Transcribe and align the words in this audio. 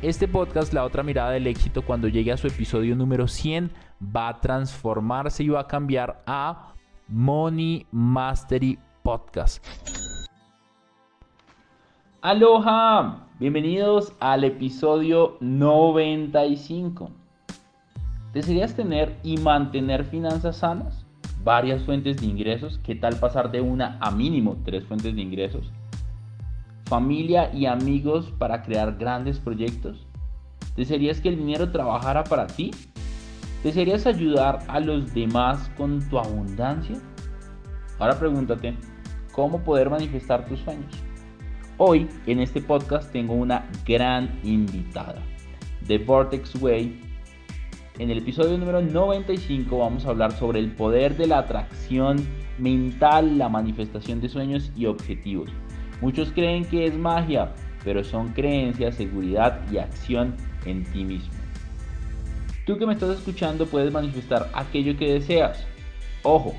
Este 0.00 0.28
podcast, 0.28 0.72
La 0.72 0.84
otra 0.84 1.02
mirada 1.02 1.32
del 1.32 1.48
éxito, 1.48 1.82
cuando 1.82 2.06
llegue 2.06 2.30
a 2.30 2.36
su 2.36 2.46
episodio 2.46 2.94
número 2.94 3.26
100, 3.26 3.72
va 4.00 4.28
a 4.28 4.40
transformarse 4.40 5.42
y 5.42 5.48
va 5.48 5.62
a 5.62 5.66
cambiar 5.66 6.22
a 6.24 6.72
Money 7.08 7.84
Mastery 7.90 8.78
Podcast. 9.02 9.66
Aloha, 12.20 13.26
bienvenidos 13.40 14.12
al 14.20 14.44
episodio 14.44 15.36
95. 15.40 17.10
¿Desearías 18.32 18.76
tener 18.76 19.16
y 19.24 19.36
mantener 19.38 20.04
finanzas 20.04 20.58
sanas? 20.58 21.04
Varias 21.42 21.82
fuentes 21.82 22.20
de 22.20 22.26
ingresos. 22.26 22.78
¿Qué 22.84 22.94
tal 22.94 23.16
pasar 23.16 23.50
de 23.50 23.62
una 23.62 23.98
a 24.00 24.12
mínimo 24.12 24.58
tres 24.64 24.84
fuentes 24.84 25.16
de 25.16 25.22
ingresos? 25.22 25.72
Familia 26.88 27.50
y 27.54 27.66
amigos 27.66 28.32
para 28.38 28.62
crear 28.62 28.96
grandes 28.96 29.38
proyectos? 29.38 30.06
¿Desearías 30.74 31.20
que 31.20 31.28
el 31.28 31.36
dinero 31.36 31.70
trabajara 31.70 32.24
para 32.24 32.46
ti? 32.46 32.70
¿Desearías 33.62 34.06
ayudar 34.06 34.60
a 34.68 34.80
los 34.80 35.12
demás 35.12 35.70
con 35.76 36.00
tu 36.08 36.18
abundancia? 36.18 36.96
Ahora 37.98 38.18
pregúntate, 38.18 38.74
¿cómo 39.32 39.62
poder 39.62 39.90
manifestar 39.90 40.46
tus 40.46 40.60
sueños? 40.60 40.92
Hoy 41.76 42.08
en 42.26 42.40
este 42.40 42.62
podcast 42.62 43.12
tengo 43.12 43.34
una 43.34 43.68
gran 43.86 44.40
invitada, 44.42 45.22
The 45.86 45.98
Vortex 45.98 46.60
Way. 46.62 47.02
En 47.98 48.10
el 48.10 48.18
episodio 48.18 48.56
número 48.56 48.80
95 48.80 49.78
vamos 49.78 50.06
a 50.06 50.10
hablar 50.10 50.32
sobre 50.32 50.60
el 50.60 50.72
poder 50.72 51.16
de 51.16 51.26
la 51.26 51.40
atracción 51.40 52.26
mental, 52.58 53.36
la 53.36 53.48
manifestación 53.48 54.20
de 54.20 54.28
sueños 54.28 54.72
y 54.74 54.86
objetivos. 54.86 55.50
Muchos 56.00 56.30
creen 56.32 56.64
que 56.64 56.86
es 56.86 56.94
magia, 56.94 57.52
pero 57.84 58.04
son 58.04 58.32
creencias, 58.32 58.96
seguridad 58.96 59.60
y 59.70 59.78
acción 59.78 60.34
en 60.64 60.84
ti 60.84 61.04
mismo. 61.04 61.32
Tú 62.66 62.78
que 62.78 62.86
me 62.86 62.92
estás 62.92 63.18
escuchando 63.18 63.66
puedes 63.66 63.92
manifestar 63.92 64.50
aquello 64.52 64.96
que 64.96 65.14
deseas. 65.14 65.64
Ojo, 66.22 66.54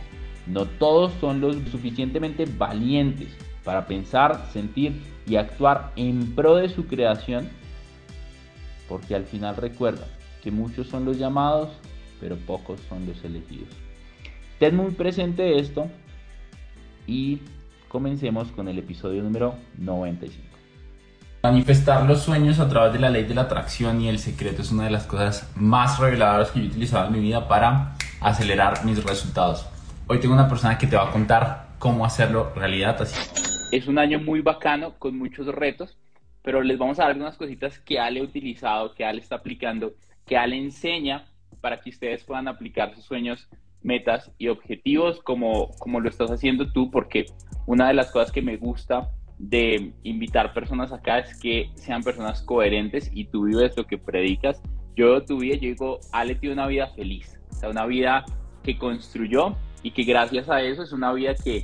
no 0.48 0.66
todos 0.66 1.14
son 1.22 1.40
los 1.40 1.56
suficientemente 1.70 2.46
valientes 2.46 3.30
para 3.64 3.86
pensar, 3.86 4.48
sentir 4.52 5.00
y 5.28 5.36
actuar 5.36 5.92
en 5.96 6.34
pro 6.34 6.56
de 6.56 6.70
su 6.70 6.88
creación, 6.88 7.48
porque 8.88 9.14
al 9.14 9.26
final 9.26 9.56
recuerda 9.56 10.08
que 10.42 10.50
muchos 10.50 10.88
son 10.88 11.06
los 11.06 11.20
llamados, 11.20 11.70
pero 12.20 12.36
pocos 12.38 12.80
son 12.90 13.06
los 13.06 13.24
elegidos. 13.24 13.70
Ten 14.58 14.76
muy 14.76 14.92
presente 14.92 15.60
esto 15.60 15.88
y 17.06 17.42
Comencemos 17.90 18.52
con 18.52 18.68
el 18.68 18.78
episodio 18.78 19.24
número 19.24 19.56
95. 19.80 20.46
Manifestar 21.42 22.06
los 22.06 22.22
sueños 22.22 22.60
a 22.60 22.70
través 22.70 22.94
de 22.94 23.00
la 23.00 23.10
ley 23.10 23.24
de 23.24 23.34
la 23.34 23.42
atracción 23.42 24.00
y 24.00 24.08
el 24.10 24.20
secreto 24.20 24.62
es 24.62 24.72
una 24.72 24.84
de 24.84 24.92
las 24.92 25.08
cosas 25.08 25.52
más 25.56 25.98
reveladoras 25.98 26.52
que 26.52 26.60
yo 26.60 26.66
he 26.66 26.70
utilizado 26.70 27.08
en 27.08 27.14
mi 27.14 27.20
vida 27.20 27.48
para 27.48 27.96
acelerar 28.22 28.86
mis 28.86 29.04
resultados. 29.04 29.68
Hoy 30.06 30.20
tengo 30.20 30.36
una 30.36 30.48
persona 30.48 30.78
que 30.78 30.86
te 30.86 30.98
va 30.98 31.10
a 31.10 31.12
contar 31.12 31.70
cómo 31.80 32.06
hacerlo 32.06 32.54
realidad. 32.56 33.02
Así. 33.02 33.16
Es 33.72 33.88
un 33.88 33.98
año 33.98 34.20
muy 34.20 34.42
bacano 34.42 34.94
con 35.00 35.18
muchos 35.18 35.48
retos, 35.48 35.98
pero 36.44 36.62
les 36.62 36.78
vamos 36.78 37.00
a 37.00 37.04
dar 37.04 37.12
algunas 37.14 37.38
cositas 37.38 37.80
que 37.80 38.00
Ale 38.00 38.20
ha 38.20 38.24
utilizado, 38.24 38.94
que 38.94 39.04
Ale 39.04 39.20
está 39.20 39.38
aplicando, 39.38 39.94
que 40.28 40.38
Ale 40.38 40.58
enseña 40.58 41.26
para 41.60 41.80
que 41.82 41.90
ustedes 41.90 42.24
puedan 42.24 42.48
aplicar 42.48 42.94
sus 42.94 43.06
sueños, 43.06 43.50
metas 43.82 44.32
y 44.38 44.48
objetivos 44.48 45.22
como, 45.22 45.70
como 45.80 46.00
lo 46.00 46.10
estás 46.10 46.32
haciendo 46.32 46.72
tú, 46.72 46.92
porque 46.92 47.26
una 47.66 47.88
de 47.88 47.94
las 47.94 48.12
cosas 48.12 48.32
que 48.32 48.42
me 48.42 48.58
gusta 48.58 49.12
de 49.38 49.94
invitar 50.04 50.54
personas 50.54 50.92
acá 50.92 51.20
es 51.20 51.40
que 51.40 51.70
sean 51.76 52.04
personas 52.04 52.42
coherentes 52.42 53.10
y 53.14 53.26
tú 53.26 53.46
vives 53.46 53.76
lo 53.78 53.86
que 53.86 53.98
predicas. 53.98 54.62
Yo 54.96 55.24
tu 55.24 55.40
vida, 55.40 55.56
yo 55.56 55.70
digo, 55.70 56.00
Ale 56.12 56.36
tiene 56.36 56.54
una 56.54 56.68
vida 56.68 56.88
feliz, 56.96 57.40
o 57.52 57.56
sea, 57.56 57.70
una 57.70 57.86
vida 57.86 58.26
que 58.64 58.78
construyó 58.78 59.56
y 59.82 59.92
que 59.92 60.04
gracias 60.04 60.50
a 60.50 60.62
eso 60.62 60.84
es 60.84 60.92
una 60.92 61.14
vida 61.14 61.36
que 61.36 61.64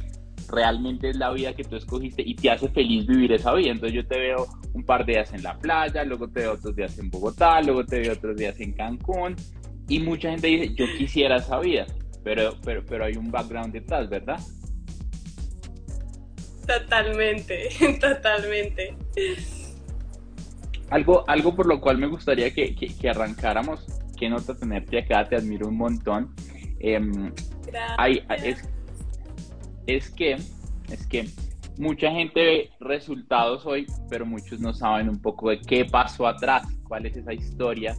realmente 0.50 1.10
es 1.10 1.18
la 1.18 1.32
vida 1.32 1.54
que 1.54 1.64
tú 1.64 1.76
escogiste 1.76 2.22
y 2.26 2.36
te 2.36 2.50
hace 2.50 2.70
feliz 2.70 3.08
vivir 3.08 3.34
esa 3.34 3.54
vida. 3.54 3.72
Entonces 3.72 3.94
yo 3.94 4.08
te 4.08 4.20
veo 4.20 4.48
un 4.74 4.84
par 4.84 5.06
de 5.06 5.14
días 5.14 5.34
en 5.34 5.44
la 5.44 5.58
playa, 5.58 6.04
luego 6.04 6.30
te 6.30 6.42
veo 6.42 6.54
otros 6.54 6.76
días 6.76 6.98
en 7.00 7.10
Bogotá, 7.10 7.62
luego 7.62 7.86
te 7.86 8.00
veo 8.00 8.14
otros 8.14 8.38
días 8.38 8.60
en 8.60 8.72
Cancún 8.74 9.36
y 9.88 10.00
mucha 10.00 10.32
gente 10.32 10.48
dice, 10.48 10.74
yo 10.76 10.86
quisiera 10.98 11.38
esa 11.38 11.60
vida, 11.60 11.86
pero, 12.26 12.56
pero, 12.64 12.84
pero 12.84 13.06
hay 13.06 13.16
un 13.16 13.30
background 13.30 13.72
detrás, 13.72 14.10
¿verdad? 14.10 14.40
Totalmente, 16.66 17.70
totalmente. 18.02 18.98
Algo, 20.90 21.24
algo 21.30 21.56
por 21.56 21.68
lo 21.68 21.80
cual 21.80 22.00
me 22.00 22.08
gustaría 22.08 22.52
que, 22.52 22.76
que, 22.76 23.10
arrancáramos, 23.10 23.86
que 24.18 24.28
nota 24.28 24.58
tenerte 24.58 24.98
acá, 24.98 25.30
te 25.30 25.36
admiro 25.36 25.68
un 25.68 25.78
montón. 25.78 26.34
Em, 26.80 27.32
es, 28.44 28.68
es 29.86 30.10
que, 30.10 30.34
es 30.90 31.08
que 31.08 31.30
mucha 31.78 32.10
gente 32.10 32.40
ve 32.40 32.70
resultados 32.80 33.68
hoy, 33.68 33.86
pero 34.10 34.26
muchos 34.26 34.60
no 34.60 34.74
saben 34.74 35.10
un 35.10 35.22
poco 35.22 35.52
de 35.52 35.62
qué 35.62 35.86
pasó 35.86 36.26
atrás, 36.26 36.66
cuál 36.88 37.06
es 37.06 37.16
esa 37.16 37.34
historia 37.34 37.96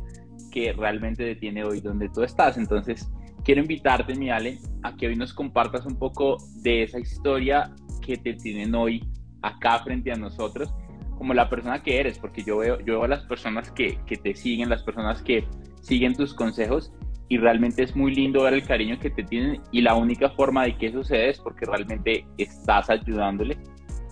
que 0.50 0.72
realmente 0.72 1.22
detiene 1.22 1.62
hoy 1.62 1.80
donde 1.80 2.08
tú 2.08 2.24
estás. 2.24 2.56
Entonces, 2.56 3.08
quiero 3.46 3.60
invitarte, 3.60 4.16
mi 4.16 4.28
Ale, 4.28 4.58
a 4.82 4.96
que 4.96 5.06
hoy 5.06 5.14
nos 5.14 5.32
compartas 5.32 5.86
un 5.86 5.96
poco 5.96 6.36
de 6.62 6.82
esa 6.82 6.98
historia 6.98 7.72
que 8.04 8.16
te 8.16 8.34
tienen 8.34 8.74
hoy 8.74 9.08
acá 9.40 9.78
frente 9.84 10.10
a 10.10 10.16
nosotros 10.16 10.74
como 11.16 11.32
la 11.32 11.48
persona 11.48 11.80
que 11.80 12.00
eres, 12.00 12.18
porque 12.18 12.42
yo 12.42 12.58
veo, 12.58 12.78
yo 12.80 12.94
veo 12.94 13.04
a 13.04 13.08
las 13.08 13.22
personas 13.22 13.70
que, 13.70 14.00
que 14.04 14.16
te 14.16 14.34
siguen, 14.34 14.68
las 14.68 14.82
personas 14.82 15.22
que 15.22 15.46
siguen 15.80 16.14
tus 16.14 16.34
consejos 16.34 16.92
y 17.28 17.38
realmente 17.38 17.84
es 17.84 17.94
muy 17.94 18.12
lindo 18.12 18.42
ver 18.42 18.54
el 18.54 18.64
cariño 18.64 18.98
que 18.98 19.10
te 19.10 19.22
tienen 19.22 19.62
y 19.70 19.80
la 19.80 19.94
única 19.94 20.28
forma 20.30 20.64
de 20.64 20.76
que 20.76 20.88
eso 20.88 21.02
sucede 21.04 21.30
es 21.30 21.38
porque 21.38 21.66
realmente 21.66 22.26
estás 22.38 22.90
ayudándole 22.90 23.56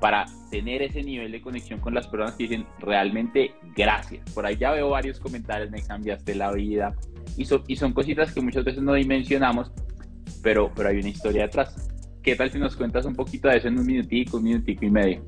para 0.05 0.27
tener 0.51 0.83
ese 0.83 1.03
nivel 1.03 1.33
de 1.33 1.41
conexión 1.41 1.81
con 1.81 1.95
las 1.95 2.07
personas 2.07 2.35
que 2.35 2.43
dicen 2.43 2.67
realmente 2.79 3.55
gracias. 3.75 4.31
Por 4.33 4.45
ahí 4.45 4.55
ya 4.55 4.71
veo 4.73 4.91
varios 4.91 5.19
comentarios, 5.19 5.71
me 5.71 5.81
cambiaste 5.81 6.35
la 6.35 6.53
vida 6.53 6.95
y, 7.39 7.47
y 7.69 7.77
son 7.77 7.95
cositas 7.95 8.31
que 8.31 8.43
muchas 8.43 8.65
veces 8.67 8.83
no 8.83 8.93
dimensionamos, 8.93 9.73
pero, 10.43 10.71
pero 10.77 10.91
hay 10.91 10.99
una 10.99 11.09
historia 11.09 11.45
detrás. 11.45 11.89
¿Qué 12.23 12.37
tal 12.37 12.51
si 12.51 12.59
nos 12.59 12.77
cuentas 12.77 13.07
un 13.07 13.15
poquito 13.15 13.49
de 13.49 13.57
eso 13.57 13.69
en 13.69 13.79
un 13.79 13.87
minutico, 13.87 14.37
un 14.37 14.45
minutico 14.45 14.85
y 14.85 14.91
medio? 14.91 15.23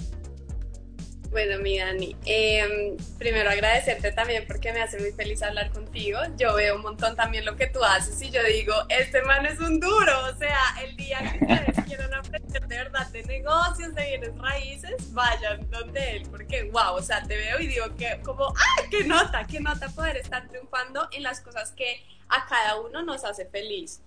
Bueno, 1.36 1.58
mi 1.58 1.78
Dani, 1.78 2.16
em, 2.24 2.96
primero 3.18 3.50
agradecerte 3.50 4.10
también 4.10 4.46
porque 4.46 4.72
me 4.72 4.80
hace 4.80 4.98
muy 4.98 5.12
feliz 5.12 5.42
hablar 5.42 5.70
contigo. 5.70 6.18
Yo 6.38 6.54
veo 6.54 6.76
un 6.76 6.80
montón 6.80 7.14
también 7.14 7.44
lo 7.44 7.56
que 7.56 7.66
tú 7.66 7.84
haces 7.84 8.22
y 8.22 8.30
yo 8.30 8.42
digo, 8.42 8.72
este 8.88 9.20
man 9.20 9.44
es 9.44 9.60
un 9.60 9.78
duro. 9.78 10.18
O 10.32 10.34
sea, 10.38 10.58
el 10.82 10.96
día 10.96 11.18
que 11.18 11.44
ustedes 11.44 11.84
quieran 11.86 12.14
aprender 12.14 12.66
de 12.66 12.76
verdad 12.78 13.06
de 13.08 13.22
negocios, 13.24 13.94
de 13.94 14.06
bienes 14.06 14.38
raíces, 14.38 15.12
vayan 15.12 15.70
donde 15.70 16.16
él, 16.16 16.22
porque 16.30 16.70
wow, 16.72 16.94
o 16.94 17.02
sea, 17.02 17.22
te 17.22 17.36
veo 17.36 17.60
y 17.60 17.66
digo 17.66 17.94
que 17.96 18.18
como, 18.24 18.46
¡ah, 18.46 18.82
qué 18.90 19.04
nota, 19.04 19.46
qué 19.46 19.60
nota 19.60 19.90
poder 19.90 20.16
estar 20.16 20.48
triunfando 20.48 21.06
en 21.12 21.22
las 21.22 21.42
cosas 21.42 21.70
que 21.72 22.02
a 22.30 22.46
cada 22.46 22.80
uno 22.80 23.02
nos 23.02 23.24
hace 23.26 23.44
feliz. 23.44 24.00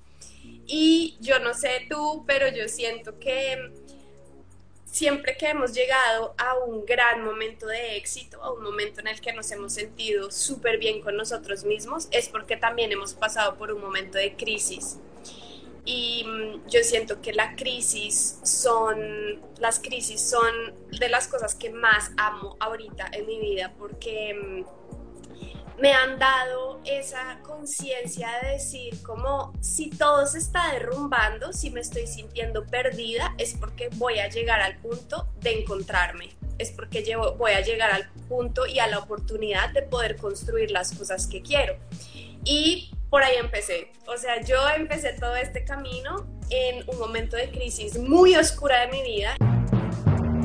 Y 0.66 1.16
yo 1.22 1.38
no 1.38 1.54
sé 1.54 1.86
tú, 1.92 2.24
pero 2.26 2.48
yo 2.48 2.68
siento 2.68 3.20
que 3.20 3.72
siempre 4.92 5.38
que 5.38 5.48
hemos 5.48 5.74
llegado 5.74 6.34
a 6.38 6.58
un 6.58 6.86
gran 6.86 7.24
momento 7.24 7.68
de 7.68 7.98
éxito, 7.98 8.42
a 8.42 8.52
un 8.52 8.64
momento 8.64 9.00
en 9.02 9.08
el 9.08 9.22
que 9.22 9.34
nos 9.34 9.52
hemos 9.52 9.74
sentido 9.74 10.32
súper 10.32 10.78
bien 10.78 11.02
con 11.02 11.16
nosotros 11.16 11.64
mismos, 11.64 12.08
es 12.12 12.30
porque 12.30 12.58
también 12.58 12.92
hemos 12.92 13.14
pasado 13.14 13.56
por 13.58 13.72
un 13.72 13.82
momento 13.82 14.18
de 14.18 14.36
crisis. 14.36 14.98
Y 15.86 16.24
mm, 16.26 16.68
yo 16.70 16.84
siento 16.84 17.22
que 17.22 17.34
la 17.34 17.56
crisis 17.56 18.40
son, 18.44 19.42
las 19.60 19.80
crisis 19.80 20.22
son 20.22 20.74
de 20.92 21.10
las 21.10 21.28
cosas 21.28 21.56
que 21.56 21.70
más 21.70 22.12
amo 22.18 22.58
ahorita 22.60 23.10
en 23.14 23.26
mi 23.26 23.40
vida 23.40 23.74
porque 23.78 24.34
mm, 24.34 24.79
me 25.80 25.94
han 25.94 26.20
dado 26.20 26.82
esa 26.86 27.40
conciencia 27.42 28.30
de 28.42 28.54
decir 28.54 29.02
como 29.04 29.54
si 29.62 29.90
todo 29.90 30.26
se 30.28 30.40
está 30.40 30.74
derrumbando, 30.74 31.54
si 31.54 31.70
me 31.70 31.80
estoy 31.80 32.08
sintiendo 32.08 32.66
perdida, 32.66 33.34
es 33.38 33.54
porque 33.54 33.90
voy 33.94 34.20
a 34.20 34.30
llegar 34.30 34.62
al 34.62 34.78
punto 34.78 35.30
de 35.42 35.62
encontrarme, 35.62 36.30
es 36.58 36.72
porque 36.72 37.04
llevo, 37.04 37.36
voy 37.36 37.52
a 37.52 37.62
llegar 37.62 37.92
al 37.92 38.10
punto 38.28 38.66
y 38.66 38.80
a 38.80 38.88
la 38.88 39.00
oportunidad 39.00 39.70
de 39.70 39.84
poder 39.84 40.18
construir 40.18 40.72
las 40.72 40.94
cosas 40.94 41.28
que 41.28 41.42
quiero. 41.42 41.78
Y 42.44 42.92
por 43.10 43.24
ahí 43.24 43.38
empecé, 43.38 43.92
o 44.08 44.18
sea, 44.18 44.42
yo 44.42 44.58
empecé 44.76 45.14
todo 45.14 45.36
este 45.36 45.64
camino 45.64 46.28
en 46.50 46.88
un 46.90 47.00
momento 47.00 47.38
de 47.38 47.50
crisis 47.52 47.98
muy 47.98 48.36
oscura 48.36 48.82
de 48.82 48.88
mi 48.88 49.04
vida 49.04 49.36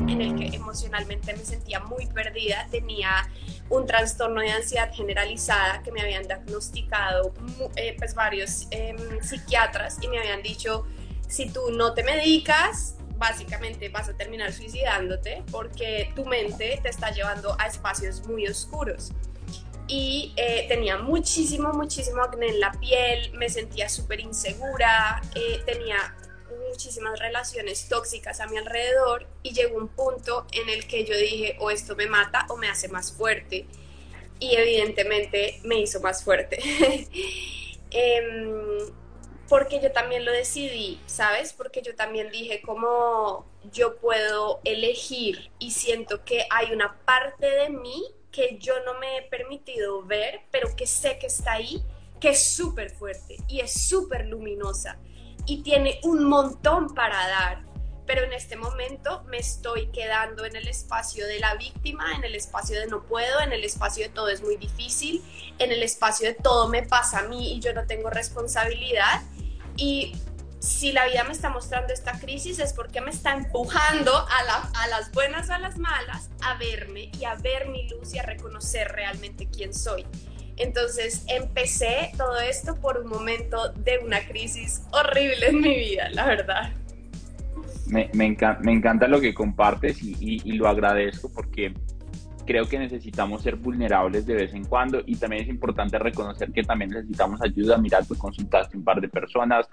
en 0.07 0.21
el 0.21 0.35
que 0.35 0.55
emocionalmente 0.55 1.33
me 1.35 1.43
sentía 1.43 1.79
muy 1.79 2.05
perdida, 2.07 2.67
tenía 2.71 3.29
un 3.69 3.85
trastorno 3.85 4.41
de 4.41 4.51
ansiedad 4.51 4.91
generalizada 4.93 5.81
que 5.83 5.91
me 5.91 6.01
habían 6.01 6.23
diagnosticado 6.23 7.33
eh, 7.75 7.95
pues 7.97 8.13
varios 8.13 8.67
em, 8.71 8.97
psiquiatras 9.21 9.97
y 10.01 10.07
me 10.07 10.19
habían 10.19 10.43
dicho, 10.43 10.85
si 11.27 11.49
tú 11.49 11.71
no 11.71 11.93
te 11.93 12.03
medicas, 12.03 12.95
básicamente 13.17 13.89
vas 13.89 14.09
a 14.09 14.13
terminar 14.13 14.53
suicidándote 14.53 15.43
porque 15.51 16.11
tu 16.15 16.25
mente 16.25 16.79
te 16.81 16.89
está 16.89 17.11
llevando 17.11 17.55
a 17.59 17.67
espacios 17.67 18.25
muy 18.27 18.47
oscuros. 18.47 19.11
Y 19.87 20.33
eh, 20.35 20.65
tenía 20.67 20.97
muchísimo, 20.97 21.71
muchísimo 21.71 22.23
acné 22.23 22.47
en 22.47 22.59
la 22.59 22.71
piel, 22.71 23.31
me 23.33 23.49
sentía 23.49 23.87
súper 23.87 24.19
insegura, 24.19 25.21
eh, 25.35 25.61
tenía 25.65 26.15
muchísimas 26.75 27.17
relaciones 27.17 27.87
tóxicas 27.87 28.41
a 28.41 28.47
mi 28.47 28.57
alrededor 28.57 29.25
y 29.43 29.53
llegó 29.53 29.77
un 29.77 29.87
punto 29.87 30.45
en 30.51 30.67
el 30.67 30.85
que 30.87 31.05
yo 31.05 31.15
dije, 31.15 31.55
o 31.61 31.71
esto 31.71 31.95
me 31.95 32.05
mata 32.05 32.45
o 32.49 32.57
me 32.57 32.67
hace 32.67 32.89
más 32.89 33.13
fuerte. 33.13 33.65
Y 34.41 34.55
evidentemente 34.57 35.61
me 35.63 35.79
hizo 35.79 36.01
más 36.01 36.23
fuerte. 36.23 36.59
Em, 37.91 38.91
porque 39.47 39.79
yo 39.79 39.89
también 39.93 40.25
lo 40.25 40.31
decidí, 40.33 40.99
¿sabes? 41.05 41.53
Porque 41.53 41.81
yo 41.81 41.95
también 41.95 42.29
dije 42.29 42.61
como 42.61 43.45
yo 43.71 43.95
puedo 43.97 44.59
elegir 44.65 45.49
y 45.59 45.71
siento 45.71 46.25
que 46.25 46.45
hay 46.49 46.73
una 46.73 46.99
parte 47.05 47.49
de 47.49 47.69
mí 47.69 48.03
que 48.33 48.57
yo 48.59 48.73
no 48.83 48.99
me 48.99 49.19
he 49.19 49.21
permitido 49.21 50.03
ver, 50.03 50.41
pero 50.51 50.75
que 50.75 50.87
sé 50.87 51.17
que 51.19 51.27
está 51.27 51.53
ahí, 51.53 51.81
que 52.19 52.29
es 52.29 52.43
súper 52.43 52.89
fuerte 52.89 53.37
y 53.47 53.61
es 53.61 53.87
súper 53.87 54.25
luminosa 54.25 54.99
y 55.45 55.63
tiene 55.63 55.99
un 56.03 56.25
montón 56.25 56.93
para 56.93 57.27
dar, 57.27 57.65
pero 58.05 58.23
en 58.23 58.33
este 58.33 58.55
momento 58.55 59.23
me 59.27 59.37
estoy 59.37 59.87
quedando 59.87 60.45
en 60.45 60.55
el 60.55 60.67
espacio 60.67 61.25
de 61.27 61.39
la 61.39 61.55
víctima, 61.55 62.13
en 62.15 62.23
el 62.23 62.35
espacio 62.35 62.79
de 62.79 62.87
no 62.87 63.03
puedo, 63.03 63.41
en 63.41 63.51
el 63.51 63.63
espacio 63.63 64.03
de 64.03 64.09
todo 64.09 64.29
es 64.29 64.41
muy 64.41 64.57
difícil, 64.57 65.23
en 65.59 65.71
el 65.71 65.81
espacio 65.83 66.27
de 66.27 66.35
todo 66.35 66.67
me 66.67 66.83
pasa 66.83 67.19
a 67.19 67.23
mí 67.23 67.53
y 67.53 67.59
yo 67.59 67.73
no 67.73 67.85
tengo 67.85 68.09
responsabilidad. 68.09 69.21
Y 69.75 70.13
si 70.65 70.91
la 70.91 71.05
vida 71.05 71.23
me 71.23 71.31
está 71.31 71.49
mostrando 71.49 71.93
esta 71.93 72.19
crisis 72.19 72.59
es 72.59 72.73
porque 72.73 72.99
me 72.99 73.11
está 73.11 73.33
empujando 73.33 74.11
a, 74.11 74.87
las 74.87 75.11
buenas 75.11 75.49
o 75.49 75.53
a 75.53 75.59
las 75.59 75.77
malas 75.77 76.29
a 76.41 76.55
verme 76.55 77.11
y 77.19 77.25
a 77.25 77.35
ver 77.35 77.69
mi 77.69 77.87
luz 77.87 78.13
y 78.13 78.19
a 78.19 78.23
reconocer 78.23 78.91
realmente 78.91 79.47
quién 79.47 79.73
soy. 79.73 80.05
Entonces 80.57 81.25
empecé 81.27 82.11
todo 82.17 82.39
esto 82.39 82.75
por 82.75 82.99
un 82.99 83.09
momento 83.09 83.73
de 83.73 83.99
una 84.03 84.25
crisis 84.25 84.83
horrible 84.91 85.49
en 85.49 85.61
mi 85.61 85.75
vida, 85.75 86.09
la 86.11 86.25
verdad. 86.25 86.73
Me, 87.87 88.09
me, 88.13 88.25
encanta, 88.25 89.07
lo 89.07 89.19
que 89.21 89.33
compartes 89.33 90.01
y, 90.01 90.51
lo 90.53 90.67
agradezco 90.67 91.31
porque 91.31 91.73
creo 92.45 92.67
que 92.67 92.79
necesitamos 92.79 93.43
ser 93.43 93.57
vulnerables 93.57 94.25
de 94.25 94.35
vez 94.35 94.53
en 94.53 94.65
cuando 94.65 95.01
y 95.05 95.15
también 95.17 95.43
es 95.43 95.49
importante 95.49 95.99
reconocer 95.99 96.51
que 96.51 96.63
también 96.63 96.91
necesitamos 96.91 97.41
ayuda. 97.41 97.77
Mira, 97.77 98.01
tú 98.01 98.15
consultaste 98.17 98.77
un 98.77 98.83
par 98.83 99.01
de 99.01 99.09
personas, 99.09 99.67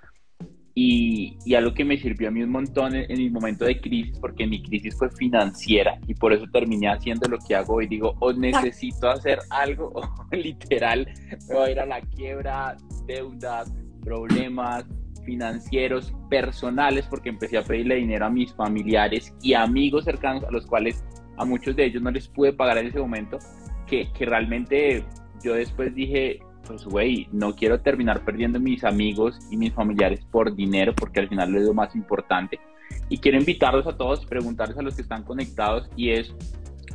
y, 0.75 1.37
y, 1.45 1.55
algo 1.55 1.75
que 1.75 1.85
me 1.85 1.99
sirvió 1.99 2.29
a 2.29 2.31
mí 2.31 2.43
un 2.43 2.51
montón 2.51 2.95
en, 2.95 3.19
mi 3.19 3.29
momento 3.29 3.67
de 3.67 3.79
crisis, 3.81 4.19
porque 4.19 4.47
mi 4.47 4.63
crisis 4.63 4.97
fue 4.97 5.11
financiera 5.11 5.99
y 6.07 6.15
por 6.15 6.33
eso 6.33 6.47
terminé 6.51 6.89
haciendo 6.89 7.29
lo 7.29 7.39
que 7.39 7.55
hago 7.55 7.75
hoy. 7.75 7.87
Digo, 7.87 8.15
o 8.21 8.33
necesito 8.33 9.11
hacer 9.11 9.39
algo, 9.51 9.93
o 9.95 10.37
literal 10.37 11.07
me 11.49 11.55
voy 11.55 11.69
a 11.69 11.71
ir 11.73 11.81
a 11.81 11.87
la 11.87 12.01
quiebra, 12.01 12.77
deudas, 13.07 13.73
problemas 14.03 14.87
financieros, 15.25 16.13
personales, 16.31 17.07
porque 17.07 17.29
empecé 17.29 17.59
a 17.59 17.63
pedirle 17.63 17.97
dinero 17.97 18.27
a 18.27 18.31
mis 18.31 18.53
familiares 18.55 19.35
y 19.43 19.55
amigos 19.55 20.05
cercanos, 20.05 20.43
a 20.45 20.51
los 20.51 20.67
cuales 20.67 21.05
a 21.37 21.45
muchos 21.45 21.77
de 21.77 21.87
ellos 21.87 22.03
no 22.03 22.11
les 22.11 22.29
pude 22.29 22.53
pagar 22.53 22.79
en 22.79 22.87
ese 22.87 22.99
momento, 22.99 23.39
que, 23.87 24.11
que 24.13 24.25
realmente 24.25 25.05
yo 25.45 25.55
después 25.55 25.95
dije, 25.95 26.41
pues 26.67 26.85
güey, 26.85 27.29
no 27.33 27.55
quiero 27.55 27.81
terminar 27.81 28.25
perdiendo 28.25 28.61
mis 28.61 28.85
amigos 28.85 29.39
y 29.51 29.57
mis 29.57 29.73
familiares 29.73 30.21
por 30.31 30.55
dinero, 30.55 30.95
porque 30.95 31.21
al 31.21 31.29
final 31.29 31.55
es 31.57 31.65
lo 31.65 31.75
más 31.75 31.95
importante. 31.95 32.61
Y 33.09 33.19
quiero 33.19 33.39
invitarlos 33.39 33.87
a 33.87 33.97
todos, 33.97 34.25
preguntarles 34.27 34.79
a 34.79 34.83
los 34.83 34.95
que 34.95 35.03
están 35.03 35.25
conectados, 35.25 35.89
y 35.97 36.11
es, 36.11 36.35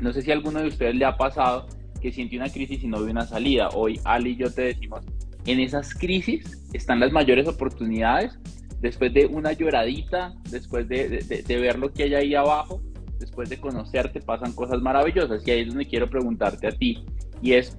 no 0.01 0.13
sé 0.13 0.21
si 0.21 0.31
a 0.31 0.33
alguno 0.33 0.59
de 0.59 0.67
ustedes 0.67 0.95
le 0.95 1.05
ha 1.05 1.17
pasado 1.17 1.67
que 2.01 2.11
siente 2.11 2.37
una 2.37 2.49
crisis 2.49 2.83
y 2.83 2.87
no 2.87 3.03
ve 3.03 3.11
una 3.11 3.25
salida. 3.25 3.69
Hoy 3.73 3.99
Ali 4.03 4.31
y 4.31 4.35
yo 4.37 4.51
te 4.53 4.63
decimos, 4.63 5.05
en 5.45 5.59
esas 5.59 5.93
crisis 5.93 6.67
están 6.73 6.99
las 6.99 7.11
mayores 7.11 7.47
oportunidades, 7.47 8.37
después 8.81 9.13
de 9.13 9.25
una 9.25 9.53
lloradita, 9.53 10.35
después 10.49 10.87
de, 10.87 11.07
de, 11.09 11.57
ver 11.57 11.79
lo 11.79 11.91
que 11.91 12.03
hay 12.03 12.13
ahí 12.15 12.35
abajo, 12.35 12.81
después 13.19 13.49
de 13.49 13.57
conocerte, 13.57 14.21
pasan 14.21 14.53
cosas 14.53 14.81
maravillosas. 14.81 15.47
Y 15.47 15.51
ahí 15.51 15.61
es 15.61 15.69
donde 15.69 15.87
quiero 15.87 16.07
preguntarte 16.09 16.67
a 16.67 16.71
ti, 16.71 17.03
y 17.41 17.53
es, 17.53 17.77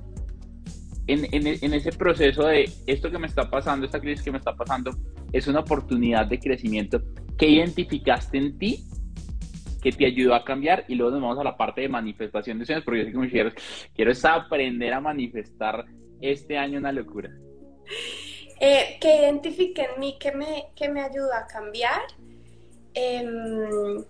en, 1.08 1.74
ese 1.74 1.90
proceso 1.92 2.46
de 2.46 2.70
esto 2.86 3.10
que 3.10 3.18
me 3.18 3.26
está 3.26 3.48
pasando, 3.48 3.86
esta 3.86 4.00
crisis 4.00 4.22
que 4.22 4.30
me 4.30 4.38
está 4.38 4.54
pasando, 4.54 4.90
es 5.32 5.46
una 5.46 5.60
oportunidad 5.60 6.26
de 6.26 6.38
crecimiento 6.38 7.02
que 7.36 7.48
identificaste 7.48 8.36
en 8.36 8.58
ti 8.58 8.84
que 9.82 9.92
te 9.92 10.06
ayudó 10.06 10.34
a 10.34 10.44
cambiar 10.44 10.84
y 10.88 10.96
luego 10.96 11.12
nos 11.12 11.22
vamos 11.22 11.38
a 11.38 11.44
la 11.44 11.56
parte 11.56 11.82
de 11.82 11.88
manifestación 11.88 12.58
de 12.58 12.66
sueños 12.66 12.84
porque 12.84 13.10
yo 13.10 13.20
sé 13.20 13.26
que 13.26 13.30
quiero, 13.30 13.52
quiero 13.94 14.10
es 14.10 14.24
aprender 14.24 14.92
a 14.92 15.00
manifestar 15.00 15.86
este 16.20 16.58
año 16.58 16.78
una 16.78 16.92
locura. 16.92 17.30
Eh, 18.60 18.98
que 19.00 19.20
identifique 19.20 19.82
en 19.82 20.00
mí 20.00 20.16
que 20.18 20.32
me, 20.32 20.66
que 20.74 20.88
me 20.88 21.00
ayuda 21.00 21.38
a 21.38 21.46
cambiar. 21.46 22.02
Em, 22.92 24.04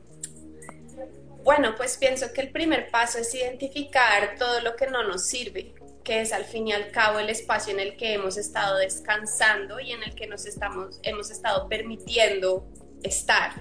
bueno, 1.45 1.75
pues 1.77 1.99
pienso 1.99 2.33
que 2.35 2.41
el 2.41 2.51
primer 2.51 2.91
paso 2.91 3.19
es 3.19 3.35
identificar 3.35 4.37
todo 4.39 4.63
lo 4.63 4.75
que 4.75 4.87
no 4.87 5.07
nos 5.07 5.27
sirve 5.27 5.75
que 6.09 6.23
es 6.23 6.33
al 6.33 6.47
fin 6.47 6.67
y 6.67 6.73
al 6.73 6.91
cabo 6.91 7.19
el 7.19 7.29
espacio 7.29 7.71
en 7.75 7.81
el 7.81 7.95
que 7.99 8.15
hemos 8.15 8.39
estado 8.39 8.79
descansando 8.79 9.79
y 9.79 9.93
en 9.93 10.03
el 10.03 10.15
que 10.15 10.27
nos 10.27 10.47
estamos, 10.47 10.99
hemos 11.03 11.31
estado 11.31 11.69
permitiendo 11.69 12.67
estar. 13.03 13.53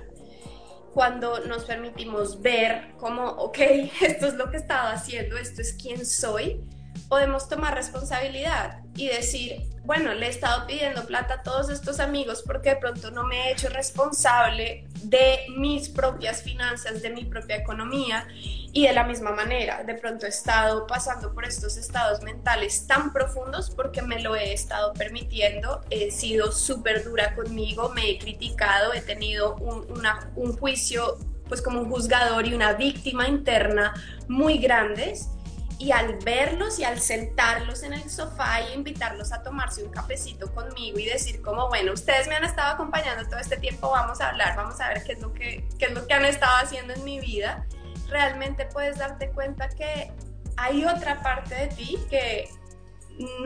Cuando 0.93 1.41
nos 1.41 1.65
permitimos 1.65 2.41
ver 2.41 2.93
como, 2.99 3.27
ok, 3.27 3.57
esto 4.01 4.27
es 4.27 4.35
lo 4.35 4.49
que 4.49 4.55
he 4.55 4.59
estado 4.61 4.87
haciendo, 4.87 5.37
esto 5.37 5.61
es 5.61 5.73
quién 5.73 6.05
soy, 6.05 6.61
podemos 7.09 7.47
tomar 7.47 7.73
responsabilidad 7.75 8.81
y 8.95 9.07
decir, 9.07 9.63
bueno, 9.85 10.13
le 10.13 10.25
he 10.25 10.29
estado 10.29 10.67
pidiendo 10.67 11.05
plata 11.05 11.35
a 11.35 11.43
todos 11.43 11.69
estos 11.69 11.99
amigos 11.99 12.43
porque 12.45 12.71
de 12.71 12.75
pronto 12.75 13.11
no 13.11 13.23
me 13.23 13.47
he 13.47 13.51
hecho 13.53 13.69
responsable 13.69 14.85
de 15.03 15.45
mis 15.55 15.87
propias 15.87 16.41
finanzas, 16.43 17.01
de 17.01 17.09
mi 17.09 17.23
propia 17.23 17.55
economía 17.55 18.27
y 18.73 18.85
de 18.85 18.93
la 18.93 19.05
misma 19.05 19.31
manera, 19.31 19.83
de 19.83 19.93
pronto 19.93 20.25
he 20.25 20.29
estado 20.29 20.85
pasando 20.87 21.33
por 21.33 21.45
estos 21.45 21.77
estados 21.77 22.21
mentales 22.21 22.85
tan 22.85 23.13
profundos 23.13 23.69
porque 23.69 24.01
me 24.01 24.21
lo 24.21 24.35
he 24.35 24.53
estado 24.53 24.93
permitiendo, 24.93 25.81
he 25.89 26.11
sido 26.11 26.51
súper 26.51 27.03
dura 27.05 27.33
conmigo, 27.33 27.89
me 27.89 28.09
he 28.09 28.19
criticado, 28.19 28.93
he 28.93 29.01
tenido 29.01 29.55
un, 29.55 29.87
un 30.35 30.57
juicio 30.57 31.17
pues 31.47 31.61
como 31.61 31.79
un 31.79 31.89
juzgador 31.89 32.45
y 32.45 32.53
una 32.53 32.73
víctima 32.73 33.27
interna 33.27 33.93
muy 34.27 34.57
grandes 34.57 35.29
y 35.79 35.91
al 35.91 36.17
verlos 36.17 36.79
y 36.79 36.83
al 36.83 36.99
sentarlos 36.99 37.83
en 37.83 37.93
el 37.93 38.09
sofá 38.09 38.61
y 38.61 38.73
invitarlos 38.73 39.31
a 39.31 39.43
tomarse 39.43 39.83
un 39.83 39.91
cafecito 39.91 40.51
conmigo 40.53 40.97
y 40.97 41.05
decir 41.05 41.41
como, 41.41 41.67
bueno, 41.67 41.93
ustedes 41.93 42.27
me 42.27 42.35
han 42.35 42.43
estado 42.43 42.73
acompañando 42.73 43.29
todo 43.29 43.39
este 43.39 43.57
tiempo, 43.57 43.91
vamos 43.91 44.19
a 44.19 44.29
hablar, 44.29 44.55
vamos 44.55 44.79
a 44.81 44.89
ver 44.89 45.03
qué 45.03 45.13
es 45.13 45.21
lo 45.21 45.33
que, 45.33 45.67
qué 45.77 45.85
es 45.85 45.91
lo 45.91 46.07
que 46.07 46.13
han 46.13 46.25
estado 46.25 46.57
haciendo 46.57 46.93
en 46.93 47.03
mi 47.03 47.19
vida, 47.19 47.67
realmente 48.09 48.65
puedes 48.65 48.97
darte 48.97 49.29
cuenta 49.29 49.69
que 49.69 50.11
hay 50.55 50.85
otra 50.85 51.21
parte 51.21 51.53
de 51.53 51.67
ti 51.67 51.97
que 52.09 52.49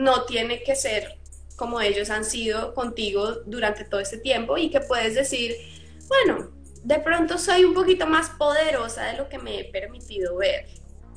no 0.00 0.24
tiene 0.24 0.62
que 0.62 0.74
ser 0.74 1.18
como 1.56 1.80
ellos 1.80 2.10
han 2.10 2.24
sido 2.24 2.74
contigo 2.74 3.34
durante 3.46 3.84
todo 3.84 4.00
este 4.00 4.18
tiempo 4.18 4.56
y 4.56 4.70
que 4.70 4.80
puedes 4.80 5.14
decir, 5.14 5.54
bueno, 6.08 6.50
de 6.82 6.98
pronto 6.98 7.38
soy 7.38 7.64
un 7.64 7.74
poquito 7.74 8.06
más 8.06 8.30
poderosa 8.30 9.04
de 9.04 9.18
lo 9.18 9.28
que 9.28 9.38
me 9.38 9.60
he 9.60 9.64
permitido 9.70 10.36
ver. 10.36 10.66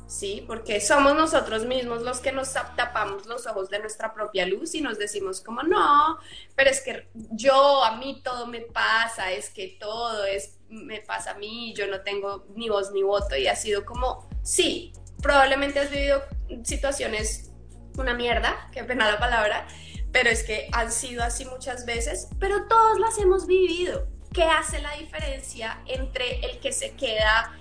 ¿Sí? 0.06 0.44
Porque 0.46 0.80
somos 0.80 1.14
nosotros 1.14 1.64
mismos 1.64 2.02
los 2.02 2.20
que 2.20 2.32
nos 2.32 2.52
tapamos 2.52 3.26
los 3.26 3.46
ojos 3.46 3.68
de 3.70 3.80
nuestra 3.80 4.14
propia 4.14 4.46
luz 4.46 4.74
y 4.74 4.80
nos 4.80 4.98
decimos 4.98 5.40
como, 5.40 5.62
no, 5.62 6.18
pero 6.54 6.70
es 6.70 6.80
que 6.80 7.08
yo, 7.14 7.84
a 7.84 7.96
mí 7.96 8.20
todo 8.22 8.46
me 8.46 8.60
pasa, 8.60 9.32
es 9.32 9.50
que 9.50 9.76
todo 9.80 10.24
es, 10.24 10.58
me 10.68 11.00
pasa 11.00 11.32
a 11.32 11.34
mí, 11.34 11.74
yo 11.76 11.86
no 11.88 12.02
tengo 12.02 12.46
ni 12.54 12.68
voz 12.68 12.92
ni 12.92 13.02
voto 13.02 13.36
y 13.36 13.48
ha 13.48 13.56
sido 13.56 13.84
como, 13.84 14.28
sí, 14.42 14.92
probablemente 15.20 15.80
has 15.80 15.90
vivido 15.90 16.22
situaciones, 16.62 17.50
una 17.98 18.14
mierda, 18.14 18.68
qué 18.72 18.84
pena 18.84 19.10
la 19.10 19.18
palabra, 19.18 19.66
pero 20.12 20.30
es 20.30 20.44
que 20.44 20.68
han 20.72 20.92
sido 20.92 21.22
así 21.24 21.44
muchas 21.44 21.84
veces, 21.84 22.28
pero 22.38 22.66
todos 22.68 22.98
las 23.00 23.18
hemos 23.18 23.46
vivido. 23.46 24.06
¿Qué 24.32 24.44
hace 24.44 24.82
la 24.82 24.92
diferencia 24.92 25.82
entre 25.86 26.40
el 26.40 26.58
que 26.60 26.70
se 26.70 26.94
queda 26.94 27.58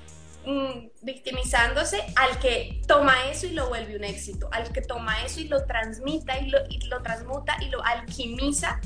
victimizándose 1.02 2.02
al 2.16 2.40
que 2.40 2.82
toma 2.88 3.14
eso 3.30 3.48
y 3.48 3.52
lo 3.52 3.68
vuelve 3.68 3.96
un 3.96 4.04
éxito, 4.04 4.50
al 4.52 4.72
que 4.72 4.82
toma 4.82 5.24
eso 5.24 5.40
y 5.40 5.48
lo 5.48 5.66
transmita 5.66 6.40
y 6.40 6.50
lo, 6.50 7.02
transmuta 7.02 7.56
y 7.62 7.70
lo 7.70 7.84
alquimiza 7.84 8.80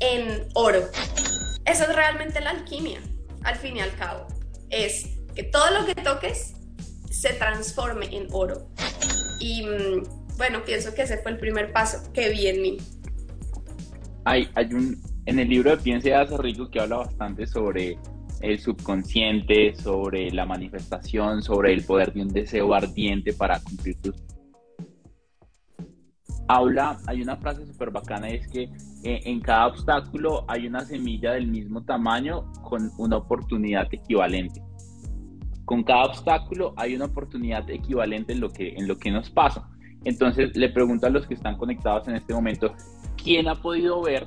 en 0.00 0.46
oro. 0.54 0.80
Eso 1.64 1.84
es 1.84 1.94
realmente 1.94 2.40
la 2.40 2.50
alquimia, 2.50 3.00
al 3.44 3.56
fin 3.56 3.76
y 3.76 3.80
al 3.80 3.94
cabo. 3.96 4.26
Es 4.70 5.18
que 5.34 5.42
todo 5.42 5.70
lo 5.70 5.86
que 5.86 5.94
toques 5.94 6.54
se 7.10 7.32
transforme 7.34 8.06
en 8.14 8.28
oro. 8.30 8.68
Y 9.40 9.64
mm, 9.64 10.36
bueno, 10.36 10.64
pienso 10.64 10.94
que 10.94 11.02
ese 11.02 11.18
fue 11.18 11.32
el 11.32 11.38
primer 11.38 11.72
paso 11.72 12.12
que 12.12 12.28
vi 12.30 12.46
en 12.46 12.62
mí. 12.62 12.76
Hay, 14.24 14.50
hay 14.54 14.66
un, 14.72 15.00
en 15.26 15.38
el 15.38 15.48
libro 15.48 15.70
de 15.70 15.76
Piense 15.76 16.10
y 16.10 16.36
rico 16.38 16.70
que 16.70 16.80
habla 16.80 16.98
bastante 16.98 17.46
sobre 17.46 17.98
el 18.40 18.58
subconsciente, 18.58 19.74
sobre 19.74 20.30
la 20.30 20.46
manifestación, 20.46 21.42
sobre 21.42 21.72
el 21.72 21.84
poder 21.84 22.12
de 22.12 22.22
un 22.22 22.28
deseo 22.28 22.74
ardiente 22.74 23.32
para 23.32 23.60
cumplir 23.60 23.96
tus... 24.00 24.14
Habla, 26.48 26.98
hay 27.06 27.22
una 27.22 27.36
frase 27.36 27.66
súper 27.66 27.90
bacana, 27.90 28.28
es 28.28 28.46
que 28.48 28.70
eh, 29.02 29.20
en 29.24 29.40
cada 29.40 29.66
obstáculo 29.66 30.44
hay 30.46 30.66
una 30.66 30.80
semilla 30.84 31.32
del 31.32 31.48
mismo 31.48 31.82
tamaño 31.84 32.52
con 32.62 32.92
una 32.98 33.16
oportunidad 33.16 33.92
equivalente. 33.92 34.62
Con 35.64 35.82
cada 35.82 36.04
obstáculo 36.04 36.72
hay 36.76 36.94
una 36.94 37.06
oportunidad 37.06 37.68
equivalente 37.68 38.32
en 38.32 38.40
lo 38.40 38.50
que, 38.50 38.74
en 38.76 38.86
lo 38.86 38.96
que 38.96 39.10
nos 39.10 39.28
pasa. 39.30 39.68
Entonces 40.04 40.56
le 40.56 40.68
pregunto 40.68 41.08
a 41.08 41.10
los 41.10 41.26
que 41.26 41.34
están 41.34 41.56
conectados 41.56 42.06
en 42.06 42.14
este 42.14 42.32
momento, 42.32 42.72
¿quién 43.20 43.48
ha 43.48 43.56
podido 43.56 44.00
ver 44.02 44.24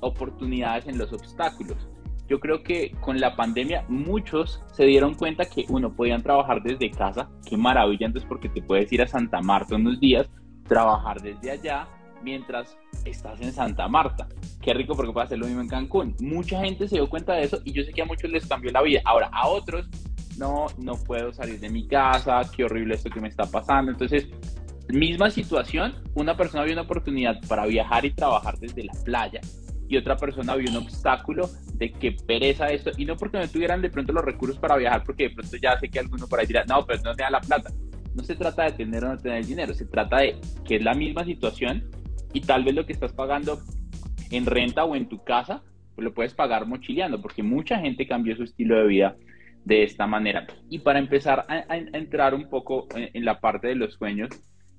oportunidades 0.00 0.86
en 0.86 0.96
los 0.96 1.12
obstáculos? 1.12 1.76
Yo 2.30 2.38
creo 2.38 2.62
que 2.62 2.92
con 3.00 3.18
la 3.18 3.34
pandemia 3.34 3.84
muchos 3.88 4.62
se 4.72 4.84
dieron 4.84 5.14
cuenta 5.14 5.46
que 5.46 5.66
uno 5.68 5.92
podían 5.92 6.22
trabajar 6.22 6.62
desde 6.62 6.88
casa, 6.88 7.28
qué 7.44 7.56
maravilla, 7.56 8.06
entonces 8.06 8.28
porque 8.28 8.48
te 8.48 8.62
puedes 8.62 8.90
ir 8.92 9.02
a 9.02 9.08
Santa 9.08 9.40
Marta 9.40 9.74
unos 9.74 9.98
días, 9.98 10.30
trabajar 10.68 11.20
desde 11.20 11.50
allá 11.50 11.88
mientras 12.22 12.78
estás 13.04 13.40
en 13.40 13.52
Santa 13.52 13.88
Marta. 13.88 14.28
Qué 14.62 14.72
rico 14.72 14.94
porque 14.94 15.12
puedes 15.12 15.26
hacer 15.26 15.40
lo 15.40 15.46
mismo 15.46 15.60
en 15.62 15.68
Cancún. 15.68 16.14
Mucha 16.20 16.60
gente 16.60 16.86
se 16.86 16.96
dio 16.96 17.10
cuenta 17.10 17.32
de 17.32 17.42
eso 17.42 17.60
y 17.64 17.72
yo 17.72 17.82
sé 17.82 17.92
que 17.92 18.02
a 18.02 18.06
muchos 18.06 18.30
les 18.30 18.46
cambió 18.46 18.70
la 18.70 18.82
vida. 18.82 19.00
Ahora, 19.06 19.28
a 19.32 19.48
otros, 19.48 19.88
no, 20.38 20.66
no 20.78 20.94
puedo 20.94 21.32
salir 21.32 21.58
de 21.58 21.68
mi 21.68 21.88
casa, 21.88 22.42
qué 22.54 22.62
horrible 22.62 22.94
esto 22.94 23.10
que 23.10 23.20
me 23.20 23.28
está 23.28 23.50
pasando. 23.50 23.90
Entonces, 23.90 24.28
misma 24.88 25.30
situación, 25.30 25.96
una 26.14 26.36
persona 26.36 26.62
vio 26.62 26.74
una 26.74 26.82
oportunidad 26.82 27.40
para 27.48 27.66
viajar 27.66 28.04
y 28.04 28.12
trabajar 28.12 28.56
desde 28.60 28.84
la 28.84 28.92
playa 29.04 29.40
y 29.90 29.96
otra 29.96 30.16
persona 30.16 30.54
vio 30.54 30.70
un 30.70 30.76
obstáculo 30.76 31.50
de 31.74 31.90
que 31.90 32.12
pereza 32.12 32.68
esto, 32.68 32.92
y 32.96 33.04
no 33.04 33.16
porque 33.16 33.38
no 33.38 33.48
tuvieran 33.48 33.82
de 33.82 33.90
pronto 33.90 34.12
los 34.12 34.24
recursos 34.24 34.56
para 34.56 34.76
viajar, 34.76 35.02
porque 35.04 35.24
de 35.24 35.34
pronto 35.34 35.56
ya 35.56 35.78
sé 35.80 35.90
que 35.90 35.98
alguno 35.98 36.28
por 36.28 36.38
ahí 36.38 36.46
dirá, 36.46 36.64
no, 36.64 36.86
pero 36.86 37.02
no 37.02 37.12
te 37.14 37.24
da 37.24 37.30
la 37.30 37.40
plata. 37.40 37.70
No 38.14 38.22
se 38.22 38.36
trata 38.36 38.64
de 38.64 38.72
tener 38.72 39.04
o 39.04 39.08
no 39.08 39.18
tener 39.18 39.44
dinero, 39.44 39.74
se 39.74 39.86
trata 39.86 40.18
de 40.18 40.40
que 40.64 40.76
es 40.76 40.82
la 40.82 40.94
misma 40.94 41.24
situación 41.24 41.90
y 42.32 42.40
tal 42.40 42.62
vez 42.62 42.74
lo 42.74 42.86
que 42.86 42.92
estás 42.92 43.12
pagando 43.12 43.60
en 44.30 44.46
renta 44.46 44.84
o 44.84 44.94
en 44.94 45.08
tu 45.08 45.24
casa, 45.24 45.62
pues 45.96 46.04
lo 46.04 46.14
puedes 46.14 46.34
pagar 46.34 46.66
mochileando, 46.66 47.20
porque 47.20 47.42
mucha 47.42 47.80
gente 47.80 48.06
cambió 48.06 48.36
su 48.36 48.44
estilo 48.44 48.76
de 48.76 48.86
vida 48.86 49.16
de 49.64 49.82
esta 49.82 50.06
manera. 50.06 50.46
Y 50.68 50.78
para 50.78 51.00
empezar 51.00 51.46
a, 51.48 51.76
entrar 51.76 52.34
un 52.34 52.48
poco 52.48 52.86
en 52.94 53.24
la 53.24 53.40
parte 53.40 53.66
de 53.66 53.74
los 53.74 53.94
sueños, 53.94 54.30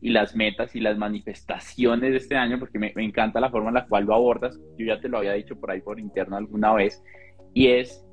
y 0.01 0.09
las 0.09 0.35
metas 0.35 0.75
y 0.75 0.79
las 0.79 0.97
manifestaciones 0.97 2.11
de 2.11 2.17
este 2.17 2.35
año, 2.35 2.57
porque 2.59 2.79
me, 2.79 2.91
encanta 2.95 3.39
la 3.39 3.51
forma 3.51 3.69
en 3.69 3.75
la 3.75 3.87
cual 3.87 4.05
lo 4.05 4.15
abordas. 4.15 4.59
Yo 4.77 4.87
ya 4.87 4.99
te 4.99 5.07
lo 5.07 5.19
había 5.19 5.33
dicho 5.33 5.55
por 5.59 5.69
ahí 5.69 5.81
por 5.81 5.99
interno 5.99 6.35
alguna 6.35 6.73
vez. 6.73 7.03
Y 7.53 7.67
es, 7.67 8.03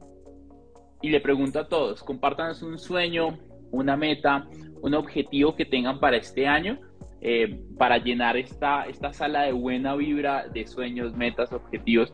y 1.01 1.09
le 1.09 1.21
pregunto 1.21 1.59
a 1.59 1.69
todos, 1.69 2.03
compártanos 2.03 2.63
un 2.63 2.79
sueño, 2.79 3.39
una 3.71 3.97
meta, 3.97 4.47
un 4.83 4.95
objetivo 4.95 5.57
que 5.57 5.65
tengan 5.65 5.99
para 5.99 6.19
este 6.19 6.47
año, 6.47 6.79
eh, 7.23 7.59
para 7.79 7.97
llenar 7.97 8.37
esta, 8.37 8.85
esta 8.85 9.13
sala 9.15 9.43
de 9.45 9.53
buena 9.53 9.97
vibra 9.97 10.47
de 10.47 10.67
sueños, 10.67 11.17
metas, 11.17 11.53
objetivos. 11.53 12.13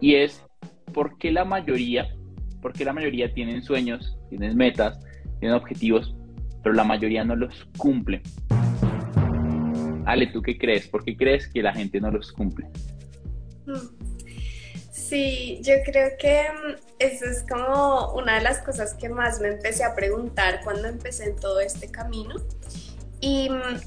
Y 0.00 0.14
es, 0.14 0.42
¿por 0.94 1.18
qué 1.18 1.30
la 1.30 1.44
mayoría, 1.44 2.08
por 2.62 2.72
qué 2.72 2.86
la 2.86 2.94
mayoría 2.94 3.32
tienen 3.34 3.62
sueños, 3.62 4.16
tienen 4.30 4.56
metas, 4.56 4.98
tienen 5.38 5.56
objetivos, 5.56 6.16
pero 6.62 6.74
la 6.74 6.84
mayoría 6.84 7.24
no 7.24 7.36
los 7.36 7.66
cumple? 7.76 8.22
Ale, 10.06 10.26
¿tú 10.28 10.42
qué 10.42 10.58
crees? 10.58 10.88
¿Por 10.88 11.04
qué 11.04 11.16
crees 11.16 11.48
que 11.48 11.62
la 11.62 11.72
gente 11.72 12.00
no 12.00 12.10
los 12.10 12.32
cumple? 12.32 12.66
Sí, 14.90 15.60
yo 15.62 15.74
creo 15.84 16.10
que 16.18 16.42
mm, 16.42 16.74
eso 16.98 17.24
es 17.26 17.44
como 17.48 18.12
una 18.12 18.36
de 18.36 18.42
las 18.42 18.58
cosas 18.58 18.94
que 18.94 19.08
más 19.08 19.40
me 19.40 19.48
empecé 19.48 19.84
a 19.84 19.94
preguntar 19.94 20.60
cuando 20.64 20.88
empecé 20.88 21.24
en 21.24 21.36
todo 21.36 21.60
este 21.60 21.90
camino. 21.90 22.36
Y 23.20 23.50
mm, 23.50 23.80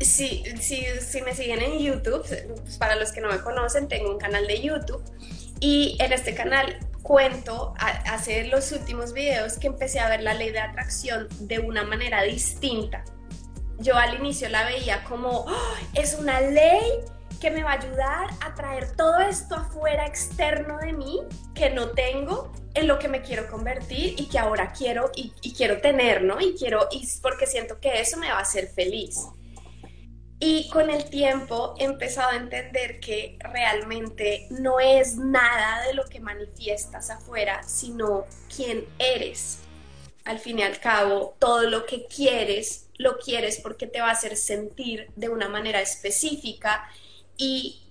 si, 0.00 0.44
si, 0.60 1.22
me 1.22 1.34
siguen 1.34 1.62
en 1.62 1.78
YouTube, 1.78 2.24
pues 2.60 2.76
para 2.78 2.96
los 2.96 3.12
que 3.12 3.20
no 3.20 3.28
me 3.28 3.40
conocen, 3.40 3.88
tengo 3.88 4.10
un 4.10 4.18
canal 4.18 4.46
de 4.46 4.60
YouTube 4.60 5.02
y 5.60 5.96
en 6.00 6.12
este 6.12 6.34
canal 6.34 6.78
cuento 7.02 7.74
hace 7.78 8.44
los 8.44 8.70
últimos 8.72 9.12
videos 9.12 9.58
que 9.58 9.66
empecé 9.66 9.98
a 9.98 10.08
ver 10.08 10.22
la 10.22 10.34
ley 10.34 10.50
de 10.50 10.60
atracción 10.60 11.26
de 11.40 11.58
una 11.58 11.82
manera 11.82 12.22
distinta 12.22 13.04
yo 13.78 13.96
al 13.96 14.16
inicio 14.16 14.48
la 14.48 14.64
veía 14.64 15.04
como, 15.04 15.46
es 15.94 16.14
una 16.14 16.40
ley 16.40 16.82
que 17.40 17.50
me 17.50 17.62
va 17.62 17.72
a 17.72 17.74
ayudar 17.74 18.30
a 18.40 18.54
traer 18.54 18.96
todo 18.96 19.20
esto 19.20 19.54
afuera 19.54 20.06
externo 20.06 20.78
de 20.78 20.92
mí 20.92 21.20
que 21.54 21.70
no 21.70 21.90
tengo 21.90 22.52
en 22.74 22.88
lo 22.88 22.98
que 22.98 23.08
me 23.08 23.22
quiero 23.22 23.48
convertir 23.48 24.14
y 24.18 24.28
que 24.28 24.38
ahora 24.38 24.72
quiero 24.72 25.10
y, 25.14 25.30
quiero 25.52 25.80
tener, 25.80 26.22
¿no? 26.22 26.40
Y 26.40 26.54
quiero, 26.54 26.88
y 26.90 27.06
porque 27.22 27.46
siento 27.46 27.80
que 27.80 28.00
eso 28.00 28.16
me 28.18 28.28
va 28.28 28.38
a 28.38 28.42
hacer 28.42 28.68
feliz. 28.68 29.26
Y 30.40 30.68
con 30.70 30.90
el 30.90 31.10
tiempo 31.10 31.74
he 31.78 31.84
empezado 31.84 32.30
a 32.30 32.36
entender 32.36 33.00
que 33.00 33.36
realmente 33.40 34.46
no 34.50 34.78
es 34.78 35.16
nada 35.16 35.82
de 35.86 35.94
lo 35.94 36.04
que 36.04 36.20
manifiestas 36.20 37.10
afuera, 37.10 37.62
sino 37.64 38.26
quién 38.54 38.84
eres. 38.98 39.60
Al 40.24 40.38
fin 40.38 40.60
y 40.60 40.62
al 40.62 40.78
cabo, 40.78 41.34
todo 41.40 41.62
lo 41.62 41.86
que 41.86 42.06
quieres 42.06 42.87
lo 42.98 43.18
quieres 43.18 43.60
porque 43.60 43.86
te 43.86 44.00
va 44.00 44.08
a 44.08 44.12
hacer 44.12 44.36
sentir 44.36 45.10
de 45.16 45.28
una 45.28 45.48
manera 45.48 45.80
específica 45.80 46.88
y 47.36 47.82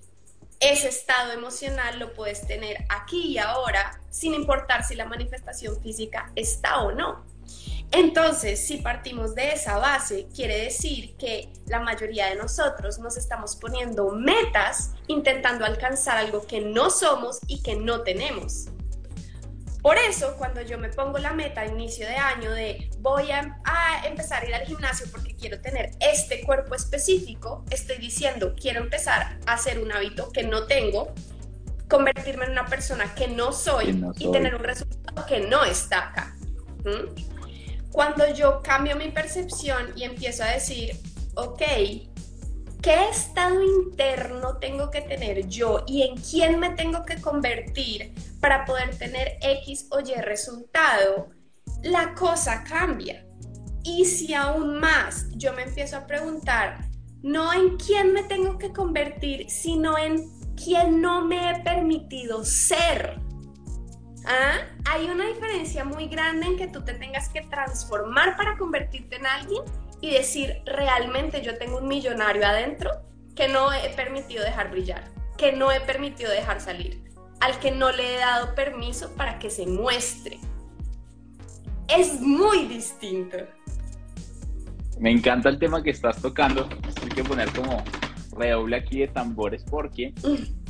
ese 0.59 0.89
estado 0.89 1.31
emocional 1.33 1.99
lo 1.99 2.13
puedes 2.13 2.45
tener 2.45 2.85
aquí 2.89 3.27
y 3.27 3.37
ahora 3.37 3.99
sin 4.09 4.33
importar 4.33 4.83
si 4.83 4.95
la 4.95 5.05
manifestación 5.05 5.81
física 5.81 6.31
está 6.35 6.81
o 6.81 6.91
no. 6.91 7.25
Entonces, 7.91 8.65
si 8.67 8.77
partimos 8.77 9.33
de 9.33 9.53
esa 9.53 9.77
base, 9.77 10.27
quiere 10.35 10.63
decir 10.63 11.15
que 11.15 11.49
la 11.67 11.79
mayoría 11.79 12.27
de 12.27 12.35
nosotros 12.35 12.99
nos 12.99 13.15
estamos 13.15 13.55
poniendo 13.55 14.11
metas 14.11 14.91
intentando 15.07 15.63
alcanzar 15.63 16.17
algo 16.17 16.45
que 16.45 16.59
no 16.59 16.89
somos 16.89 17.39
y 17.47 17.61
que 17.61 17.77
no 17.77 18.01
tenemos. 18.01 18.67
Por 19.87 19.97
eso, 19.97 20.35
cuando 20.37 20.61
yo 20.61 20.77
me 20.77 20.89
pongo 20.89 21.17
la 21.17 21.31
meta 21.31 21.61
a 21.61 21.65
inicio 21.65 22.05
de 22.05 22.17
año 22.17 22.51
de 22.51 22.89
voy 22.99 23.31
a, 23.31 23.57
empezar 24.03 24.43
a 24.43 24.45
ir 24.45 24.53
al 24.53 24.65
gimnasio 24.65 25.07
porque 25.09 25.33
quiero 25.33 25.61
tener 25.61 25.91
este 26.01 26.43
cuerpo 26.43 26.75
específico, 26.75 27.63
estoy 27.69 27.95
diciendo 27.97 28.53
quiero 28.59 28.81
empezar 28.81 29.39
a 29.45 29.53
hacer 29.53 29.79
un 29.79 29.89
hábito 29.93 30.29
que 30.33 30.43
no 30.43 30.65
tengo, 30.65 31.13
convertirme 31.87 32.43
en 32.43 32.51
una 32.51 32.65
persona 32.65 33.15
que 33.15 33.29
no 33.29 33.53
soy, 33.53 34.03
y 34.19 34.29
tener 34.29 34.55
un 34.55 34.63
resultado 34.65 35.25
que 35.25 35.39
no 35.47 35.63
está 35.63 36.09
acá. 36.09 36.35
Cuando 37.89 38.27
yo 38.33 38.61
cambio 38.61 38.97
mi 38.97 39.09
percepción 39.11 39.93
y 39.95 40.03
empiezo 40.03 40.43
a 40.43 40.47
decir, 40.47 40.97
ok, 41.35 41.61
¿qué 42.81 43.09
estado 43.09 43.63
interno 43.63 44.57
tengo 44.57 44.91
que 44.91 44.99
tener 44.99 45.47
yo 45.47 45.85
y 45.87 46.01
en 46.01 46.17
quién 46.17 46.59
me 46.59 46.71
tengo 46.71 47.05
que 47.05 47.21
convertir 47.21 48.13
para 48.39 48.65
poder 48.65 48.97
tener 48.97 49.37
X 49.41 49.87
o 49.91 49.99
Y 49.99 50.13
resultado, 50.21 51.29
la 51.83 52.13
cosa 52.13 52.63
cambia. 52.63 53.25
Y 53.83 54.05
si 54.05 54.33
aún 54.33 54.79
más 54.79 55.27
yo 55.35 55.53
me 55.53 55.63
empiezo 55.63 55.97
a 55.97 56.07
preguntar, 56.07 56.79
no 57.21 57.53
en 57.53 57.77
quién 57.77 58.13
me 58.13 58.23
tengo 58.23 58.57
que 58.57 58.73
convertir, 58.73 59.49
sino 59.49 59.97
en 59.97 60.23
quién 60.55 61.01
no 61.01 61.25
me 61.25 61.51
he 61.51 61.63
permitido 61.63 62.43
ser. 62.43 63.19
¿Ah? 64.25 64.57
Hay 64.85 65.09
una 65.09 65.25
diferencia 65.25 65.85
muy 65.85 66.07
grande 66.07 66.47
en 66.47 66.57
que 66.57 66.67
tú 66.67 66.83
te 66.83 66.93
tengas 66.93 67.29
que 67.29 67.41
transformar 67.41 68.35
para 68.35 68.57
convertirte 68.57 69.15
en 69.15 69.25
alguien 69.25 69.63
y 70.01 70.11
decir, 70.11 70.61
realmente 70.65 71.41
yo 71.41 71.57
tengo 71.57 71.77
un 71.77 71.87
millonario 71.87 72.45
adentro 72.45 72.91
que 73.35 73.47
no 73.47 73.71
he 73.71 73.89
permitido 73.91 74.43
dejar 74.43 74.69
brillar, 74.69 75.03
que 75.37 75.53
no 75.53 75.71
he 75.71 75.79
permitido 75.81 76.31
dejar 76.31 76.59
salir, 76.59 77.03
al 77.39 77.59
que 77.59 77.71
no 77.71 77.91
le 77.91 78.15
he 78.15 78.17
dado 78.17 78.55
permiso 78.55 79.11
para 79.15 79.39
que 79.39 79.49
se 79.49 79.65
muestre. 79.65 80.39
Es 81.87 82.19
muy 82.19 82.67
distinto. 82.67 83.37
Me 84.99 85.11
encanta 85.11 85.49
el 85.49 85.59
tema 85.59 85.83
que 85.83 85.91
estás 85.91 86.21
tocando. 86.21 86.67
Hay 87.03 87.09
que 87.09 87.23
poner 87.23 87.49
como 87.51 87.83
redoble 88.35 88.77
aquí 88.77 88.99
de 88.99 89.07
tambores 89.07 89.63
porque. 89.63 90.13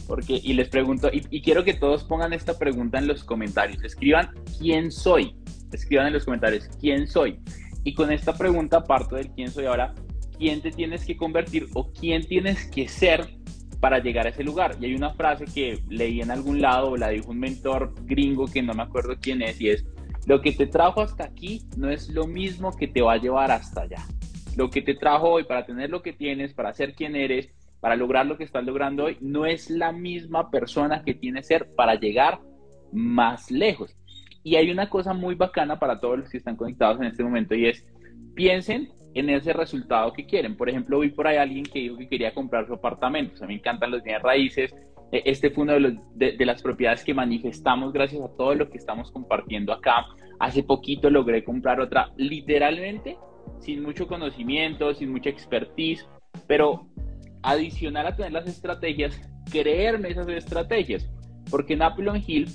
Porque, 0.06 0.40
y 0.42 0.54
les 0.54 0.70
pregunto, 0.70 1.10
y, 1.12 1.42
quiero 1.42 1.66
que 1.66 1.74
todos 1.74 2.06
pongan 2.06 2.32
esta 2.32 2.58
pregunta 2.58 2.98
en 2.98 3.08
los 3.08 3.24
comentarios. 3.24 3.84
Escriban 3.84 4.34
quién 4.58 4.92
soy. 4.92 5.36
Escriban 5.72 6.08
en 6.08 6.14
los 6.14 6.24
comentarios 6.24 6.70
quién 6.80 7.08
soy. 7.08 7.40
Y 7.84 7.94
con 7.94 8.12
esta 8.12 8.34
pregunta 8.38 8.84
parto 8.84 9.16
del 9.16 9.30
quién 9.32 9.52
soy 9.52 9.66
ahora, 9.66 9.94
quién 10.38 10.62
te 10.62 10.72
tienes 10.72 11.06
que 11.06 11.18
convertir 11.18 11.68
o 11.74 11.92
quién 11.92 12.26
tienes 12.26 12.66
que 12.70 12.88
ser 12.88 13.37
para 13.80 14.00
llegar 14.00 14.26
a 14.26 14.30
ese 14.30 14.44
lugar. 14.44 14.76
Y 14.80 14.86
hay 14.86 14.96
una 14.96 15.14
frase 15.14 15.46
que 15.46 15.84
leí 15.90 16.22
en 16.22 16.32
algún 16.32 16.62
lado, 16.62 16.96
la 16.98 17.10
dijo 17.10 17.32
un 17.32 17.40
mentor 17.40 17.94
gringo 18.06 18.46
que 18.48 18.62
no 18.62 18.74
me 18.74 18.84
acuerdo 18.84 19.16
quién 19.22 19.42
es, 19.42 19.60
y 19.62 19.70
es, 19.70 19.86
lo 20.26 20.42
que 20.42 20.52
te 20.52 20.68
trajo 20.68 21.02
hasta 21.02 21.24
aquí 21.24 21.62
no 21.78 21.90
es 21.90 22.10
lo 22.10 22.28
mismo 22.28 22.76
que 22.76 22.88
te 22.88 23.02
va 23.02 23.14
a 23.14 23.18
llevar 23.18 23.50
hasta 23.52 23.84
allá. 23.84 24.06
Lo 24.58 24.70
que 24.70 24.82
te 24.82 24.96
trajo 24.96 25.30
hoy 25.30 25.44
para 25.46 25.66
tener 25.66 25.90
lo 25.90 26.02
que 26.02 26.14
tienes, 26.14 26.54
para 26.54 26.74
ser 26.74 26.96
quien 26.96 27.16
eres, 27.16 27.50
para 27.80 27.96
lograr 27.96 28.26
lo 28.26 28.38
que 28.38 28.44
estás 28.44 28.66
logrando 28.66 29.06
hoy, 29.06 29.18
no 29.22 29.46
es 29.46 29.70
la 29.70 29.92
misma 29.92 30.50
persona 30.50 31.04
que 31.04 31.14
tiene 31.14 31.44
ser 31.44 31.74
para 31.76 31.96
llegar 31.96 32.40
más 32.92 33.52
lejos. 33.52 33.96
Y 34.44 34.56
hay 34.56 34.72
una 34.72 34.90
cosa 34.90 35.14
muy 35.14 35.36
bacana 35.36 35.80
para 35.80 36.00
todos 36.00 36.20
los 36.20 36.30
que 36.30 36.38
están 36.38 36.56
conectados 36.56 37.00
en 37.00 37.08
este 37.08 37.24
momento 37.24 37.56
y 37.56 37.68
es, 37.68 37.86
piensen 38.34 38.90
en 39.20 39.30
ese 39.30 39.54
resultado 39.54 40.14
que 40.14 40.26
quieren. 40.26 40.56
Por 40.56 40.70
ejemplo, 40.70 41.00
vi 41.00 41.10
por 41.10 41.28
ahí 41.28 41.38
alguien 41.38 41.64
que 41.64 41.80
dijo 41.80 41.98
que 41.98 42.08
quería 42.08 42.34
comprar 42.34 42.68
su 42.68 42.74
apartamento. 42.74 43.34
O 43.36 43.38
sea, 43.38 43.48
me 43.48 43.56
encantan 43.56 43.92
los 43.92 44.04
bienes 44.04 44.22
raíces. 44.22 44.76
E, 45.12 45.24
este 45.26 45.50
fue 45.50 45.64
uno 45.64 45.74
de, 46.16 46.38
de, 46.38 46.46
las 46.46 46.62
propiedades 46.62 47.04
que 47.04 47.14
manifestamos 47.14 47.94
gracias 47.94 48.22
a 48.22 48.36
todo 48.36 48.54
lo 48.56 48.70
que 48.70 48.78
estamos 48.78 49.12
compartiendo 49.12 49.74
acá. 49.74 50.06
Hace 50.40 50.64
poquito 50.64 51.10
logré 51.10 51.44
comprar 51.44 51.80
otra, 51.80 52.12
literalmente, 52.18 53.18
sin 53.60 53.82
mucho 53.82 54.08
conocimiento, 54.08 54.94
sin 54.94 55.12
mucha 55.12 55.30
expertise, 55.30 56.08
pero 56.48 56.88
adicional 57.42 58.08
a 58.08 58.16
tener 58.16 58.34
las 58.34 58.48
estrategias, 58.48 59.20
creerme 59.52 60.10
esas 60.10 60.28
estrategias. 60.28 61.10
Porque 61.50 61.76
Napoleon 61.76 62.22
Hill, 62.26 62.50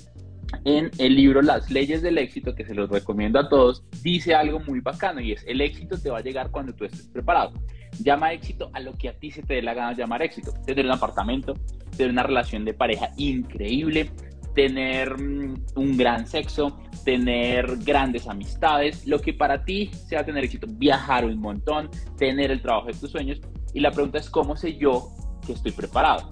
en 0.65 0.91
el 0.97 1.15
libro 1.15 1.41
Las 1.41 1.69
leyes 1.69 2.01
del 2.01 2.17
éxito, 2.17 2.55
que 2.55 2.65
se 2.65 2.73
los 2.73 2.89
recomiendo 2.89 3.39
a 3.39 3.49
todos, 3.49 3.83
dice 4.01 4.35
algo 4.35 4.59
muy 4.59 4.79
bacano 4.79 5.21
y 5.21 5.33
es, 5.33 5.43
el 5.47 5.61
éxito 5.61 5.97
te 5.97 6.09
va 6.09 6.19
a 6.19 6.21
llegar 6.21 6.51
cuando 6.51 6.73
tú 6.73 6.85
estés 6.85 7.07
preparado. 7.07 7.53
Llama 7.99 8.33
éxito 8.33 8.71
a 8.73 8.79
lo 8.79 8.93
que 8.93 9.09
a 9.09 9.13
ti 9.13 9.31
se 9.31 9.43
te 9.43 9.55
dé 9.55 9.61
la 9.61 9.73
gana 9.73 9.93
llamar 9.93 10.21
éxito. 10.23 10.51
Tener 10.65 10.85
un 10.85 10.91
apartamento, 10.91 11.53
tener 11.95 12.11
una 12.11 12.23
relación 12.23 12.65
de 12.65 12.73
pareja 12.73 13.09
increíble, 13.17 14.11
tener 14.55 15.19
mm, 15.19 15.65
un 15.75 15.97
gran 15.97 16.27
sexo, 16.27 16.79
tener 17.03 17.77
grandes 17.77 18.27
amistades, 18.27 19.05
lo 19.07 19.19
que 19.19 19.33
para 19.33 19.63
ti 19.63 19.91
sea 20.07 20.25
tener 20.25 20.43
éxito, 20.43 20.67
viajar 20.69 21.25
un 21.25 21.39
montón, 21.39 21.89
tener 22.17 22.51
el 22.51 22.61
trabajo 22.61 22.87
de 22.87 22.93
tus 22.93 23.11
sueños, 23.11 23.41
y 23.73 23.79
la 23.79 23.91
pregunta 23.91 24.19
es, 24.19 24.29
¿cómo 24.29 24.55
sé 24.55 24.77
yo 24.77 25.09
que 25.45 25.53
estoy 25.53 25.71
preparado? 25.71 26.29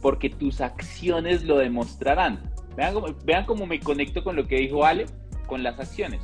Porque 0.00 0.30
tus 0.30 0.60
acciones 0.60 1.44
lo 1.44 1.58
demostrarán. 1.58 2.51
Vean 2.76 2.94
cómo, 2.94 3.06
vean 3.24 3.44
cómo 3.44 3.66
me 3.66 3.80
conecto 3.80 4.22
con 4.24 4.36
lo 4.36 4.46
que 4.46 4.56
dijo 4.56 4.84
Ale, 4.84 5.06
con 5.46 5.62
las 5.62 5.78
acciones. 5.78 6.20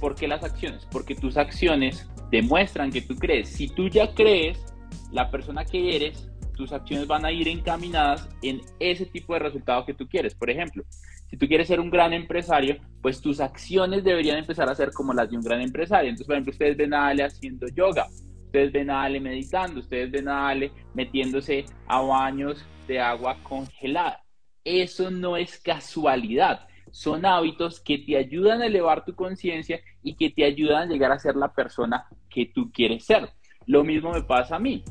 ¿Por 0.00 0.14
qué 0.14 0.28
las 0.28 0.42
acciones? 0.42 0.86
Porque 0.90 1.14
tus 1.14 1.36
acciones 1.36 2.08
demuestran 2.30 2.90
que 2.90 3.02
tú 3.02 3.16
crees. 3.16 3.48
Si 3.48 3.68
tú 3.68 3.88
ya 3.88 4.14
crees, 4.14 4.64
la 5.12 5.30
persona 5.30 5.64
que 5.64 5.96
eres, 5.96 6.28
tus 6.56 6.72
acciones 6.72 7.06
van 7.06 7.24
a 7.24 7.32
ir 7.32 7.48
encaminadas 7.48 8.28
en 8.42 8.60
ese 8.78 9.06
tipo 9.06 9.34
de 9.34 9.40
resultado 9.40 9.84
que 9.84 9.94
tú 9.94 10.08
quieres. 10.08 10.34
Por 10.34 10.50
ejemplo, 10.50 10.84
si 11.30 11.36
tú 11.36 11.46
quieres 11.46 11.68
ser 11.68 11.80
un 11.80 11.90
gran 11.90 12.12
empresario, 12.12 12.76
pues 13.00 13.20
tus 13.20 13.40
acciones 13.40 14.04
deberían 14.04 14.38
empezar 14.38 14.68
a 14.68 14.74
ser 14.74 14.92
como 14.92 15.12
las 15.12 15.30
de 15.30 15.36
un 15.36 15.42
gran 15.42 15.60
empresario. 15.60 16.10
Entonces, 16.10 16.26
por 16.26 16.34
ejemplo, 16.34 16.52
ustedes 16.52 16.76
ven 16.76 16.94
a 16.94 17.08
Ale 17.08 17.24
haciendo 17.24 17.66
yoga 17.68 18.06
Ustedes 18.52 18.70
ven 18.70 18.90
a 18.90 19.04
Ale 19.04 19.18
meditando, 19.18 19.80
ustedes 19.80 20.10
ven 20.10 20.28
a 20.28 20.50
Ale 20.50 20.70
metiéndose 20.92 21.64
a 21.86 22.02
baños 22.02 22.62
de 22.86 23.00
agua 23.00 23.38
congelada. 23.42 24.21
Eso 24.64 25.10
no 25.10 25.36
es 25.36 25.58
casualidad, 25.58 26.68
son 26.90 27.26
hábitos 27.26 27.80
que 27.80 27.98
te 27.98 28.16
ayudan 28.16 28.62
a 28.62 28.66
elevar 28.66 29.04
tu 29.04 29.14
conciencia 29.14 29.80
y 30.02 30.14
que 30.14 30.30
te 30.30 30.44
ayudan 30.44 30.82
a 30.82 30.92
llegar 30.92 31.12
a 31.12 31.18
ser 31.18 31.36
la 31.36 31.52
persona 31.52 32.06
que 32.28 32.46
tú 32.46 32.70
quieres 32.70 33.04
ser. 33.04 33.30
Lo 33.66 33.82
mismo 33.84 34.12
me 34.12 34.22
pasa 34.22 34.56
a 34.56 34.58
mí. 34.58 34.84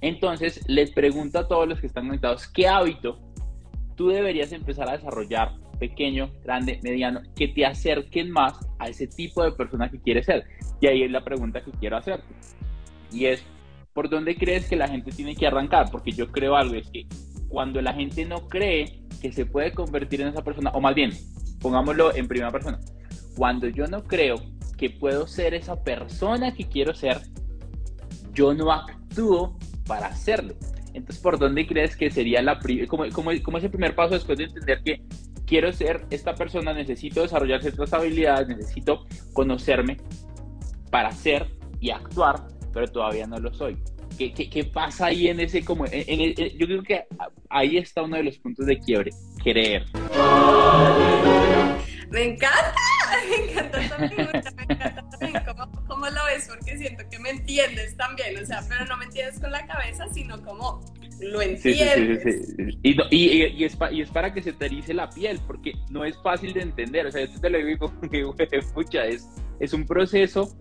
Entonces, 0.00 0.60
les 0.68 0.90
pregunto 0.90 1.38
a 1.38 1.48
todos 1.48 1.68
los 1.68 1.80
que 1.80 1.86
están 1.86 2.06
conectados, 2.06 2.46
¿qué 2.48 2.68
hábito 2.68 3.18
tú 3.96 4.08
deberías 4.08 4.52
empezar 4.52 4.88
a 4.88 4.96
desarrollar 4.96 5.52
pequeño, 5.78 6.30
grande, 6.42 6.80
mediano, 6.82 7.20
que 7.36 7.48
te 7.48 7.66
acerquen 7.66 8.30
más 8.30 8.58
a 8.78 8.88
ese 8.88 9.06
tipo 9.06 9.44
de 9.44 9.52
persona 9.52 9.90
que 9.90 10.00
quieres 10.00 10.26
ser? 10.26 10.44
Y 10.80 10.86
ahí 10.86 11.02
es 11.02 11.10
la 11.10 11.24
pregunta 11.24 11.62
que 11.62 11.70
quiero 11.72 11.96
hacerte 11.96 12.34
y 13.12 13.26
es, 13.26 13.44
¿por 13.92 14.08
dónde 14.08 14.36
crees 14.36 14.68
que 14.68 14.76
la 14.76 14.88
gente 14.88 15.12
tiene 15.12 15.36
que 15.36 15.46
arrancar? 15.46 15.90
Porque 15.90 16.12
yo 16.12 16.30
creo 16.32 16.56
algo, 16.56 16.74
es 16.74 16.90
que 16.90 17.06
cuando 17.52 17.82
la 17.82 17.92
gente 17.92 18.24
no 18.24 18.48
cree 18.48 19.02
que 19.20 19.30
se 19.30 19.44
puede 19.44 19.72
convertir 19.72 20.22
en 20.22 20.28
esa 20.28 20.42
persona, 20.42 20.70
o 20.70 20.80
más 20.80 20.94
bien, 20.94 21.12
pongámoslo 21.60 22.14
en 22.14 22.26
primera 22.26 22.50
persona, 22.50 22.80
cuando 23.36 23.68
yo 23.68 23.86
no 23.86 24.02
creo 24.04 24.36
que 24.78 24.88
puedo 24.88 25.26
ser 25.26 25.52
esa 25.52 25.84
persona 25.84 26.54
que 26.54 26.66
quiero 26.66 26.94
ser, 26.94 27.20
yo 28.32 28.54
no 28.54 28.72
actúo 28.72 29.58
para 29.86 30.06
hacerlo. 30.06 30.54
Entonces, 30.94 31.22
¿por 31.22 31.38
dónde 31.38 31.66
crees 31.66 31.94
que 31.94 32.10
sería 32.10 32.40
la 32.40 32.58
como, 32.88 33.04
como, 33.10 33.30
como 33.42 33.58
ese 33.58 33.68
primer 33.68 33.94
paso 33.94 34.14
después 34.14 34.38
de 34.38 34.44
entender 34.44 34.82
que 34.82 35.02
quiero 35.44 35.70
ser 35.74 36.06
esta 36.08 36.34
persona, 36.34 36.72
necesito 36.72 37.20
desarrollar 37.20 37.60
ciertas 37.60 37.92
habilidades, 37.92 38.48
necesito 38.48 39.04
conocerme 39.34 39.98
para 40.90 41.12
ser 41.12 41.50
y 41.80 41.90
actuar 41.90 42.46
pero 42.72 42.88
todavía 42.88 43.26
no 43.26 43.38
lo 43.38 43.52
soy. 43.52 43.76
¿Qué, 44.16 44.32
qué, 44.32 44.64
pasa 44.64 45.06
ahí 45.06 45.28
en 45.28 45.40
ese 45.40 45.64
como 45.64 45.84
en, 45.90 46.34
yo 46.58 46.66
creo 46.66 46.82
que 46.82 47.04
ahí 47.48 47.76
está 47.78 48.02
uno 48.02 48.16
de 48.16 48.24
los 48.24 48.38
puntos 48.38 48.66
de 48.66 48.78
quiebre, 48.78 49.10
creer. 49.42 49.84
Me 52.10 52.24
encanta, 52.24 52.74
me 53.30 53.50
encanta 53.50 53.80
esta 53.80 53.96
pregunta, 53.96 54.52
me 54.56 54.62
encanta 54.62 55.08
también 55.10 55.44
cómo, 55.46 55.86
cómo, 55.86 56.06
lo 56.10 56.24
ves, 56.26 56.48
porque 56.48 56.76
siento 56.76 57.04
que 57.10 57.18
me 57.18 57.30
entiendes 57.30 57.96
también, 57.96 58.36
o 58.36 58.44
sea, 58.44 58.62
pero 58.68 58.84
no 58.84 58.96
me 58.98 59.06
entiendes 59.06 59.40
con 59.40 59.50
la 59.50 59.66
cabeza, 59.66 60.06
sino 60.12 60.42
como 60.42 60.80
lo 61.20 61.40
entiendes. 61.40 62.22
Sí, 62.22 62.54
sí, 62.58 62.78
y, 62.82 62.90
y, 63.10 63.42
y, 63.46 63.64
es 63.64 63.78
y, 63.90 64.00
es 64.02 64.10
para 64.10 64.34
que 64.34 64.42
se 64.42 64.52
te 64.52 64.66
erice 64.66 64.92
la 64.92 65.08
piel, 65.08 65.40
porque 65.46 65.72
no 65.90 66.04
es 66.04 66.20
fácil 66.22 66.52
de 66.52 66.62
entender, 66.62 67.06
o 67.06 67.12
sea, 67.12 67.24
yo 67.24 67.40
te 67.40 67.50
lo 67.50 67.58
digo, 67.64 67.92
escucha, 68.50 69.04
es, 69.06 69.26
es 69.58 69.72
un 69.72 69.86
proceso 69.86 70.54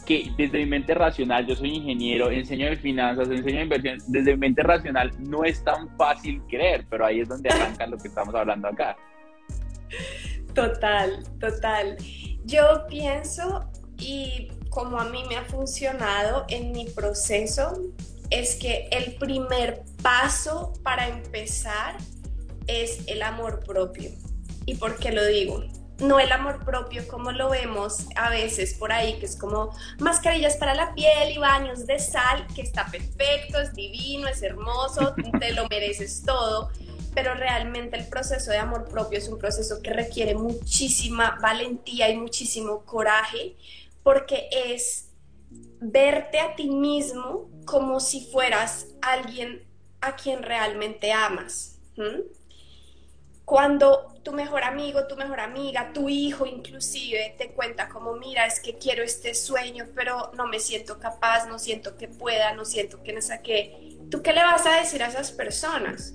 que 0.00 0.30
desde 0.36 0.58
mi 0.58 0.66
mente 0.66 0.94
racional, 0.94 1.46
yo 1.46 1.54
soy 1.54 1.76
ingeniero, 1.76 2.30
enseño 2.30 2.66
de 2.66 2.76
finanzas, 2.76 3.28
enseño 3.28 3.58
de 3.58 3.62
inversión, 3.62 3.98
desde 4.08 4.32
mi 4.32 4.38
mente 4.38 4.62
racional 4.62 5.10
no 5.18 5.44
es 5.44 5.62
tan 5.64 5.88
fácil 5.96 6.42
creer, 6.48 6.86
pero 6.88 7.06
ahí 7.06 7.20
es 7.20 7.28
donde 7.28 7.48
arranca 7.50 7.86
lo 7.86 7.96
que 7.98 8.08
estamos 8.08 8.34
hablando 8.34 8.68
acá. 8.68 8.96
Total, 10.54 11.22
total. 11.38 11.96
Yo 12.44 12.86
pienso 12.88 13.70
y 13.98 14.48
como 14.70 14.98
a 14.98 15.08
mí 15.08 15.22
me 15.28 15.36
ha 15.36 15.44
funcionado 15.44 16.44
en 16.48 16.72
mi 16.72 16.86
proceso, 16.86 17.80
es 18.30 18.56
que 18.56 18.88
el 18.92 19.16
primer 19.16 19.82
paso 20.02 20.72
para 20.82 21.08
empezar 21.08 21.96
es 22.66 23.06
el 23.08 23.22
amor 23.22 23.64
propio. 23.64 24.10
¿Y 24.66 24.76
por 24.76 24.96
qué 24.98 25.10
lo 25.10 25.26
digo? 25.26 25.64
No 26.00 26.18
el 26.18 26.32
amor 26.32 26.64
propio 26.64 27.06
como 27.08 27.32
lo 27.32 27.50
vemos 27.50 28.06
a 28.16 28.30
veces 28.30 28.74
por 28.74 28.92
ahí, 28.92 29.18
que 29.18 29.26
es 29.26 29.36
como 29.36 29.74
mascarillas 29.98 30.56
para 30.56 30.74
la 30.74 30.94
piel 30.94 31.32
y 31.32 31.38
baños 31.38 31.86
de 31.86 31.98
sal, 31.98 32.46
que 32.54 32.62
está 32.62 32.86
perfecto, 32.86 33.60
es 33.60 33.74
divino, 33.74 34.28
es 34.28 34.42
hermoso, 34.42 35.14
te 35.40 35.52
lo 35.52 35.68
mereces 35.68 36.22
todo, 36.24 36.70
pero 37.14 37.34
realmente 37.34 37.96
el 37.96 38.06
proceso 38.06 38.50
de 38.50 38.58
amor 38.58 38.88
propio 38.88 39.18
es 39.18 39.28
un 39.28 39.38
proceso 39.38 39.82
que 39.82 39.92
requiere 39.92 40.34
muchísima 40.34 41.38
valentía 41.40 42.08
y 42.08 42.16
muchísimo 42.16 42.84
coraje, 42.84 43.56
porque 44.02 44.48
es 44.50 45.08
verte 45.80 46.40
a 46.40 46.54
ti 46.54 46.68
mismo 46.70 47.50
como 47.64 48.00
si 48.00 48.26
fueras 48.26 48.86
alguien 49.02 49.62
a 50.00 50.16
quien 50.16 50.42
realmente 50.42 51.12
amas 51.12 51.76
cuando 53.44 54.09
tu 54.22 54.32
mejor 54.32 54.64
amigo, 54.64 55.06
tu 55.06 55.16
mejor 55.16 55.40
amiga, 55.40 55.92
tu 55.92 56.08
hijo 56.08 56.46
inclusive 56.46 57.34
te 57.38 57.52
cuenta 57.52 57.88
como, 57.88 58.14
mira, 58.14 58.46
es 58.46 58.60
que 58.60 58.76
quiero 58.76 59.02
este 59.02 59.34
sueño, 59.34 59.86
pero 59.94 60.30
no 60.34 60.46
me 60.46 60.60
siento 60.60 60.98
capaz, 60.98 61.46
no 61.46 61.58
siento 61.58 61.96
que 61.96 62.08
pueda, 62.08 62.52
no 62.52 62.64
siento 62.64 63.02
que 63.02 63.12
no 63.12 63.22
saque. 63.22 63.96
¿Tú 64.10 64.22
qué 64.22 64.32
le 64.32 64.42
vas 64.42 64.66
a 64.66 64.76
decir 64.76 65.02
a 65.02 65.08
esas 65.08 65.32
personas? 65.32 66.14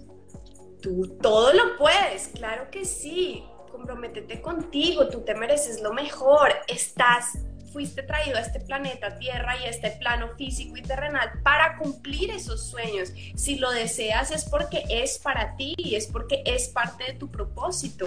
Tú 0.81 1.17
todo 1.21 1.53
lo 1.53 1.77
puedes, 1.77 2.27
claro 2.27 2.69
que 2.69 2.85
sí. 2.85 3.43
comprométete 3.71 4.41
contigo, 4.41 5.09
tú 5.09 5.21
te 5.21 5.35
mereces 5.35 5.81
lo 5.81 5.91
mejor, 5.91 6.53
estás 6.67 7.33
fuiste 7.75 8.03
traído 8.03 8.37
a 8.37 8.39
este 8.39 8.61
planeta 8.61 9.17
Tierra 9.17 9.57
y 9.57 9.65
a 9.65 9.69
este 9.69 9.91
plano 9.91 10.29
físico 10.37 10.77
y 10.77 10.81
terrenal 10.81 11.29
para 11.43 11.75
cumplir 11.77 12.31
esos 12.31 12.63
sueños. 12.63 13.11
Si 13.35 13.57
lo 13.57 13.69
deseas 13.69 14.31
es 14.31 14.45
porque 14.45 14.85
es 14.89 15.19
para 15.19 15.57
ti 15.57 15.73
y 15.77 15.95
es 15.95 16.07
porque 16.07 16.41
es 16.45 16.69
parte 16.69 17.03
de 17.03 17.13
tu 17.15 17.29
propósito. 17.29 18.05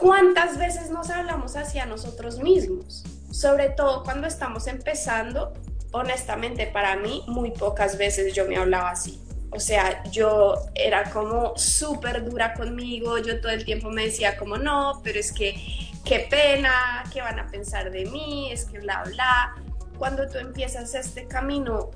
¿Cuántas 0.00 0.56
veces 0.56 0.88
nos 0.88 1.10
hablamos 1.10 1.56
hacia 1.56 1.84
nosotros 1.84 2.38
mismos? 2.38 3.04
Sobre 3.30 3.68
todo 3.68 4.02
cuando 4.02 4.26
estamos 4.26 4.66
empezando, 4.66 5.52
honestamente 5.92 6.68
para 6.68 6.96
mí, 6.96 7.22
muy 7.26 7.50
pocas 7.50 7.98
veces 7.98 8.32
yo 8.32 8.46
me 8.46 8.56
hablaba 8.56 8.92
así. 8.92 9.20
O 9.50 9.60
sea, 9.60 10.02
yo 10.10 10.54
era 10.74 11.10
como 11.10 11.56
súper 11.56 12.24
dura 12.24 12.54
conmigo, 12.54 13.18
yo 13.18 13.40
todo 13.40 13.52
el 13.52 13.64
tiempo 13.64 13.90
me 13.90 14.06
decía 14.06 14.36
como 14.36 14.58
no, 14.58 15.00
pero 15.04 15.18
es 15.18 15.32
que 15.32 15.56
qué 16.04 16.26
pena, 16.30 17.04
qué 17.12 17.20
van 17.20 17.38
a 17.38 17.46
pensar 17.46 17.90
de 17.90 18.06
mí, 18.06 18.50
es 18.52 18.64
que 18.64 18.78
bla, 18.80 19.02
bla. 19.06 19.54
Cuando 19.98 20.28
tú 20.28 20.38
empiezas 20.38 20.94
este 20.94 21.26
camino 21.26 21.90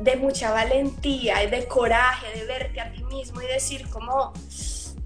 de 0.00 0.16
mucha 0.16 0.52
valentía 0.52 1.42
y 1.42 1.50
de 1.50 1.66
coraje, 1.66 2.38
de 2.38 2.44
verte 2.44 2.80
a 2.80 2.92
ti 2.92 3.02
mismo 3.04 3.40
y 3.42 3.46
decir 3.46 3.88
como 3.88 4.32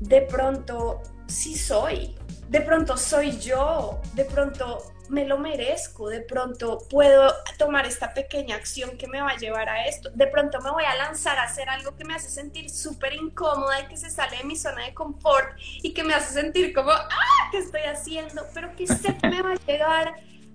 de 0.00 0.22
pronto 0.22 1.02
sí 1.26 1.56
soy, 1.56 2.16
de 2.48 2.60
pronto 2.60 2.96
soy 2.96 3.38
yo, 3.38 4.00
de 4.14 4.24
pronto 4.24 4.92
me 5.10 5.26
lo 5.26 5.38
merezco, 5.38 6.08
de 6.08 6.20
pronto 6.20 6.78
puedo 6.88 7.32
tomar 7.58 7.84
esta 7.84 8.14
pequeña 8.14 8.54
acción 8.54 8.96
que 8.96 9.08
me 9.08 9.20
va 9.20 9.30
a 9.30 9.36
llevar 9.36 9.68
a 9.68 9.86
esto, 9.86 10.08
de 10.14 10.26
pronto 10.28 10.60
me 10.60 10.70
voy 10.70 10.84
a 10.84 10.96
lanzar 10.96 11.36
a 11.38 11.42
hacer 11.42 11.68
algo 11.68 11.96
que 11.96 12.04
me 12.04 12.14
hace 12.14 12.28
sentir 12.28 12.70
súper 12.70 13.14
incómoda 13.14 13.80
y 13.80 13.88
que 13.88 13.96
se 13.96 14.08
sale 14.08 14.38
de 14.38 14.44
mi 14.44 14.56
zona 14.56 14.84
de 14.84 14.94
confort 14.94 15.48
y 15.82 15.92
que 15.92 16.04
me 16.04 16.14
hace 16.14 16.32
sentir 16.32 16.72
como, 16.72 16.92
ah, 16.92 17.48
¿qué 17.50 17.58
estoy 17.58 17.82
haciendo? 17.82 18.42
Pero 18.54 18.74
que 18.76 18.86
sé 18.86 19.16
que 19.16 19.28
me 19.28 19.42
va 19.42 19.52
a 19.52 19.66
llegar 19.66 20.14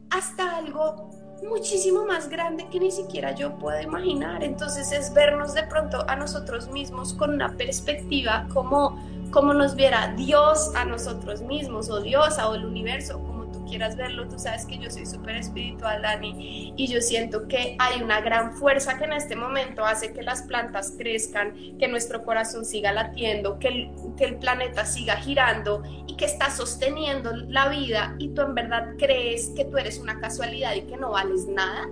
hasta 0.09 0.57
algo 0.57 1.09
muchísimo 1.43 2.05
más 2.05 2.29
grande 2.29 2.67
que 2.69 2.79
ni 2.79 2.91
siquiera 2.91 3.33
yo 3.33 3.57
puedo 3.57 3.79
imaginar. 3.81 4.41
Entonces 4.41 4.91
es 4.93 5.13
vernos 5.13 5.53
de 5.53 5.63
pronto 5.63 6.05
a 6.09 6.15
nosotros 6.15 6.69
mismos 6.69 7.13
con 7.13 7.33
una 7.33 7.55
perspectiva 7.57 8.47
como, 8.53 8.97
como 9.31 9.53
nos 9.53 9.75
viera 9.75 10.13
Dios 10.15 10.71
a 10.75 10.85
nosotros 10.85 11.41
mismos 11.41 11.89
o 11.89 11.99
Dios 11.99 12.37
o 12.39 12.55
el 12.55 12.65
universo, 12.65 13.19
quieras 13.65 13.95
verlo, 13.95 14.27
tú 14.27 14.39
sabes 14.39 14.65
que 14.65 14.77
yo 14.77 14.89
soy 14.89 15.05
súper 15.05 15.37
espiritual, 15.37 16.01
Dani, 16.01 16.73
y 16.75 16.87
yo 16.87 17.01
siento 17.01 17.47
que 17.47 17.75
hay 17.79 18.01
una 18.01 18.21
gran 18.21 18.53
fuerza 18.53 18.97
que 18.97 19.05
en 19.05 19.13
este 19.13 19.35
momento 19.35 19.85
hace 19.85 20.13
que 20.13 20.23
las 20.23 20.43
plantas 20.43 20.93
crezcan, 20.97 21.77
que 21.77 21.87
nuestro 21.87 22.23
corazón 22.23 22.65
siga 22.65 22.91
latiendo, 22.91 23.59
que 23.59 23.67
el, 23.67 23.91
que 24.17 24.25
el 24.25 24.35
planeta 24.37 24.85
siga 24.85 25.17
girando 25.17 25.83
y 26.07 26.15
que 26.15 26.25
está 26.25 26.49
sosteniendo 26.49 27.35
la 27.35 27.69
vida 27.69 28.15
y 28.19 28.29
tú 28.29 28.41
en 28.41 28.55
verdad 28.55 28.93
crees 28.97 29.49
que 29.55 29.65
tú 29.65 29.77
eres 29.77 29.99
una 29.99 30.19
casualidad 30.19 30.75
y 30.75 30.81
que 30.81 30.97
no 30.97 31.11
vales 31.11 31.47
nada. 31.47 31.87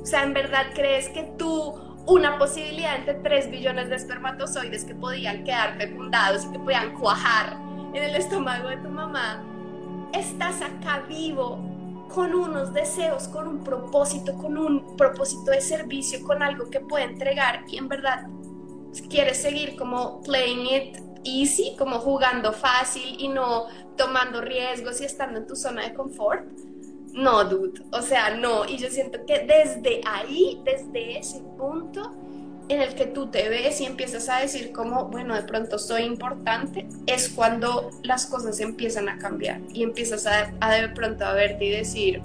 O 0.00 0.06
sea, 0.06 0.22
en 0.22 0.32
verdad 0.32 0.66
crees 0.74 1.08
que 1.08 1.24
tú 1.36 1.74
una 2.06 2.38
posibilidad 2.38 2.96
entre 2.96 3.14
3 3.14 3.50
billones 3.50 3.90
de 3.90 3.96
espermatozoides 3.96 4.84
que 4.84 4.94
podían 4.94 5.44
quedar 5.44 5.76
fecundados 5.76 6.46
y 6.46 6.52
que 6.52 6.58
podían 6.58 6.94
cuajar 6.94 7.58
en 7.92 8.02
el 8.02 8.14
estómago 8.14 8.68
de 8.68 8.78
tu 8.78 8.88
mamá 8.88 9.44
estás 10.12 10.62
acá 10.62 11.04
vivo 11.08 11.58
con 12.12 12.34
unos 12.34 12.72
deseos, 12.72 13.28
con 13.28 13.46
un 13.46 13.64
propósito, 13.64 14.34
con 14.34 14.56
un 14.56 14.96
propósito 14.96 15.50
de 15.50 15.60
servicio, 15.60 16.22
con 16.24 16.42
algo 16.42 16.70
que 16.70 16.80
puede 16.80 17.04
entregar 17.04 17.64
y 17.68 17.76
en 17.76 17.88
verdad 17.88 18.26
quieres 19.08 19.40
seguir 19.40 19.76
como 19.76 20.22
playing 20.22 20.66
it 20.66 20.98
easy, 21.24 21.74
como 21.76 21.98
jugando 21.98 22.52
fácil 22.52 23.16
y 23.18 23.28
no 23.28 23.66
tomando 23.96 24.40
riesgos 24.40 25.00
y 25.00 25.04
estando 25.04 25.38
en 25.38 25.46
tu 25.46 25.56
zona 25.56 25.82
de 25.82 25.94
confort. 25.94 26.46
No, 27.12 27.44
dude, 27.44 27.82
o 27.92 28.02
sea, 28.02 28.36
no. 28.36 28.64
Y 28.66 28.76
yo 28.76 28.88
siento 28.90 29.24
que 29.26 29.40
desde 29.40 30.00
ahí, 30.06 30.60
desde 30.64 31.18
ese 31.18 31.40
punto, 31.56 32.12
en 32.68 32.82
el 32.82 32.94
que 32.94 33.06
tú 33.06 33.28
te 33.28 33.48
ves 33.48 33.80
y 33.80 33.86
empiezas 33.86 34.28
a 34.28 34.40
decir 34.40 34.72
como, 34.72 35.06
bueno, 35.06 35.34
de 35.34 35.42
pronto 35.42 35.78
soy 35.78 36.02
importante, 36.02 36.86
es 37.06 37.30
cuando 37.30 37.90
las 38.02 38.26
cosas 38.26 38.60
empiezan 38.60 39.08
a 39.08 39.18
cambiar 39.18 39.60
y 39.72 39.82
empiezas 39.82 40.26
a, 40.26 40.70
de 40.70 40.88
pronto 40.90 41.24
a 41.24 41.32
verte 41.32 41.64
y 41.64 41.70
decir, 41.70 42.20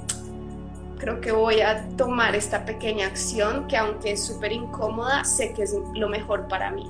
creo 0.97 1.21
que 1.21 1.31
voy 1.31 1.61
a 1.61 1.87
tomar 1.95 2.35
esta 2.35 2.65
pequeña 2.65 3.07
acción 3.07 3.67
que 3.67 3.77
aunque 3.77 4.11
es 4.11 4.25
súper 4.25 4.51
incómoda, 4.51 5.23
sé 5.23 5.53
que 5.53 5.63
es 5.63 5.75
lo 5.95 6.09
mejor 6.09 6.47
para 6.49 6.71
mí. 6.71 6.83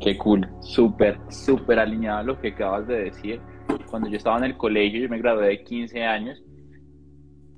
Qué 0.00 0.16
cool, 0.16 0.48
súper, 0.60 1.18
súper 1.30 1.78
alineado 1.78 2.18
a 2.18 2.22
lo 2.22 2.40
que 2.40 2.48
acabas 2.48 2.88
de 2.88 3.04
decir. 3.04 3.40
Cuando 3.88 4.08
yo 4.08 4.16
estaba 4.16 4.38
en 4.38 4.44
el 4.44 4.56
colegio, 4.56 5.02
yo 5.02 5.08
me 5.08 5.18
gradué 5.18 5.48
de 5.48 5.62
15 5.62 6.02
años, 6.02 6.42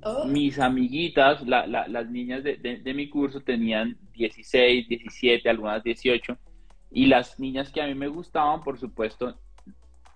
oh. 0.03 0.25
mis 0.25 0.59
amiguitas, 0.59 1.41
las 1.47 2.09
niñas 2.09 2.43
de 2.43 2.93
mi 2.93 3.09
curso 3.09 3.39
tenían 3.39 3.97
16, 4.15 4.87
17, 4.87 5.49
algunas 5.49 5.83
18. 5.83 6.37
Y 6.91 7.07
las 7.07 7.39
niñas 7.39 7.71
que 7.71 7.81
a 7.81 7.87
mí 7.87 7.95
me 7.95 8.07
gustaban, 8.07 8.63
por 8.63 8.79
supuesto, 8.79 9.37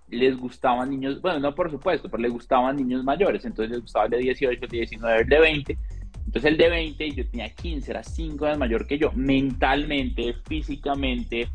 les 0.09 0.37
gustaban 0.37 0.89
niños, 0.89 1.21
bueno, 1.21 1.39
no 1.39 1.53
por 1.53 1.69
supuesto, 1.69 2.09
pero 2.09 2.23
les 2.23 2.31
gustaban 2.31 2.75
niños 2.75 3.03
mayores. 3.03 3.45
Entonces 3.45 3.71
les 3.71 3.81
gustaba 3.81 4.05
el 4.05 4.11
de 4.11 4.17
18, 4.19 4.63
el 4.63 4.69
de 4.69 4.77
19, 4.77 5.21
el 5.21 5.29
de 5.29 5.39
20. 5.39 5.77
Entonces 6.25 6.51
el 6.51 6.57
de 6.57 6.69
20, 6.69 7.11
yo 7.11 7.29
tenía 7.29 7.49
15, 7.49 7.91
era 7.91 8.03
5 8.03 8.45
años 8.45 8.59
mayor 8.59 8.87
que 8.87 8.97
yo, 8.97 9.11
mentalmente, 9.13 10.35
físicamente, 10.47 11.49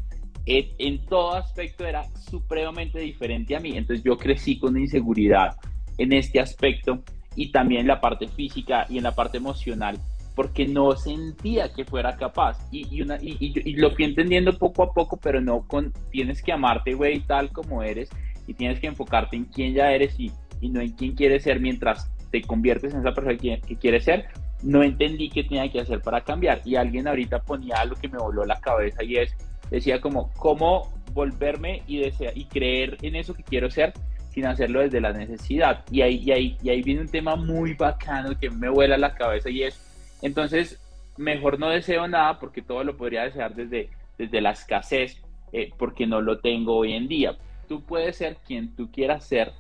en 0.47 1.07
todo 1.07 1.35
aspecto 1.35 1.87
era 1.87 2.05
supremamente 2.17 2.99
diferente 2.99 3.57
a 3.57 3.61
mí. 3.61 3.77
Entonces 3.77 4.05
yo 4.05 4.17
crecí 4.19 4.59
con 4.59 4.77
inseguridad 4.77 5.57
en 5.99 6.13
este 6.13 6.41
aspecto 6.41 7.03
y 7.37 7.51
también 7.51 7.83
en 7.83 7.87
la 7.89 8.01
parte 8.01 8.29
física 8.29 8.87
y 8.89 8.99
en 8.99 9.05
la 9.05 9.15
parte 9.15 9.39
emocional 9.39 9.99
porque 10.35 10.67
no 10.67 10.97
sentía 10.97 11.73
que 11.73 11.85
fuera 11.85 12.17
capaz. 12.17 12.59
Y, 12.71 13.03
una, 13.03 13.19
y, 13.21 13.77
lo 13.77 13.91
fui 13.93 14.05
entendiendo 14.05 14.59
poco 14.59 14.83
a 14.83 14.93
poco, 14.93 15.17
pero 15.17 15.41
no 15.41 15.67
con, 15.67 15.93
tienes 16.11 16.43
que 16.43 16.53
amarte, 16.53 16.95
güey, 16.95 17.21
tal 17.21 17.51
como 17.51 17.83
eres, 17.83 18.11
y 18.47 18.55
tienes 18.55 18.81
que 18.81 18.89
enfocarte 18.89 19.37
en 19.37 19.45
quién 19.45 19.75
ya 19.75 19.93
eres 19.93 20.19
y, 20.19 20.33
no 20.63 20.81
en 20.81 20.93
quién 20.93 21.15
quieres 21.15 21.43
ser 21.43 21.61
mientras 21.61 22.11
te 22.31 22.41
conviertes 22.41 22.95
en 22.95 23.01
esa 23.01 23.13
persona 23.13 23.37
que, 23.37 23.61
que 23.61 23.77
quieres 23.77 24.05
ser. 24.05 24.27
No 24.63 24.83
entendí 24.83 25.29
qué 25.29 25.45
tenía 25.45 25.71
que 25.71 25.81
hacer 25.81 26.01
para 26.01 26.23
cambiar. 26.23 26.63
Y 26.65 26.77
alguien 26.77 27.07
ahorita 27.07 27.43
ponía 27.43 27.77
algo 27.77 27.97
que 27.97 28.09
me 28.09 28.19
voló 28.19 28.45
la 28.47 28.59
cabeza 28.61 29.05
y 29.05 29.17
es, 29.17 29.37
decía 29.71 30.01
como, 30.01 30.33
¿cómo 30.33 30.93
volverme 31.13 31.83
y, 31.87 31.99
desea, 31.99 32.33
y 32.35 32.47
creer 32.47 32.97
en 33.03 33.17
eso 33.17 33.35
que 33.35 33.43
quiero 33.43 33.71
ser? 33.71 33.93
sin 34.31 34.47
hacerlo 34.47 34.81
desde 34.81 35.01
la 35.01 35.13
necesidad. 35.13 35.85
Y 35.93 36.03
ahí, 36.03 36.17
y, 36.17 36.33
ahí, 36.33 36.57
y 36.61 36.69
ahí 36.69 36.83
viene 36.83 37.03
un 37.03 37.09
tema 37.09 37.37
muy 37.37 37.75
bacano 37.75 38.37
que 38.37 38.51
me 38.51 38.69
vuela 38.69 38.99
la 38.99 39.15
cabeza 39.15 39.49
y 39.49 39.63
es 39.63 39.84
entonces, 40.25 40.81
mejor 41.19 41.59
no 41.59 41.69
deseo 41.69 42.09
nada 42.09 42.39
porque 42.41 42.63
todo 42.63 42.83
lo 42.83 42.97
podría 42.97 43.25
desear 43.25 43.55
desde, 43.55 43.91
desde 44.17 44.41
la 44.41 44.53
escasez, 44.53 45.23
eh, 45.53 45.71
porque 45.79 46.07
no 46.07 46.23
lo 46.23 46.39
tengo 46.39 46.75
hoy 46.77 46.95
en 46.95 47.09
día. 47.09 47.37
Tú 47.69 47.83
puedes 47.83 48.17
ser 48.17 48.39
quien 48.47 48.75
tú 48.75 48.91
quieras 48.91 49.27
ser, 49.27 49.53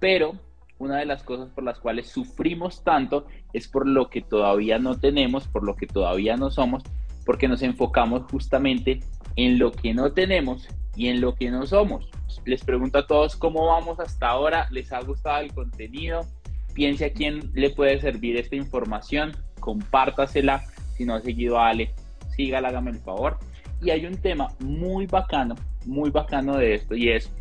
pero 0.00 0.32
una 0.78 0.98
de 0.98 1.06
las 1.06 1.22
cosas 1.22 1.48
por 1.50 1.62
las 1.62 1.78
cuales 1.78 2.08
sufrimos 2.08 2.82
tanto 2.82 3.28
es 3.52 3.68
por 3.68 3.86
lo 3.86 4.10
que 4.10 4.20
todavía 4.20 4.80
no 4.80 4.98
tenemos, 4.98 5.46
por 5.46 5.62
lo 5.62 5.76
que 5.76 5.86
todavía 5.86 6.36
no 6.36 6.50
somos, 6.50 6.82
porque 7.24 7.46
nos 7.46 7.62
enfocamos 7.62 8.28
justamente 8.32 8.98
en 9.36 9.60
lo 9.60 9.70
que 9.70 9.94
no 9.94 10.10
tenemos 10.10 10.66
y 10.96 11.06
en 11.06 11.20
lo 11.20 11.36
que 11.36 11.52
no 11.52 11.66
somos. 11.66 12.10
Les 12.44 12.64
pregunto 12.64 12.98
a 12.98 13.06
todos 13.06 13.36
cómo 13.36 13.66
vamos 13.66 14.00
hasta 14.00 14.28
ahora, 14.28 14.66
les 14.72 14.92
ha 14.92 15.00
gustado 15.02 15.40
el 15.40 15.54
contenido, 15.54 16.26
piense 16.74 17.04
a 17.04 17.12
quién 17.12 17.52
le 17.54 17.70
puede 17.70 18.00
servir 18.00 18.36
esta 18.36 18.56
información 18.56 19.36
compártasela. 19.60 20.64
Si 20.96 21.04
no 21.04 21.14
ha 21.14 21.20
seguido 21.20 21.58
a 21.58 21.68
Ale, 21.68 21.94
sígala, 22.34 22.68
hágame 22.68 22.90
el 22.90 22.98
favor. 22.98 23.38
Y 23.82 23.90
hay 23.90 24.04
un 24.06 24.16
tema 24.16 24.48
muy 24.60 25.06
bacano, 25.06 25.54
muy 25.86 26.10
bacano 26.10 26.56
de 26.56 26.74
esto, 26.74 26.94
y 26.94 27.10
es 27.10 27.32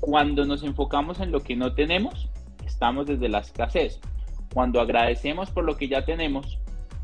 cuando 0.00 0.44
nos 0.44 0.62
enfocamos 0.62 1.20
en 1.20 1.32
lo 1.32 1.40
que 1.40 1.56
no 1.56 1.74
tenemos, 1.74 2.28
estamos 2.66 3.06
desde 3.06 3.28
la 3.28 3.38
escasez. 3.38 4.00
Cuando 4.52 4.80
agradecemos 4.80 5.50
por 5.50 5.64
lo 5.64 5.76
que 5.76 5.88
ya 5.88 6.04
tenemos, 6.04 6.58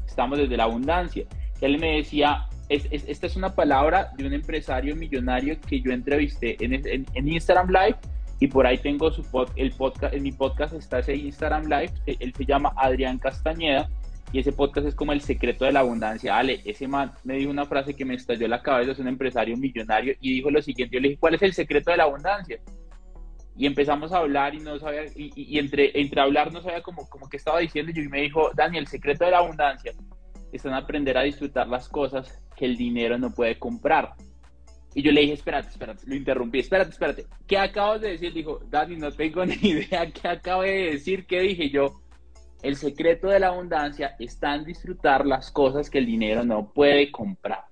estamos 0.06 0.38
desde 0.38 0.56
la 0.56 0.64
abundancia. 0.64 1.24
Él 1.60 1.78
me 1.78 1.96
decía, 1.96 2.46
esta 2.68 3.26
es 3.26 3.36
una 3.36 3.54
palabra 3.54 4.12
de 4.16 4.26
un 4.26 4.34
empresario 4.34 4.94
millonario 4.96 5.58
que 5.60 5.80
yo 5.80 5.92
entrevisté 5.92 6.56
en, 6.60 7.28
Instagram 7.28 7.68
Live 7.68 7.96
y 8.38 8.46
por 8.46 8.66
ahí 8.66 8.78
tengo 8.78 9.10
su 9.10 9.24
el 9.56 9.72
podcast, 9.72 10.14
en 10.14 10.22
mi 10.22 10.32
podcast 10.32 10.74
está 10.74 10.98
ese 11.00 11.16
Instagram 11.16 11.64
Live, 11.64 11.92
él 12.06 12.32
se 12.36 12.44
llama 12.44 12.72
Adrián 12.76 13.18
Castañeda 13.18 13.88
y 14.32 14.38
ese 14.38 14.52
podcast 14.52 14.86
es 14.86 14.94
como 14.94 15.12
el 15.12 15.20
secreto 15.20 15.64
de 15.64 15.72
la 15.72 15.80
abundancia. 15.80 16.36
Ale, 16.36 16.60
ese 16.64 16.86
man 16.86 17.12
me 17.24 17.34
dijo 17.34 17.50
una 17.50 17.66
frase 17.66 17.94
que 17.94 18.04
me 18.04 18.14
estalló 18.14 18.46
la 18.48 18.62
cabeza, 18.62 18.92
es 18.92 18.98
un 18.98 19.08
empresario 19.08 19.56
millonario, 19.56 20.14
y 20.20 20.34
dijo 20.34 20.50
lo 20.50 20.62
siguiente, 20.62 20.96
yo 20.96 21.00
le 21.00 21.08
dije, 21.08 21.20
¿cuál 21.20 21.34
es 21.34 21.42
el 21.42 21.52
secreto 21.52 21.90
de 21.90 21.96
la 21.96 22.04
abundancia? 22.04 22.58
Y 23.56 23.66
empezamos 23.66 24.12
a 24.12 24.18
hablar 24.18 24.54
y 24.54 24.60
no 24.60 24.78
sabía, 24.78 25.02
y, 25.16 25.58
entre, 25.58 25.98
entre 26.00 26.20
hablar 26.20 26.52
no 26.52 26.62
sabía 26.62 26.82
como, 26.82 27.08
como 27.08 27.28
que 27.28 27.36
estaba 27.36 27.58
diciendo, 27.58 27.92
y 27.94 28.08
me 28.08 28.22
dijo, 28.22 28.50
Daniel, 28.54 28.84
el 28.84 28.88
secreto 28.88 29.24
de 29.24 29.32
la 29.32 29.38
abundancia 29.38 29.92
es 30.52 30.64
en 30.64 30.72
aprender 30.72 31.18
a 31.18 31.22
disfrutar 31.22 31.68
las 31.68 31.88
cosas 31.88 32.42
que 32.56 32.64
el 32.64 32.76
dinero 32.76 33.18
no 33.18 33.32
puede 33.32 33.58
comprar. 33.58 34.14
Y 34.94 35.02
yo 35.02 35.12
le 35.12 35.20
dije, 35.20 35.34
espérate, 35.34 35.68
espérate, 35.68 36.02
lo 36.06 36.16
interrumpí, 36.16 36.58
espérate, 36.58 36.90
espérate. 36.90 37.26
¿Qué 37.46 37.56
acabas 37.56 38.00
de 38.00 38.10
decir? 38.10 38.32
Dijo, 38.32 38.60
Dani, 38.68 38.96
no 38.96 39.12
tengo 39.12 39.44
ni 39.46 39.54
idea 39.54 40.10
qué 40.10 40.28
acabo 40.28 40.62
de 40.62 40.92
decir. 40.92 41.26
¿Qué 41.26 41.40
dije 41.40 41.70
yo? 41.70 41.99
El 42.62 42.76
secreto 42.76 43.28
de 43.28 43.40
la 43.40 43.48
abundancia 43.48 44.16
está 44.18 44.54
en 44.54 44.64
disfrutar 44.64 45.26
las 45.26 45.50
cosas 45.50 45.88
que 45.88 45.98
el 45.98 46.06
dinero 46.06 46.44
no 46.44 46.70
puede 46.72 47.10
comprar. 47.10 47.64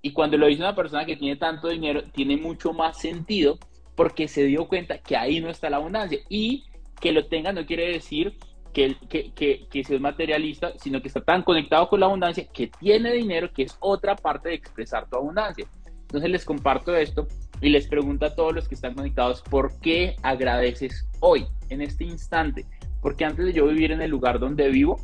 Y 0.00 0.12
cuando 0.12 0.36
lo 0.38 0.46
dice 0.46 0.62
una 0.62 0.74
persona 0.74 1.04
que 1.04 1.16
tiene 1.16 1.36
tanto 1.36 1.68
dinero, 1.68 2.04
tiene 2.12 2.36
mucho 2.36 2.72
más 2.72 2.98
sentido 2.98 3.58
porque 3.94 4.28
se 4.28 4.44
dio 4.44 4.68
cuenta 4.68 4.98
que 4.98 5.16
ahí 5.16 5.40
no 5.40 5.50
está 5.50 5.68
la 5.68 5.78
abundancia. 5.78 6.20
Y 6.28 6.64
que 7.00 7.12
lo 7.12 7.26
tenga 7.26 7.52
no 7.52 7.66
quiere 7.66 7.92
decir 7.92 8.36
que, 8.72 8.96
que, 9.08 9.32
que, 9.32 9.66
que 9.68 9.84
sea 9.84 9.98
materialista, 9.98 10.72
sino 10.78 11.02
que 11.02 11.08
está 11.08 11.20
tan 11.20 11.42
conectado 11.42 11.88
con 11.88 12.00
la 12.00 12.06
abundancia 12.06 12.46
que 12.46 12.68
tiene 12.68 13.12
dinero, 13.12 13.52
que 13.52 13.64
es 13.64 13.76
otra 13.80 14.16
parte 14.16 14.50
de 14.50 14.54
expresar 14.54 15.08
tu 15.08 15.16
abundancia. 15.16 15.66
Entonces 16.02 16.30
les 16.30 16.44
comparto 16.44 16.96
esto 16.96 17.26
y 17.60 17.68
les 17.70 17.86
pregunto 17.86 18.24
a 18.24 18.34
todos 18.34 18.54
los 18.54 18.68
que 18.68 18.74
están 18.74 18.94
conectados, 18.94 19.42
¿por 19.42 19.78
qué 19.80 20.16
agradeces 20.22 21.06
hoy, 21.20 21.46
en 21.68 21.82
este 21.82 22.04
instante? 22.04 22.64
Porque 23.00 23.24
antes 23.24 23.46
de 23.46 23.52
yo 23.52 23.66
vivir 23.66 23.92
en 23.92 24.02
el 24.02 24.10
lugar 24.10 24.38
donde 24.38 24.68
vivo, 24.68 25.00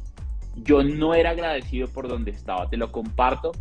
yo 0.57 0.83
no 0.83 1.15
era 1.15 1.31
agradecido 1.31 1.89
por 1.89 2.09
donde 2.09 2.31
estaba, 2.31 2.69
te 2.69 2.77
lo 2.77 2.91
comparto. 2.93 3.53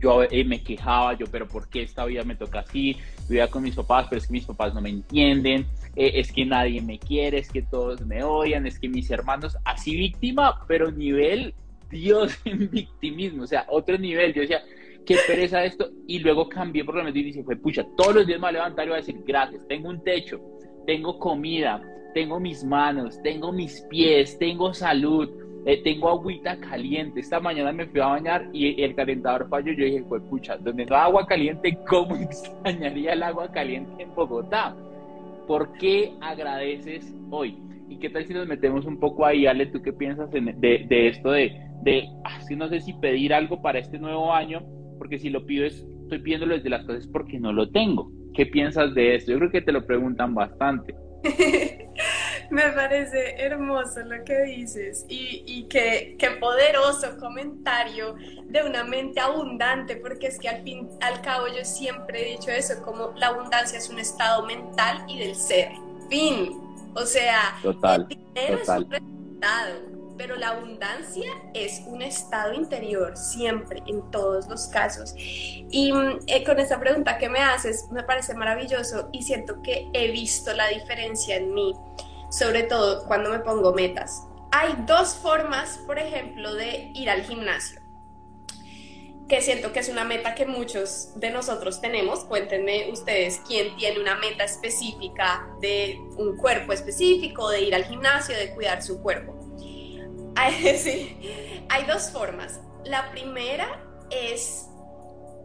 Yo 0.00 0.24
eh, 0.24 0.44
me 0.44 0.62
quejaba, 0.62 1.16
yo, 1.16 1.26
pero 1.30 1.46
¿por 1.46 1.68
qué 1.68 1.82
esta 1.82 2.04
vida 2.04 2.24
me 2.24 2.34
toca 2.34 2.60
así? 2.60 2.96
Vivía 3.28 3.48
con 3.48 3.62
mis 3.62 3.76
papás, 3.76 4.06
pero 4.08 4.18
es 4.20 4.26
que 4.26 4.32
mis 4.32 4.44
papás 4.44 4.74
no 4.74 4.80
me 4.80 4.90
entienden, 4.90 5.66
eh, 5.94 6.12
es 6.14 6.32
que 6.32 6.44
nadie 6.44 6.82
me 6.82 6.98
quiere, 6.98 7.38
es 7.38 7.50
que 7.50 7.62
todos 7.62 8.00
me 8.04 8.24
odian, 8.24 8.66
es 8.66 8.80
que 8.80 8.88
mis 8.88 9.10
hermanos, 9.10 9.56
así 9.64 9.96
víctima, 9.96 10.64
pero 10.66 10.90
nivel 10.90 11.54
Dios 11.90 12.38
en 12.44 12.70
victimismo, 12.70 13.44
o 13.44 13.46
sea, 13.46 13.66
otro 13.68 13.96
nivel. 13.98 14.34
Yo 14.34 14.42
decía, 14.42 14.62
qué 15.06 15.16
pereza 15.26 15.64
esto. 15.64 15.90
Y 16.06 16.18
luego 16.18 16.48
cambié 16.48 16.84
por 16.84 16.96
lo 16.96 17.04
menos 17.04 17.16
y 17.16 17.22
dije, 17.22 17.42
pucha, 17.56 17.84
todos 17.96 18.14
los 18.14 18.26
días 18.26 18.38
me 18.38 18.48
voy 18.48 18.50
a 18.50 18.52
levantar 18.52 18.86
y 18.86 18.88
voy 18.88 18.98
a 18.98 19.00
decir, 19.00 19.16
gracias, 19.24 19.66
tengo 19.68 19.88
un 19.88 20.02
techo, 20.02 20.40
tengo 20.86 21.18
comida, 21.18 21.82
tengo 22.14 22.40
mis 22.40 22.64
manos, 22.64 23.20
tengo 23.22 23.52
mis 23.52 23.82
pies, 23.90 24.38
tengo 24.38 24.72
salud, 24.72 25.28
eh, 25.66 25.82
tengo 25.82 26.08
agüita 26.08 26.58
caliente. 26.58 27.20
Esta 27.20 27.40
mañana 27.40 27.72
me 27.72 27.86
fui 27.86 28.00
a 28.00 28.06
bañar 28.06 28.48
y 28.52 28.80
el 28.82 28.94
calentador 28.94 29.48
falló. 29.48 29.72
Yo 29.72 29.84
dije, 29.84 30.04
fue 30.08 30.20
pucha, 30.20 30.56
donde 30.56 30.86
no 30.86 30.94
hay 30.94 31.02
agua 31.02 31.26
caliente, 31.26 31.76
¿cómo 31.88 32.16
extrañaría 32.16 33.12
el 33.12 33.22
agua 33.22 33.50
caliente 33.50 34.02
en 34.02 34.14
Bogotá? 34.14 34.74
¿Por 35.46 35.72
qué 35.74 36.14
agradeces 36.20 37.14
hoy? 37.30 37.58
¿Y 37.88 37.98
qué 37.98 38.08
tal 38.08 38.24
si 38.24 38.32
nos 38.32 38.46
metemos 38.46 38.86
un 38.86 38.98
poco 38.98 39.26
ahí, 39.26 39.46
Ale? 39.46 39.66
¿Tú 39.66 39.82
qué 39.82 39.92
piensas 39.92 40.30
de, 40.30 40.40
de, 40.40 41.08
esto 41.08 41.32
de, 41.32 41.52
de, 41.82 42.08
así 42.24 42.54
ah, 42.54 42.56
no 42.56 42.68
sé 42.68 42.80
si 42.80 42.94
pedir 42.94 43.34
algo 43.34 43.60
para 43.60 43.78
este 43.78 43.98
nuevo 43.98 44.32
año 44.32 44.62
porque 44.98 45.18
si 45.18 45.28
lo 45.28 45.44
pido 45.44 45.66
es, 45.66 45.86
estoy 46.02 46.20
pidiéndolo 46.20 46.54
desde 46.54 46.70
las 46.70 46.84
cosas 46.86 47.06
porque 47.08 47.38
no 47.38 47.52
lo 47.52 47.70
tengo. 47.70 48.10
¿Qué 48.32 48.46
piensas 48.46 48.94
de 48.94 49.16
esto? 49.16 49.32
Yo 49.32 49.38
creo 49.38 49.50
que 49.50 49.60
te 49.60 49.72
lo 49.72 49.86
preguntan 49.86 50.34
bastante. 50.34 50.94
Me 52.50 52.70
parece 52.72 53.42
hermoso 53.42 54.00
lo 54.00 54.22
que 54.24 54.42
dices 54.42 55.06
y, 55.08 55.42
y 55.46 55.64
qué, 55.64 56.16
qué, 56.18 56.32
poderoso 56.32 57.16
comentario 57.18 58.14
de 58.44 58.62
una 58.62 58.84
mente 58.84 59.20
abundante, 59.20 59.96
porque 59.96 60.26
es 60.26 60.38
que 60.38 60.48
al 60.48 60.62
fin, 60.62 60.88
al 61.00 61.20
cabo 61.22 61.46
yo 61.48 61.64
siempre 61.64 62.22
he 62.22 62.32
dicho 62.32 62.50
eso, 62.50 62.82
como 62.82 63.12
la 63.16 63.28
abundancia 63.28 63.78
es 63.78 63.88
un 63.88 63.98
estado 63.98 64.44
mental 64.44 65.04
y 65.08 65.20
del 65.20 65.34
ser. 65.34 65.70
Fin. 66.10 66.60
O 66.94 67.04
sea, 67.06 67.58
total, 67.62 68.06
el 68.10 68.16
dinero 68.34 68.62
es 68.62 68.68
un 68.68 68.90
resultado 68.90 69.93
pero 70.16 70.36
la 70.36 70.48
abundancia 70.50 71.30
es 71.54 71.82
un 71.86 72.02
estado 72.02 72.54
interior 72.54 73.16
siempre, 73.16 73.82
en 73.86 74.10
todos 74.10 74.48
los 74.48 74.66
casos. 74.68 75.14
Y 75.16 75.92
mm, 75.92 76.20
eh, 76.26 76.44
con 76.44 76.58
esta 76.58 76.78
pregunta 76.78 77.18
que 77.18 77.28
me 77.28 77.40
haces, 77.40 77.88
me 77.90 78.02
parece 78.02 78.34
maravilloso 78.34 79.08
y 79.12 79.22
siento 79.22 79.62
que 79.62 79.88
he 79.92 80.10
visto 80.10 80.52
la 80.52 80.68
diferencia 80.68 81.36
en 81.36 81.52
mí, 81.54 81.74
sobre 82.30 82.64
todo 82.64 83.06
cuando 83.06 83.30
me 83.30 83.40
pongo 83.40 83.72
metas. 83.72 84.22
Hay 84.52 84.74
dos 84.86 85.14
formas, 85.14 85.78
por 85.86 85.98
ejemplo, 85.98 86.54
de 86.54 86.90
ir 86.94 87.10
al 87.10 87.22
gimnasio 87.22 87.84
que 89.28 89.40
siento 89.40 89.72
que 89.72 89.80
es 89.80 89.88
una 89.88 90.04
meta 90.04 90.34
que 90.34 90.44
muchos 90.44 91.08
de 91.16 91.30
nosotros 91.30 91.80
tenemos. 91.80 92.24
Cuéntenme 92.24 92.90
ustedes 92.92 93.40
quién 93.46 93.74
tiene 93.76 94.00
una 94.00 94.16
meta 94.16 94.44
específica 94.44 95.48
de 95.60 95.98
un 96.16 96.36
cuerpo 96.36 96.72
específico, 96.72 97.48
de 97.48 97.62
ir 97.62 97.74
al 97.74 97.84
gimnasio, 97.84 98.36
de 98.36 98.54
cuidar 98.54 98.82
su 98.82 99.00
cuerpo. 99.00 99.43
Hay, 100.36 100.76
sí, 100.78 101.64
hay 101.68 101.84
dos 101.84 102.10
formas. 102.10 102.60
La 102.84 103.10
primera 103.10 103.82
es 104.10 104.66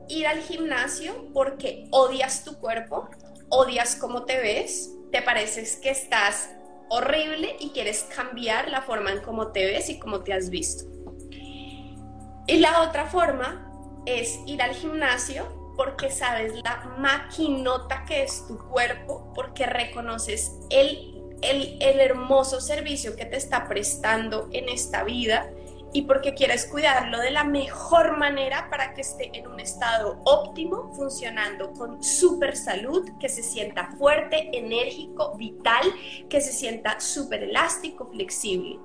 ir 0.08 0.28
al 0.28 0.42
gimnasio 0.42 1.32
porque 1.34 1.88
odias 1.92 2.44
tu 2.44 2.58
cuerpo, 2.60 3.10
odias 3.50 3.96
cómo 3.96 4.26
te 4.26 4.40
ves, 4.40 4.92
te 5.12 5.22
pareces 5.22 5.78
que 5.78 5.92
estás 5.92 6.50
horrible 6.90 7.56
y 7.60 7.70
quieres 7.70 8.04
cambiar 8.16 8.70
la 8.70 8.82
forma 8.82 9.12
en 9.12 9.22
cómo 9.22 9.52
te 9.52 9.66
ves 9.66 9.90
y 9.90 10.00
cómo 10.00 10.24
te 10.24 10.34
has 10.34 10.50
visto. 10.50 10.86
Y 12.48 12.58
la 12.58 12.82
otra 12.82 13.06
forma 13.06 13.66
es 14.06 14.40
ir 14.48 14.62
al 14.62 14.74
gimnasio 14.74 15.74
porque 15.78 16.12
sabes 16.12 16.54
la 16.64 16.96
maquinota 16.98 18.04
que 18.06 18.24
es 18.24 18.46
tu 18.48 18.58
cuerpo, 18.58 19.32
porque 19.36 19.66
reconoces 19.66 20.52
el 20.72 21.19
el, 21.42 22.00
hermoso 22.00 22.62
servicio 22.62 23.16
que 23.16 23.26
te 23.26 23.38
está 23.38 23.68
prestando 23.68 24.50
en 24.52 24.70
esta 24.70 25.04
vida 25.04 25.50
y 25.92 26.04
porque 26.04 26.36
quieres 26.36 26.66
cuidarlo 26.66 27.20
de 27.20 27.32
la 27.32 27.44
mejor 27.44 28.18
manera 28.18 28.70
para 28.70 28.94
que 28.94 29.02
esté 29.02 29.32
en 29.38 29.48
un 29.48 29.60
estado 29.60 30.22
óptimo, 30.24 30.94
funcionando 30.94 31.74
con 31.74 32.04
súper 32.04 32.56
salud, 32.56 33.10
que 33.20 33.28
se 33.28 33.42
sienta 33.42 33.92
fuerte, 33.98 34.50
enérgico, 34.54 35.36
vital, 35.36 35.84
que 36.30 36.42
se 36.42 36.52
sienta 36.52 37.00
súper 37.00 37.44
elástico, 37.44 38.10
flexible. 38.12 38.78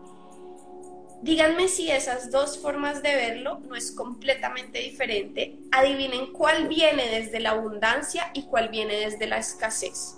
Díganme 1.20 1.68
si 1.68 1.90
esas 1.90 2.30
dos 2.30 2.58
formas 2.58 3.02
de 3.02 3.14
verlo 3.14 3.58
no 3.60 3.74
es 3.74 3.92
completamente 3.92 4.78
diferente. 4.80 5.58
Adivinen 5.72 6.32
cuál 6.32 6.68
viene 6.68 7.08
desde 7.08 7.40
la 7.40 7.50
abundancia 7.50 8.30
y 8.34 8.42
cuál 8.44 8.68
viene 8.68 8.96
desde 8.96 9.26
la 9.26 9.38
escasez. 9.38 10.16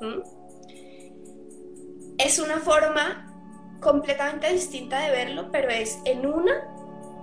¿Mm? 0.00 0.41
Es 2.18 2.38
una 2.38 2.58
forma 2.58 3.28
completamente 3.80 4.52
distinta 4.52 5.00
de 5.00 5.10
verlo, 5.10 5.50
pero 5.50 5.68
es 5.68 5.98
en 6.04 6.26
una 6.26 6.52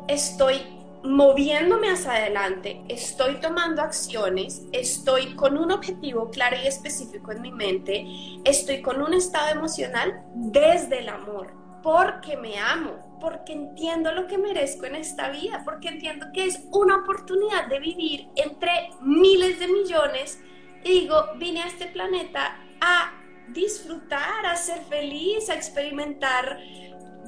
estoy 0.07 0.79
moviéndome 1.03 1.89
hacia 1.89 2.11
adelante, 2.11 2.81
estoy 2.89 3.35
tomando 3.39 3.81
acciones, 3.81 4.63
estoy 4.73 5.35
con 5.35 5.57
un 5.57 5.71
objetivo 5.71 6.29
claro 6.29 6.57
y 6.61 6.67
específico 6.67 7.31
en 7.31 7.41
mi 7.41 7.51
mente, 7.51 8.05
estoy 8.43 8.81
con 8.81 9.01
un 9.01 9.13
estado 9.13 9.49
emocional 9.49 10.21
desde 10.35 10.99
el 10.99 11.09
amor, 11.09 11.53
porque 11.81 12.35
me 12.35 12.57
amo, 12.57 13.17
porque 13.21 13.53
entiendo 13.53 14.11
lo 14.11 14.27
que 14.27 14.37
merezco 14.37 14.85
en 14.85 14.95
esta 14.95 15.29
vida, 15.29 15.61
porque 15.63 15.87
entiendo 15.87 16.27
que 16.33 16.45
es 16.45 16.59
una 16.71 16.97
oportunidad 16.97 17.67
de 17.67 17.79
vivir 17.79 18.27
entre 18.35 18.89
miles 19.01 19.59
de 19.59 19.67
millones 19.67 20.41
y 20.83 21.01
digo, 21.01 21.15
vine 21.37 21.61
a 21.61 21.67
este 21.67 21.87
planeta 21.87 22.57
a 22.81 23.13
disfrutar, 23.53 24.45
a 24.45 24.55
ser 24.55 24.81
feliz, 24.83 25.49
a 25.49 25.55
experimentar 25.55 26.59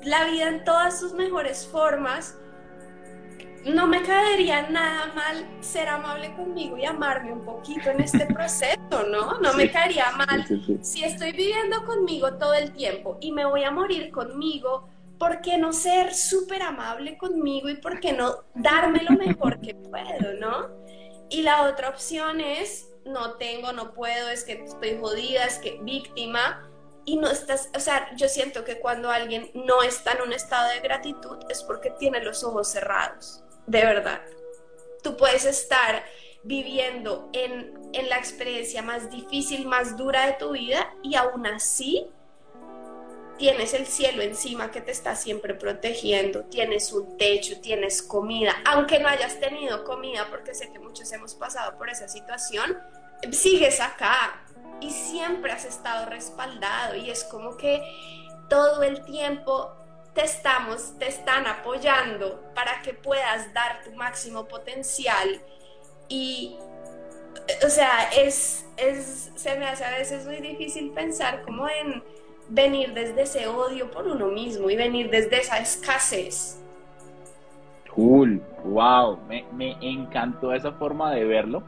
la 0.04 0.26
vida 0.26 0.48
en 0.48 0.64
todas 0.64 1.00
sus 1.00 1.14
mejores 1.14 1.68
formas, 1.68 2.38
no 3.66 3.86
me 3.86 4.02
caería 4.02 4.70
nada 4.70 5.14
mal 5.14 5.46
ser 5.60 5.88
amable 5.88 6.34
conmigo 6.36 6.78
y 6.78 6.86
amarme 6.86 7.32
un 7.32 7.46
poquito 7.46 7.92
en 7.92 8.02
este 8.02 8.26
proceso, 8.34 9.04
¿no? 9.10 9.40
No 9.40 9.54
me 9.54 9.72
caería 9.72 10.12
mal 10.12 10.46
si 10.82 11.04
estoy 11.04 11.32
viviendo 11.32 11.86
conmigo 11.86 12.38
todo 12.38 12.54
el 12.54 12.74
tiempo 12.74 13.18
y 13.22 13.32
me 13.32 13.46
voy 13.46 13.64
a 13.64 13.72
morir 13.72 14.12
conmigo. 14.12 14.90
¿Por 15.20 15.42
qué 15.42 15.60
no 15.60 15.72
ser 15.72 16.16
súper 16.16 16.64
amable 16.64 17.16
conmigo 17.16 17.70
y 17.70 17.76
por 17.76 18.00
qué 18.00 18.12
no 18.12 18.38
darme 18.56 19.04
lo 19.08 19.16
mejor 19.16 19.62
que 19.62 19.76
puedo, 19.76 20.34
¿no? 20.40 20.70
Y 21.30 21.44
la 21.44 21.70
otra 21.70 21.90
opción 21.90 22.42
es 22.42 22.91
no 23.06 23.34
tengo, 23.34 23.72
no 23.74 23.94
puedo, 23.94 24.30
es 24.30 24.44
que 24.44 24.64
estoy 24.64 24.98
jodida, 25.00 25.46
es 25.46 25.60
que 25.60 25.80
víctima. 25.82 26.68
Y 27.04 27.18
no 27.18 27.30
estás, 27.32 27.70
o 27.76 27.80
sea, 27.80 28.16
yo 28.16 28.30
siento 28.30 28.64
que 28.64 28.80
cuando 28.80 29.10
alguien 29.10 29.50
no 29.54 29.82
está 29.82 30.12
en 30.12 30.22
un 30.22 30.34
estado 30.34 30.70
de 30.70 30.82
gratitud 30.82 31.38
es 31.50 31.64
porque 31.64 31.90
tiene 31.98 32.24
los 32.24 32.44
ojos 32.44 32.68
cerrados, 32.68 33.44
de 33.66 33.82
verdad. 33.82 34.22
Tú 35.02 35.18
puedes 35.18 35.46
estar 35.46 36.06
viviendo 36.44 37.30
en, 37.34 37.90
en 37.94 38.10
la 38.10 38.18
experiencia 38.18 38.84
más 38.84 39.10
difícil, 39.10 39.66
más 39.66 39.98
dura 39.98 40.28
de 40.28 40.34
tu 40.34 40.52
vida 40.52 40.94
y 41.02 41.16
aún 41.16 41.48
así 41.48 42.08
tienes 43.42 43.74
el 43.74 43.88
cielo 43.88 44.22
encima 44.22 44.70
que 44.70 44.82
te 44.82 44.92
está 44.92 45.16
siempre 45.16 45.56
protegiendo, 45.56 46.44
tienes 46.44 46.94
un 46.94 47.18
techo, 47.18 47.60
tienes 47.60 48.04
comida, 48.04 48.54
aunque 48.66 49.00
no 49.00 49.08
hayas 49.08 49.40
tenido 49.40 49.84
comida, 49.84 50.28
porque 50.30 50.54
sé 50.54 50.72
que 50.72 50.78
muchos 50.78 51.12
hemos 51.12 51.34
pasado 51.34 51.76
por 51.76 51.90
esa 51.90 52.08
situación, 52.08 52.78
sigues 53.32 53.80
acá 53.80 54.44
y 54.80 54.92
siempre 54.92 55.52
has 55.52 55.66
estado 55.66 56.06
respaldado 56.06 56.96
y 56.98 57.10
es 57.10 57.24
como 57.24 57.58
que 57.58 57.82
todo 58.48 58.84
el 58.84 59.04
tiempo 59.06 59.76
te 60.14 60.24
estamos, 60.24 61.00
te 61.00 61.08
están 61.08 61.48
apoyando 61.48 62.54
para 62.54 62.84
que 62.84 62.94
puedas 62.94 63.52
dar 63.56 63.84
tu 63.84 63.92
máximo 63.94 64.48
potencial 64.48 65.42
y 66.08 66.60
o 67.66 67.70
sea, 67.70 68.12
es, 68.16 68.66
es, 68.78 69.32
se 69.34 69.56
me 69.56 69.66
hace 69.66 69.84
a 69.84 69.98
veces 69.98 70.28
muy 70.28 70.38
difícil 70.42 70.92
pensar 70.92 71.42
como 71.42 71.68
en 71.68 72.04
venir 72.52 72.94
desde 72.94 73.24
ese 73.24 73.48
odio 73.48 73.90
por 73.90 74.08
uno 74.08 74.28
mismo 74.28 74.70
y 74.70 74.76
venir 74.76 75.10
desde 75.10 75.40
esa 75.40 75.58
escasez. 75.58 76.62
Cool, 77.96 78.42
wow, 78.64 79.18
me, 79.28 79.46
me 79.54 79.78
encantó 79.82 80.54
esa 80.54 80.72
forma 80.74 81.12
de 81.14 81.26
verlo 81.26 81.64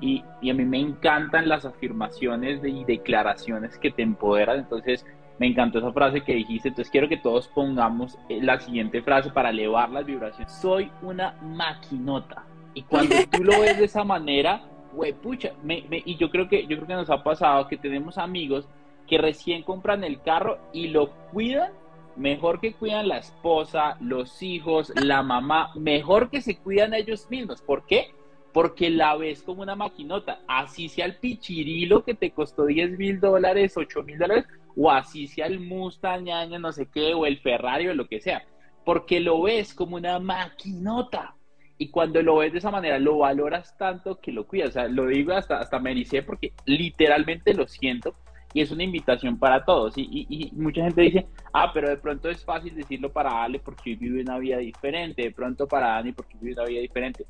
y, 0.00 0.24
y, 0.40 0.50
a 0.50 0.54
mí 0.54 0.64
me 0.64 0.78
encantan 0.80 1.48
las 1.48 1.64
afirmaciones 1.64 2.60
y 2.64 2.84
declaraciones 2.84 3.78
que 3.78 3.90
te 3.90 4.02
empoderan, 4.02 4.58
entonces 4.58 5.06
me 5.38 5.46
encantó 5.46 5.78
esa 5.78 5.92
frase 5.92 6.22
que 6.22 6.34
dijiste, 6.34 6.68
entonces 6.68 6.90
quiero 6.90 7.08
que 7.08 7.16
todos 7.16 7.48
pongamos 7.48 8.18
eh, 8.28 8.40
la 8.42 8.60
siguiente 8.60 9.02
frase 9.02 9.30
para 9.30 9.50
elevar 9.50 9.90
las 9.90 10.04
vibraciones. 10.04 10.52
Soy 10.52 10.90
una 11.02 11.36
maquinota. 11.42 12.44
Y 12.72 12.82
cuando 12.82 13.14
tú 13.30 13.44
lo 13.44 13.60
ves 13.60 13.78
de 13.78 13.84
esa 13.84 14.04
manera, 14.04 14.62
güey, 14.92 15.12
pucha, 15.12 15.52
me, 15.62 15.84
me, 15.88 16.02
y 16.04 16.16
yo 16.16 16.30
creo 16.30 16.48
que 16.48 16.66
yo 16.66 16.76
creo 16.76 16.86
que 16.86 16.94
nos 16.94 17.10
ha 17.10 17.22
pasado 17.22 17.66
que 17.68 17.76
tenemos 17.76 18.18
amigos 18.18 18.68
que 19.06 19.18
recién 19.18 19.62
compran 19.62 20.04
el 20.04 20.20
carro 20.20 20.58
y 20.72 20.88
lo 20.88 21.10
cuidan 21.32 21.72
mejor 22.16 22.60
que 22.60 22.74
cuidan 22.74 23.08
la 23.08 23.18
esposa, 23.18 23.96
los 24.00 24.42
hijos, 24.42 24.92
la 25.02 25.22
mamá, 25.22 25.72
mejor 25.74 26.30
que 26.30 26.40
se 26.40 26.56
cuidan 26.56 26.94
ellos 26.94 27.28
mismos. 27.30 27.62
¿Por 27.62 27.86
qué? 27.86 28.14
Porque 28.52 28.90
la 28.90 29.16
ves 29.16 29.42
como 29.42 29.62
una 29.62 29.74
maquinota. 29.74 30.40
Así 30.46 30.88
sea 30.88 31.06
el 31.06 31.16
pichirilo 31.16 32.04
que 32.04 32.14
te 32.14 32.30
costó 32.30 32.66
10 32.66 32.98
mil 32.98 33.20
dólares, 33.20 33.76
8 33.76 34.02
mil 34.04 34.18
dólares, 34.18 34.46
o 34.76 34.90
así 34.90 35.26
sea 35.26 35.46
el 35.46 35.60
Mustang, 35.60 36.24
no 36.60 36.72
sé 36.72 36.86
qué, 36.86 37.14
o 37.14 37.26
el 37.26 37.38
Ferrari, 37.38 37.88
o 37.88 37.94
lo 37.94 38.06
que 38.06 38.20
sea. 38.20 38.44
Porque 38.84 39.20
lo 39.20 39.42
ves 39.42 39.74
como 39.74 39.96
una 39.96 40.18
maquinota. 40.18 41.34
Y 41.76 41.88
cuando 41.88 42.22
lo 42.22 42.36
ves 42.36 42.52
de 42.52 42.58
esa 42.58 42.70
manera, 42.70 43.00
lo 43.00 43.18
valoras 43.18 43.76
tanto 43.76 44.20
que 44.20 44.30
lo 44.30 44.46
cuidas. 44.46 44.68
O 44.68 44.72
sea, 44.72 44.86
lo 44.86 45.06
digo 45.08 45.32
hasta, 45.32 45.58
hasta 45.58 45.80
me 45.80 45.92
dice 45.92 46.22
porque 46.22 46.52
literalmente 46.66 47.54
lo 47.54 47.66
siento 47.66 48.14
y 48.54 48.60
es 48.60 48.70
una 48.70 48.84
invitación 48.84 49.36
para 49.36 49.64
todos. 49.64 49.94
Y, 49.96 50.50
mucha 50.54 50.84
gente 50.84 51.02
dice, 51.02 51.26
ah, 51.52 51.72
pero 51.74 51.88
de 51.90 51.96
pronto 51.96 52.30
es 52.30 52.42
fácil 52.44 52.74
decirlo 52.74 53.12
para 53.12 53.42
Ale 53.42 53.58
porque 53.58 53.96
vive 53.96 54.22
una 54.22 54.38
vida 54.38 54.58
diferente, 54.58 55.22
de 55.22 55.32
pronto 55.32 55.66
para 55.66 55.88
Dani 55.88 56.12
porque 56.12 56.38
vive 56.40 56.54
una 56.54 56.64
vida 56.64 56.80
diferente. 56.80 57.26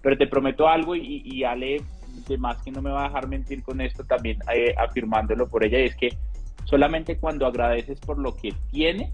Pero 0.00 0.16
te 0.16 0.28
prometo 0.28 0.68
algo 0.68 0.94
y, 0.94 1.42
Ale, 1.42 1.82
de 2.28 2.38
más 2.38 2.62
que 2.62 2.70
no 2.70 2.80
me 2.80 2.90
va 2.90 3.04
a 3.04 3.08
dejar 3.08 3.26
mentir 3.26 3.62
con 3.64 3.80
esto, 3.80 4.04
también 4.04 4.38
eh, 4.54 4.72
afirmándolo 4.78 5.48
por 5.48 5.64
ella, 5.64 5.80
y 5.80 5.86
es 5.86 5.96
que 5.96 6.16
solamente 6.64 7.18
cuando 7.18 7.44
agradeces 7.44 7.98
por 7.98 8.18
lo 8.18 8.36
que 8.36 8.54
tienes, 8.70 9.12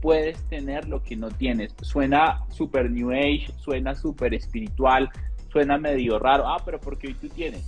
puedes 0.00 0.40
tener 0.48 0.88
lo 0.88 1.02
que 1.02 1.16
no 1.16 1.30
tienes. 1.30 1.74
Suena 1.82 2.44
super 2.48 2.88
New 2.88 3.10
Age, 3.10 3.48
suena 3.58 3.96
súper 3.96 4.34
espiritual, 4.34 5.10
suena 5.50 5.78
medio 5.78 6.20
raro, 6.20 6.46
ah, 6.46 6.62
pero 6.64 6.78
porque 6.78 7.08
hoy 7.08 7.14
tú 7.14 7.28
tienes. 7.28 7.64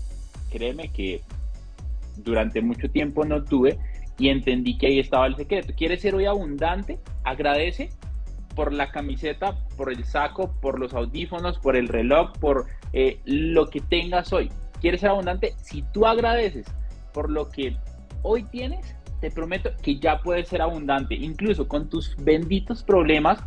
Créeme 0.53 0.88
que 0.88 1.23
durante 2.16 2.61
mucho 2.61 2.90
tiempo 2.90 3.25
no 3.25 3.44
tuve 3.44 3.79
y 4.18 4.29
entendí 4.29 4.77
que 4.79 4.87
ahí 4.87 4.98
estaba 4.98 5.27
el 5.27 5.37
secreto. 5.37 5.72
¿Quieres 5.77 6.03
ser 6.03 6.14
hoy 6.14 6.27
abundante? 6.27 6.98
Agradece 7.25 7.90
por 8.55 8.72
la 8.72 8.90
camiseta, 8.90 9.57
por 9.77 9.92
el 9.92 10.05
saco, 10.05 10.55
por 10.61 10.79
los 10.79 10.94
audífonos, 10.94 11.59
por 11.59 11.77
el 11.77 11.88
reloj, 11.88 12.33
por 12.38 12.66
eh, 12.92 13.20
lo 13.25 13.68
que 13.68 13.81
tengas 13.81 14.33
hoy. 14.33 14.51
¿Quieres 14.81 15.01
ser 15.01 15.11
abundante? 15.11 15.55
Si 15.62 15.83
tú 15.92 16.07
agradeces 16.07 16.66
por 17.12 17.31
lo 17.31 17.48
que 17.48 17.77
hoy 18.22 18.44
tienes, 18.44 18.94
te 19.20 19.31
prometo 19.31 19.70
que 19.81 19.98
ya 19.98 20.18
puedes 20.18 20.48
ser 20.48 20.61
abundante, 20.61 21.14
incluso 21.14 21.68
con 21.68 21.88
tus 21.88 22.16
benditos 22.16 22.83
problemas 22.83 23.38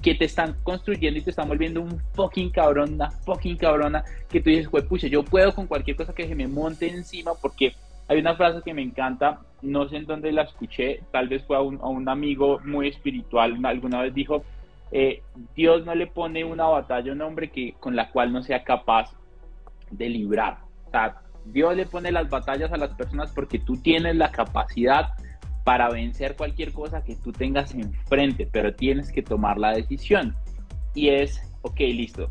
que 0.00 0.14
te 0.14 0.26
están 0.26 0.56
construyendo 0.62 1.18
y 1.18 1.22
te 1.22 1.30
están 1.30 1.48
volviendo 1.48 1.80
un 1.80 2.00
fucking 2.12 2.50
cabrón, 2.50 2.94
una 2.94 3.10
fucking 3.10 3.56
cabrona, 3.56 4.04
que 4.28 4.40
tú 4.40 4.50
dices, 4.50 4.68
pucha, 4.88 5.08
yo 5.08 5.24
puedo 5.24 5.54
con 5.54 5.66
cualquier 5.66 5.96
cosa 5.96 6.12
que 6.12 6.28
se 6.28 6.34
me 6.34 6.46
monte 6.46 6.88
encima 6.88 7.32
porque 7.40 7.74
hay 8.08 8.18
una 8.18 8.36
frase 8.36 8.62
que 8.62 8.74
me 8.74 8.82
encanta, 8.82 9.40
no 9.62 9.88
sé 9.88 9.96
en 9.96 10.06
dónde 10.06 10.32
la 10.32 10.42
escuché, 10.42 11.02
tal 11.10 11.28
vez 11.28 11.42
fue 11.44 11.56
a 11.56 11.60
un, 11.60 12.08
amigo 12.08 12.60
muy 12.64 12.88
espiritual, 12.88 13.58
alguna 13.64 14.02
vez 14.02 14.14
dijo, 14.14 14.44
eh, 14.92 15.22
Dios 15.56 15.84
no 15.84 15.94
le 15.94 16.06
pone 16.06 16.44
una 16.44 16.64
batalla 16.66 17.10
a 17.10 17.14
un 17.14 17.22
hombre 17.22 17.50
que, 17.50 17.74
con 17.80 17.96
la 17.96 18.10
cual 18.10 18.32
no 18.32 18.42
sea 18.42 18.62
capaz 18.62 19.10
de 19.90 20.08
librar. 20.08 20.58
O 20.86 20.90
sea, 20.90 21.16
Dios 21.46 21.76
le 21.76 21.86
pone 21.86 22.12
las 22.12 22.28
batallas 22.28 22.72
a 22.72 22.76
las 22.76 22.90
personas 22.94 23.32
porque 23.32 23.58
tú 23.58 23.76
tienes 23.76 24.16
la 24.16 24.30
capacidad 24.30 25.14
para 25.64 25.88
vencer 25.88 26.36
cualquier 26.36 26.72
cosa 26.72 27.02
que 27.02 27.16
tú 27.16 27.32
tengas 27.32 27.74
enfrente, 27.74 28.46
pero 28.50 28.74
tienes 28.74 29.10
que 29.10 29.22
tomar 29.22 29.58
la 29.58 29.72
decisión. 29.72 30.36
Y 30.94 31.08
es, 31.08 31.40
ok, 31.62 31.80
listo, 31.80 32.30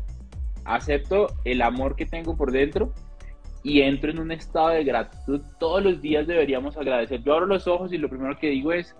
acepto 0.64 1.26
el 1.44 1.62
amor 1.62 1.96
que 1.96 2.06
tengo 2.06 2.36
por 2.36 2.52
dentro, 2.52 2.92
y 3.64 3.80
entro 3.80 4.10
en 4.10 4.20
un 4.20 4.30
estado 4.30 4.68
de 4.68 4.84
gratitud. 4.84 5.40
Todos 5.58 5.82
los 5.82 6.00
días 6.00 6.26
deberíamos 6.26 6.76
agradecer. 6.76 7.22
Yo 7.22 7.32
abro 7.32 7.46
los 7.46 7.66
ojos 7.66 7.92
y 7.92 7.98
lo 7.98 8.10
primero 8.10 8.38
que 8.38 8.50
digo 8.50 8.72
es 8.72 8.94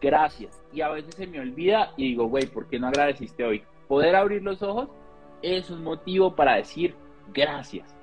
gracias. 0.00 0.60
Y 0.72 0.80
a 0.80 0.90
veces 0.90 1.14
se 1.14 1.28
me 1.28 1.40
olvida 1.40 1.92
y 1.96 2.08
digo, 2.08 2.26
güey, 2.26 2.46
¿por 2.46 2.68
qué 2.68 2.78
no 2.78 2.88
agradeciste 2.88 3.44
hoy? 3.44 3.62
Poder 3.86 4.16
abrir 4.16 4.42
los 4.42 4.62
ojos 4.62 4.88
es 5.42 5.70
un 5.70 5.84
motivo 5.84 6.34
para 6.34 6.56
decir 6.56 6.96
gracias. 7.32 7.96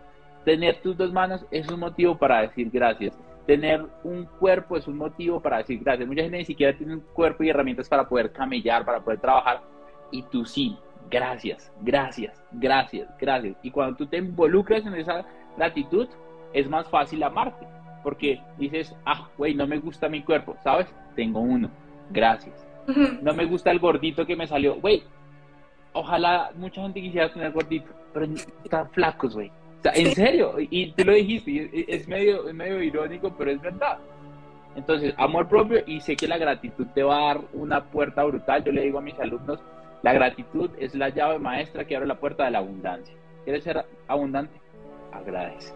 Tener 0.45 0.81
tus 0.81 0.95
dos 0.95 1.11
manos 1.11 1.45
es 1.51 1.69
un 1.69 1.81
motivo 1.81 2.17
para 2.17 2.41
decir 2.41 2.69
gracias. 2.71 3.13
Tener 3.45 3.85
un 4.05 4.23
cuerpo 4.39 4.77
es 4.77 4.87
un 4.87 4.95
motivo 4.95 5.41
para 5.41 5.57
decir 5.57 5.81
gracias. 5.83 6.07
Mucha 6.07 6.21
gente 6.21 6.37
ni 6.37 6.45
siquiera 6.45 6.75
tiene 6.75 6.93
un 6.93 7.01
cuerpo 7.01 7.43
y 7.43 7.49
herramientas 7.49 7.89
para 7.89 8.07
poder 8.07 8.31
camellar, 8.31 8.85
para 8.85 9.01
poder 9.01 9.19
trabajar. 9.19 9.61
Y 10.09 10.23
tú 10.23 10.45
sí, 10.45 10.77
gracias, 11.09 11.69
gracias, 11.81 12.41
gracias, 12.53 13.09
gracias. 13.19 13.57
Y 13.61 13.71
cuando 13.71 13.97
tú 13.97 14.05
te 14.05 14.17
involucras 14.17 14.85
en 14.85 14.95
esa 14.95 15.25
gratitud, 15.57 16.07
es 16.53 16.69
más 16.69 16.87
fácil 16.89 17.23
amarte. 17.23 17.67
Porque 18.03 18.41
dices, 18.57 18.95
ah, 19.05 19.29
güey, 19.37 19.53
no 19.53 19.67
me 19.67 19.77
gusta 19.77 20.09
mi 20.09 20.23
cuerpo, 20.23 20.55
¿sabes? 20.63 20.87
Tengo 21.15 21.39
uno, 21.39 21.69
gracias. 22.09 22.67
No 23.21 23.33
me 23.33 23.45
gusta 23.45 23.71
el 23.71 23.79
gordito 23.79 24.25
que 24.25 24.35
me 24.35 24.47
salió, 24.47 24.75
güey. 24.75 25.03
Ojalá 25.93 26.51
mucha 26.55 26.81
gente 26.81 27.01
quisiera 27.01 27.31
tener 27.31 27.51
gordito, 27.51 27.91
pero 28.13 28.25
están 28.63 28.89
flacos, 28.89 29.35
güey. 29.35 29.49
O 29.49 29.81
sea, 29.83 29.93
en 29.95 30.13
serio, 30.13 30.55
y 30.57 30.91
tú 30.91 31.03
lo 31.05 31.13
dijiste, 31.13 31.69
es 31.87 32.07
medio, 32.07 32.47
es 32.47 32.53
medio 32.53 32.81
irónico, 32.81 33.33
pero 33.37 33.51
es 33.51 33.61
verdad. 33.61 33.97
Entonces, 34.75 35.13
amor 35.17 35.47
propio 35.49 35.83
y 35.85 35.99
sé 35.99 36.15
que 36.15 36.27
la 36.27 36.37
gratitud 36.37 36.87
te 36.93 37.03
va 37.03 37.17
a 37.17 37.33
dar 37.33 37.41
una 37.53 37.83
puerta 37.83 38.23
brutal. 38.23 38.63
Yo 38.63 38.71
le 38.71 38.83
digo 38.83 38.99
a 38.99 39.01
mis 39.01 39.19
alumnos, 39.19 39.59
la 40.01 40.13
gratitud 40.13 40.69
es 40.79 40.95
la 40.95 41.09
llave 41.09 41.39
maestra 41.39 41.85
que 41.85 41.95
abre 41.95 42.07
la 42.07 42.19
puerta 42.19 42.45
de 42.45 42.51
la 42.51 42.59
abundancia. 42.59 43.15
¿Quieres 43.43 43.63
ser 43.63 43.85
abundante? 44.07 44.60
Agradece. 45.11 45.73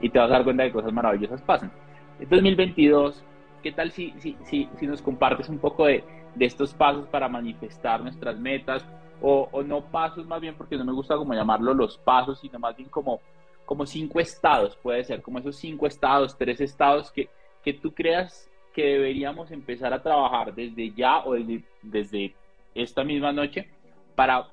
Y 0.00 0.08
te 0.08 0.18
vas 0.18 0.30
a 0.30 0.34
dar 0.34 0.44
cuenta 0.44 0.62
de 0.62 0.70
que 0.70 0.74
cosas 0.74 0.92
maravillosas 0.92 1.42
pasan. 1.42 1.70
En 2.18 2.28
2022, 2.28 3.22
¿qué 3.62 3.72
tal 3.72 3.90
si, 3.90 4.14
si, 4.18 4.36
si, 4.44 4.68
si 4.78 4.86
nos 4.86 5.02
compartes 5.02 5.48
un 5.48 5.58
poco 5.58 5.86
de, 5.86 6.04
de, 6.34 6.44
estos 6.44 6.74
pasos 6.74 7.06
para 7.08 7.28
manifestar 7.28 8.02
nuestras 8.02 8.38
metas? 8.38 8.84
O, 9.22 9.48
o, 9.52 9.62
no 9.62 9.82
pasos 9.82 10.26
más 10.26 10.40
bien, 10.40 10.54
porque 10.54 10.76
no 10.76 10.84
me 10.84 10.92
gusta 10.92 11.16
como 11.16 11.34
llamarlo 11.34 11.74
los 11.74 11.98
pasos, 11.98 12.40
sino 12.40 12.58
más 12.58 12.74
bien 12.76 12.88
como, 12.88 13.20
como 13.66 13.84
cinco 13.84 14.18
estados, 14.18 14.76
puede 14.76 15.04
ser, 15.04 15.20
como 15.20 15.38
esos 15.38 15.56
cinco 15.56 15.86
estados, 15.86 16.36
tres 16.38 16.60
estados 16.60 17.12
que, 17.12 17.28
que 17.62 17.74
tú 17.74 17.92
creas 17.92 18.50
que 18.72 18.82
deberíamos 18.82 19.50
empezar 19.50 19.92
a 19.92 20.02
trabajar 20.02 20.54
desde 20.54 20.90
ya 20.92 21.24
o 21.24 21.34
desde, 21.34 21.64
desde 21.82 22.34
esta 22.74 23.04
misma 23.04 23.32
noche 23.32 23.68
para 24.14 24.48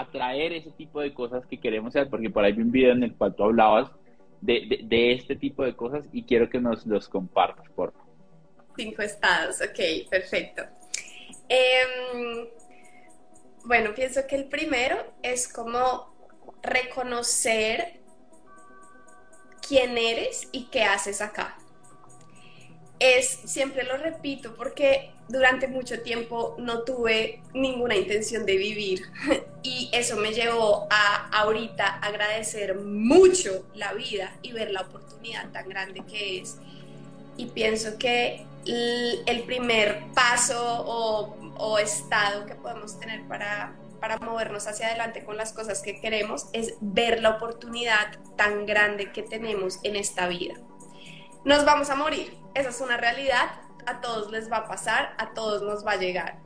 atraer 0.00 0.52
ese 0.52 0.70
tipo 0.70 1.00
de 1.00 1.12
cosas 1.12 1.46
que 1.46 1.58
queremos 1.58 1.94
hacer, 1.94 2.08
porque 2.08 2.30
por 2.30 2.44
ahí 2.44 2.52
vi 2.52 2.62
un 2.62 2.70
video 2.70 2.92
en 2.92 3.02
el 3.02 3.14
cual 3.14 3.34
tú 3.34 3.44
hablabas 3.44 3.90
de, 4.40 4.80
de, 4.84 5.12
este 5.12 5.36
tipo 5.36 5.64
de 5.64 5.74
cosas 5.74 6.06
y 6.12 6.24
quiero 6.24 6.48
que 6.48 6.60
nos 6.60 6.86
los 6.86 7.08
compartas, 7.08 7.68
por 7.70 7.92
favor. 7.92 8.08
Cinco 8.76 9.02
estados, 9.02 9.60
ok, 9.60 10.08
perfecto. 10.08 10.62
Em, 11.48 12.46
bueno, 13.64 13.92
pienso 13.94 14.20
que 14.28 14.36
el 14.36 14.48
primero 14.48 14.96
es 15.22 15.52
como 15.52 16.14
reconocer 16.62 18.00
quién 19.66 19.98
eres 19.98 20.48
y 20.52 20.66
qué 20.66 20.84
haces 20.84 21.20
acá 21.20 21.56
es, 22.98 23.40
siempre 23.44 23.84
lo 23.84 23.96
repito, 23.96 24.54
porque 24.56 25.10
durante 25.28 25.68
mucho 25.68 26.00
tiempo 26.00 26.56
no 26.58 26.82
tuve 26.82 27.42
ninguna 27.52 27.94
intención 27.96 28.46
de 28.46 28.56
vivir 28.56 29.02
y 29.62 29.90
eso 29.92 30.16
me 30.16 30.32
llevó 30.32 30.86
a 30.90 31.28
ahorita 31.38 31.98
agradecer 31.98 32.74
mucho 32.76 33.66
la 33.74 33.92
vida 33.92 34.34
y 34.42 34.52
ver 34.52 34.70
la 34.70 34.82
oportunidad 34.82 35.50
tan 35.50 35.68
grande 35.68 36.02
que 36.06 36.40
es. 36.40 36.56
Y 37.36 37.46
pienso 37.46 37.98
que 37.98 38.44
el 38.66 39.44
primer 39.44 40.02
paso 40.14 40.84
o, 40.86 41.36
o 41.56 41.78
estado 41.78 42.46
que 42.46 42.54
podemos 42.54 42.98
tener 42.98 43.26
para, 43.28 43.76
para 44.00 44.18
movernos 44.18 44.66
hacia 44.66 44.88
adelante 44.88 45.24
con 45.24 45.36
las 45.36 45.52
cosas 45.52 45.82
que 45.82 46.00
queremos 46.00 46.46
es 46.52 46.74
ver 46.80 47.20
la 47.22 47.30
oportunidad 47.30 48.18
tan 48.36 48.66
grande 48.66 49.12
que 49.12 49.22
tenemos 49.22 49.78
en 49.84 49.96
esta 49.96 50.26
vida. 50.28 50.54
Nos 51.44 51.64
vamos 51.64 51.88
a 51.90 51.94
morir, 51.94 52.36
esa 52.54 52.70
es 52.70 52.80
una 52.80 52.96
realidad, 52.96 53.48
a 53.86 54.00
todos 54.00 54.30
les 54.30 54.50
va 54.50 54.58
a 54.58 54.68
pasar, 54.68 55.14
a 55.18 55.32
todos 55.34 55.62
nos 55.62 55.86
va 55.86 55.92
a 55.92 55.96
llegar. 55.96 56.38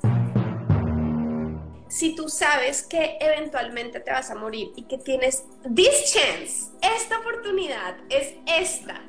si 1.88 2.14
tú 2.14 2.30
sabes 2.30 2.82
que 2.84 3.18
eventualmente 3.20 4.01
te 4.01 4.11
vas 4.11 4.30
a 4.30 4.34
morir 4.34 4.72
y 4.76 4.84
que 4.84 4.97
tienes 4.97 5.45
this 5.74 6.11
chance, 6.11 6.70
esta 6.80 7.18
oportunidad 7.18 7.97
es 8.09 8.34
esta, 8.47 9.03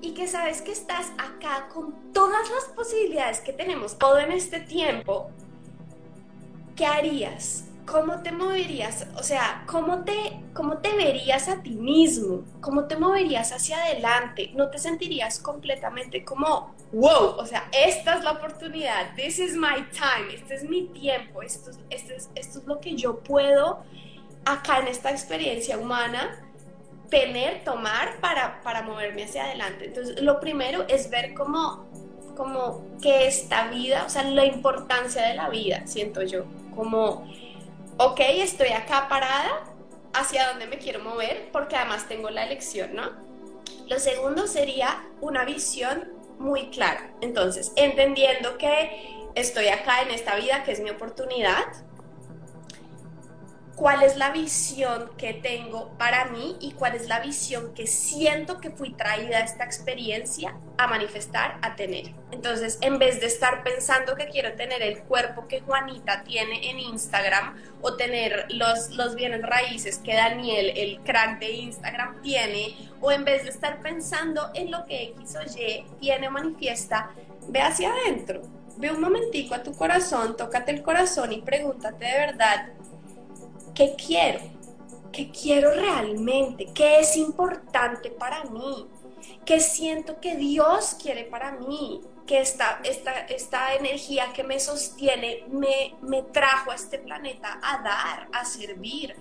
y 0.00 0.14
que 0.14 0.28
sabes 0.28 0.62
que 0.62 0.72
estás 0.72 1.10
acá 1.18 1.68
con 1.72 2.12
todas 2.12 2.48
las 2.50 2.64
posibilidades 2.66 3.40
que 3.40 3.52
tenemos 3.52 3.98
todo 3.98 4.18
en 4.18 4.32
este 4.32 4.60
tiempo, 4.60 5.30
¿qué 6.76 6.86
harías? 6.86 7.67
¿Cómo 7.90 8.22
te 8.22 8.32
moverías? 8.32 9.06
O 9.16 9.22
sea, 9.22 9.64
¿cómo 9.66 10.04
te, 10.04 10.40
¿cómo 10.52 10.78
te 10.78 10.94
verías 10.94 11.48
a 11.48 11.62
ti 11.62 11.70
mismo? 11.70 12.44
¿Cómo 12.60 12.84
te 12.86 12.96
moverías 12.96 13.50
hacia 13.52 13.78
adelante? 13.78 14.50
¿No 14.54 14.68
te 14.68 14.78
sentirías 14.78 15.38
completamente 15.38 16.22
como, 16.22 16.74
wow, 16.92 17.36
o 17.38 17.46
sea, 17.46 17.68
esta 17.72 18.18
es 18.18 18.24
la 18.24 18.32
oportunidad, 18.32 19.14
this 19.16 19.38
is 19.38 19.56
my 19.56 19.86
time, 19.92 20.34
este 20.34 20.56
es 20.56 20.64
mi 20.64 20.88
tiempo, 20.88 21.40
esto, 21.40 21.70
esto, 21.88 22.12
es, 22.12 22.28
esto 22.34 22.58
es 22.58 22.64
lo 22.66 22.78
que 22.78 22.94
yo 22.94 23.20
puedo 23.20 23.82
acá 24.44 24.80
en 24.80 24.88
esta 24.88 25.10
experiencia 25.10 25.78
humana 25.78 26.44
tener, 27.08 27.64
tomar 27.64 28.20
para, 28.20 28.60
para 28.60 28.82
moverme 28.82 29.24
hacia 29.24 29.44
adelante. 29.44 29.86
Entonces, 29.86 30.20
lo 30.20 30.40
primero 30.40 30.84
es 30.88 31.08
ver 31.08 31.32
cómo, 31.32 31.88
como 32.36 32.84
que 33.00 33.26
esta 33.26 33.68
vida, 33.68 34.04
o 34.04 34.10
sea, 34.10 34.24
la 34.24 34.44
importancia 34.44 35.22
de 35.22 35.34
la 35.34 35.48
vida, 35.48 35.86
siento 35.86 36.22
yo, 36.22 36.44
como, 36.74 37.26
ok, 37.98 38.20
estoy 38.20 38.68
acá 38.68 39.08
parada, 39.08 39.64
hacia 40.14 40.48
dónde 40.48 40.66
me 40.66 40.78
quiero 40.78 41.00
mover, 41.00 41.50
porque 41.52 41.76
además 41.76 42.08
tengo 42.08 42.30
la 42.30 42.44
elección, 42.44 42.94
¿no? 42.94 43.10
Lo 43.86 43.98
segundo 43.98 44.46
sería 44.46 45.04
una 45.20 45.44
visión 45.44 46.12
muy 46.38 46.70
clara. 46.70 47.10
Entonces, 47.20 47.72
entendiendo 47.76 48.56
que 48.56 49.28
estoy 49.34 49.68
acá 49.68 50.02
en 50.02 50.10
esta 50.10 50.36
vida, 50.36 50.62
que 50.62 50.72
es 50.72 50.80
mi 50.80 50.90
oportunidad, 50.90 51.64
cuál 53.78 54.02
es 54.02 54.16
la 54.16 54.32
visión 54.32 55.08
que 55.16 55.34
tengo 55.34 55.96
para 55.98 56.24
mí 56.24 56.56
y 56.60 56.72
cuál 56.72 56.96
es 56.96 57.06
la 57.06 57.20
visión 57.20 57.72
que 57.74 57.86
siento 57.86 58.60
que 58.60 58.70
fui 58.70 58.92
traída 58.92 59.38
a 59.38 59.40
esta 59.42 59.64
experiencia 59.64 60.56
a 60.78 60.88
manifestar, 60.88 61.58
a 61.62 61.76
tener. 61.76 62.12
Entonces, 62.32 62.78
en 62.80 62.98
vez 62.98 63.20
de 63.20 63.28
estar 63.28 63.62
pensando 63.62 64.16
que 64.16 64.26
quiero 64.26 64.54
tener 64.54 64.82
el 64.82 65.02
cuerpo 65.02 65.46
que 65.46 65.60
Juanita 65.60 66.24
tiene 66.24 66.70
en 66.70 66.80
Instagram 66.80 67.54
o 67.80 67.94
tener 67.94 68.46
los, 68.50 68.90
los 68.90 69.14
bienes 69.14 69.42
raíces 69.42 69.98
que 69.98 70.14
Daniel, 70.14 70.72
el 70.74 70.98
crack 71.04 71.38
de 71.38 71.52
Instagram, 71.52 72.20
tiene, 72.20 72.76
o 73.00 73.12
en 73.12 73.24
vez 73.24 73.44
de 73.44 73.50
estar 73.50 73.80
pensando 73.80 74.50
en 74.54 74.72
lo 74.72 74.84
que 74.86 75.04
X 75.04 75.36
o 75.36 75.42
Y 75.56 75.86
tiene 76.00 76.26
o 76.26 76.32
manifiesta, 76.32 77.10
ve 77.46 77.60
hacia 77.60 77.92
adentro. 77.92 78.42
Ve 78.76 78.90
un 78.90 79.00
momentico 79.00 79.54
a 79.54 79.62
tu 79.62 79.72
corazón, 79.72 80.36
tócate 80.36 80.72
el 80.72 80.82
corazón 80.82 81.32
y 81.32 81.42
pregúntate 81.42 82.04
de 82.04 82.12
verdad 82.12 82.72
¿Qué 83.78 83.94
quiero? 83.94 84.40
¿Qué 85.12 85.30
quiero 85.30 85.70
realmente? 85.72 86.66
¿Qué 86.74 86.98
es 86.98 87.16
importante 87.16 88.10
para 88.10 88.42
mí? 88.46 88.88
¿Qué 89.44 89.60
siento 89.60 90.20
que 90.20 90.34
Dios 90.34 90.96
quiere 91.00 91.22
para 91.22 91.52
mí? 91.52 92.00
Que 92.26 92.40
esta, 92.40 92.80
esta, 92.82 93.12
esta 93.26 93.76
energía 93.76 94.32
que 94.32 94.42
me 94.42 94.58
sostiene 94.58 95.44
me, 95.46 95.94
me 96.02 96.24
trajo 96.24 96.72
a 96.72 96.74
este 96.74 96.98
planeta 96.98 97.60
a 97.62 97.80
dar, 97.80 98.28
a 98.32 98.44
servir, 98.44 99.14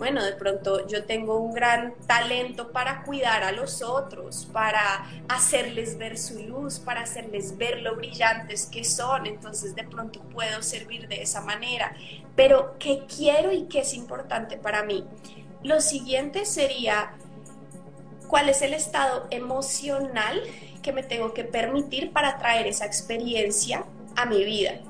bueno, 0.00 0.24
de 0.24 0.32
pronto 0.32 0.86
yo 0.86 1.04
tengo 1.04 1.38
un 1.38 1.52
gran 1.52 1.92
talento 2.06 2.72
para 2.72 3.02
cuidar 3.02 3.44
a 3.44 3.52
los 3.52 3.82
otros, 3.82 4.48
para 4.50 5.06
hacerles 5.28 5.98
ver 5.98 6.16
su 6.16 6.42
luz, 6.42 6.78
para 6.78 7.02
hacerles 7.02 7.58
ver 7.58 7.82
lo 7.82 7.96
brillantes 7.96 8.64
que 8.64 8.82
son, 8.82 9.26
entonces 9.26 9.74
de 9.74 9.84
pronto 9.84 10.20
puedo 10.22 10.62
servir 10.62 11.06
de 11.06 11.20
esa 11.20 11.42
manera. 11.42 11.94
Pero, 12.34 12.76
¿qué 12.78 13.04
quiero 13.14 13.52
y 13.52 13.64
qué 13.64 13.80
es 13.80 13.92
importante 13.92 14.56
para 14.56 14.84
mí? 14.84 15.04
Lo 15.62 15.82
siguiente 15.82 16.46
sería, 16.46 17.12
¿cuál 18.26 18.48
es 18.48 18.62
el 18.62 18.72
estado 18.72 19.26
emocional 19.30 20.40
que 20.82 20.94
me 20.94 21.02
tengo 21.02 21.34
que 21.34 21.44
permitir 21.44 22.10
para 22.10 22.38
traer 22.38 22.66
esa 22.66 22.86
experiencia 22.86 23.84
a 24.16 24.24
mi 24.24 24.46
vida? 24.46 24.80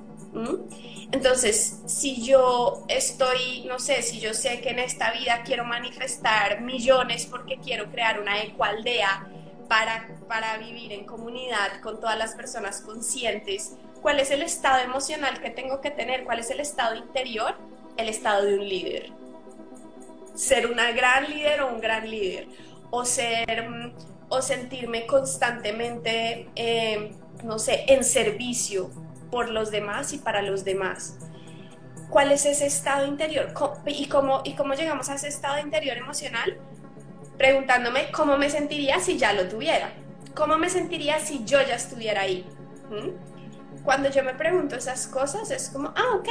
Entonces, 1.12 1.80
si 1.86 2.22
yo 2.22 2.84
estoy, 2.88 3.64
no 3.66 3.78
sé, 3.78 4.02
si 4.02 4.20
yo 4.20 4.32
sé 4.32 4.60
que 4.60 4.70
en 4.70 4.78
esta 4.78 5.12
vida 5.12 5.42
quiero 5.44 5.64
manifestar 5.64 6.60
millones 6.60 7.26
porque 7.26 7.58
quiero 7.58 7.90
crear 7.90 8.20
una 8.20 8.40
ecualdea 8.42 9.26
para, 9.68 10.08
para 10.28 10.56
vivir 10.58 10.92
en 10.92 11.04
comunidad 11.04 11.80
con 11.82 12.00
todas 12.00 12.16
las 12.16 12.34
personas 12.34 12.80
conscientes, 12.80 13.74
¿cuál 14.00 14.20
es 14.20 14.30
el 14.30 14.42
estado 14.42 14.82
emocional 14.84 15.40
que 15.40 15.50
tengo 15.50 15.80
que 15.80 15.90
tener? 15.90 16.24
¿Cuál 16.24 16.38
es 16.38 16.50
el 16.50 16.60
estado 16.60 16.94
interior? 16.94 17.56
El 17.96 18.08
estado 18.08 18.44
de 18.44 18.54
un 18.54 18.68
líder. 18.68 19.10
Ser 20.34 20.68
una 20.68 20.92
gran 20.92 21.28
líder 21.28 21.62
o 21.62 21.74
un 21.74 21.80
gran 21.80 22.08
líder. 22.08 22.46
O 22.90 23.04
ser, 23.04 23.64
o 24.28 24.42
sentirme 24.42 25.06
constantemente, 25.06 26.48
eh, 26.54 27.12
no 27.44 27.58
sé, 27.58 27.84
en 27.88 28.04
servicio 28.04 28.90
por 29.30 29.50
los 29.50 29.70
demás 29.70 30.12
y 30.12 30.18
para 30.18 30.42
los 30.42 30.64
demás. 30.64 31.16
¿Cuál 32.08 32.32
es 32.32 32.44
ese 32.44 32.66
estado 32.66 33.06
interior? 33.06 33.52
¿Y 33.86 34.08
cómo, 34.08 34.42
¿Y 34.44 34.54
cómo 34.54 34.74
llegamos 34.74 35.08
a 35.08 35.14
ese 35.14 35.28
estado 35.28 35.60
interior 35.60 35.96
emocional? 35.96 36.58
Preguntándome 37.38 38.10
cómo 38.10 38.36
me 38.36 38.50
sentiría 38.50 38.98
si 38.98 39.16
ya 39.16 39.32
lo 39.32 39.48
tuviera. 39.48 39.92
¿Cómo 40.34 40.58
me 40.58 40.68
sentiría 40.68 41.20
si 41.20 41.44
yo 41.44 41.62
ya 41.62 41.76
estuviera 41.76 42.22
ahí? 42.22 42.46
¿Mm? 42.90 43.82
Cuando 43.84 44.10
yo 44.10 44.22
me 44.24 44.34
pregunto 44.34 44.76
esas 44.76 45.06
cosas 45.06 45.50
es 45.50 45.70
como, 45.70 45.92
ah, 45.96 46.16
ok, 46.16 46.28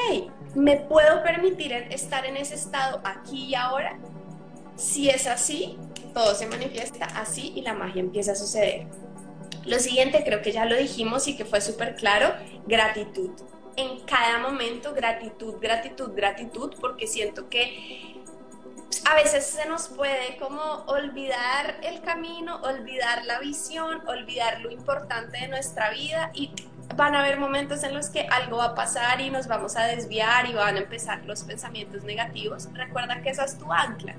¿me 0.55 0.77
puedo 0.77 1.23
permitir 1.23 1.73
estar 1.73 2.25
en 2.25 2.37
ese 2.37 2.55
estado 2.55 3.01
aquí 3.03 3.45
y 3.45 3.55
ahora? 3.55 3.97
Si 4.75 5.09
es 5.09 5.27
así, 5.27 5.77
todo 6.13 6.35
se 6.35 6.47
manifiesta 6.47 7.05
así 7.05 7.53
y 7.55 7.61
la 7.61 7.73
magia 7.73 8.01
empieza 8.01 8.33
a 8.33 8.35
suceder. 8.35 8.87
Lo 9.65 9.79
siguiente, 9.79 10.23
creo 10.23 10.41
que 10.41 10.51
ya 10.51 10.65
lo 10.65 10.75
dijimos 10.75 11.27
y 11.27 11.35
que 11.35 11.45
fue 11.45 11.61
súper 11.61 11.95
claro, 11.95 12.33
gratitud. 12.65 13.31
En 13.75 13.99
cada 14.01 14.39
momento, 14.39 14.93
gratitud, 14.93 15.55
gratitud, 15.59 16.11
gratitud, 16.13 16.73
porque 16.79 17.07
siento 17.07 17.49
que 17.49 18.19
a 19.09 19.15
veces 19.15 19.45
se 19.45 19.67
nos 19.67 19.87
puede 19.87 20.37
como 20.37 20.61
olvidar 20.87 21.79
el 21.83 22.01
camino, 22.01 22.57
olvidar 22.61 23.25
la 23.25 23.39
visión, 23.39 24.07
olvidar 24.07 24.61
lo 24.61 24.71
importante 24.71 25.39
de 25.39 25.47
nuestra 25.47 25.91
vida 25.91 26.31
y 26.33 26.51
van 26.95 27.15
a 27.15 27.21
haber 27.21 27.39
momentos 27.39 27.83
en 27.83 27.93
los 27.93 28.09
que 28.09 28.27
algo 28.27 28.57
va 28.57 28.65
a 28.65 28.75
pasar 28.75 29.21
y 29.21 29.29
nos 29.29 29.47
vamos 29.47 29.75
a 29.77 29.85
desviar 29.85 30.47
y 30.49 30.53
van 30.53 30.75
a 30.75 30.79
empezar 30.79 31.23
los 31.25 31.43
pensamientos 31.43 32.03
negativos. 32.03 32.67
Recuerda 32.73 33.21
que 33.21 33.29
esa 33.29 33.45
es 33.45 33.57
tu 33.57 33.71
ancla. 33.71 34.15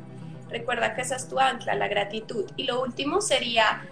Recuerda 0.49 0.95
que 0.95 1.03
esa 1.03 1.17
es 1.17 1.29
tu 1.29 1.39
ancla, 1.39 1.75
la 1.75 1.89
gratitud. 1.89 2.51
Y 2.57 2.65
lo 2.65 2.83
último 2.83 3.21
sería 3.21 3.83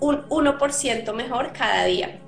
un 0.00 0.28
1% 0.28 1.12
mejor 1.12 1.52
cada 1.52 1.84
día. 1.84 2.18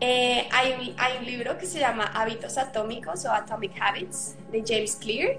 Eh, 0.00 0.48
hay, 0.50 0.94
hay, 0.96 1.18
un 1.18 1.26
libro 1.26 1.58
que 1.58 1.66
se 1.66 1.78
llama 1.78 2.04
Hábitos 2.04 2.56
Atómicos 2.56 3.24
o 3.26 3.32
Atomic 3.32 3.72
Habits 3.80 4.36
de 4.50 4.64
James 4.66 4.96
Clear 4.96 5.36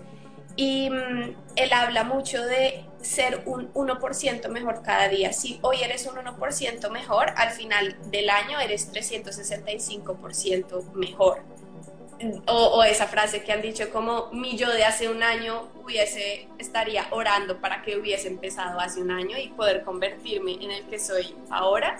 y 0.55 0.89
mm, 0.89 1.36
él 1.55 1.74
habla 1.74 2.03
mucho 2.03 2.45
de 2.45 2.86
ser 3.01 3.41
un 3.45 3.74
1% 3.74 4.47
mejor 4.49 4.84
cada 4.84 5.07
día. 5.07 5.34
Si 5.34 5.59
hoy 5.62 5.78
eres 5.82 6.05
un 6.05 6.16
1% 6.16 6.89
mejor, 6.91 7.34
al 7.38 7.49
final 7.49 7.97
del 8.12 8.30
año 8.30 8.59
eres 8.59 8.93
365% 8.93 10.93
mejor 10.93 11.43
o, 12.47 12.84
esa 12.84 13.07
frase 13.07 13.43
que 13.43 13.51
han 13.51 13.61
dicho 13.61 13.89
como 13.91 14.30
mi 14.32 14.57
yo 14.57 14.69
de 14.69 14.84
hace 14.84 15.09
un 15.09 15.24
año 15.24 15.69
hubiese, 15.84 16.47
estaría 16.57 17.07
orando 17.11 17.59
para 17.59 17.82
que 17.82 17.97
hubiese 17.97 18.28
empezado 18.28 18.80
hace 18.80 19.01
un 19.01 19.11
año 19.11 19.38
y 19.38 19.49
poder 19.49 19.84
convertirme 19.84 20.53
en 20.53 20.72
el 20.72 20.84
que 20.88 20.99
soy 20.99 21.36
ahora. 21.49 21.97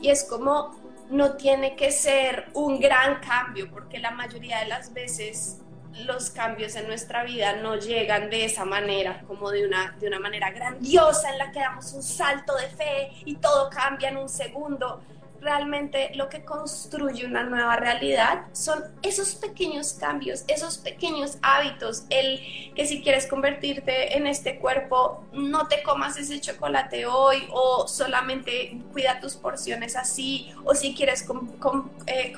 Y 0.00 0.10
es 0.10 0.24
como 0.24 0.76
no 1.10 1.36
tiene 1.36 1.74
que 1.74 1.90
ser 1.90 2.48
un 2.52 2.78
gran 2.78 3.20
cambio, 3.20 3.70
porque 3.70 3.98
la 3.98 4.10
mayoría 4.10 4.58
de 4.60 4.66
las 4.66 4.92
veces 4.92 5.58
los 6.06 6.30
cambios 6.30 6.76
en 6.76 6.86
nuestra 6.86 7.24
vida 7.24 7.56
no 7.56 7.76
llegan 7.76 8.30
de 8.30 8.44
esa 8.44 8.64
manera, 8.64 9.22
como 9.26 9.50
de 9.50 9.66
una, 9.66 9.96
de 9.98 10.06
una 10.06 10.20
manera 10.20 10.50
grandiosa 10.50 11.30
en 11.30 11.38
la 11.38 11.50
que 11.50 11.60
damos 11.60 11.92
un 11.92 12.02
salto 12.02 12.54
de 12.56 12.68
fe 12.68 13.10
y 13.24 13.36
todo 13.36 13.68
cambia 13.70 14.10
en 14.10 14.18
un 14.18 14.28
segundo 14.28 15.00
realmente 15.40 16.10
lo 16.14 16.28
que 16.28 16.44
construye 16.44 17.26
una 17.26 17.44
nueva 17.44 17.76
realidad 17.76 18.46
son 18.52 18.84
esos 19.02 19.34
pequeños 19.34 19.94
cambios, 19.94 20.44
esos 20.48 20.78
pequeños 20.78 21.38
hábitos, 21.42 22.04
el 22.10 22.40
que 22.74 22.86
si 22.86 23.02
quieres 23.02 23.26
convertirte 23.26 24.16
en 24.16 24.26
este 24.26 24.58
cuerpo, 24.58 25.24
no 25.32 25.68
te 25.68 25.82
comas 25.82 26.16
ese 26.16 26.40
chocolate 26.40 27.06
hoy 27.06 27.48
o 27.52 27.86
solamente 27.88 28.80
cuida 28.92 29.20
tus 29.20 29.36
porciones 29.36 29.96
así, 29.96 30.52
o 30.64 30.74
si 30.74 30.94
quieres 30.94 31.26
eh, 32.06 32.32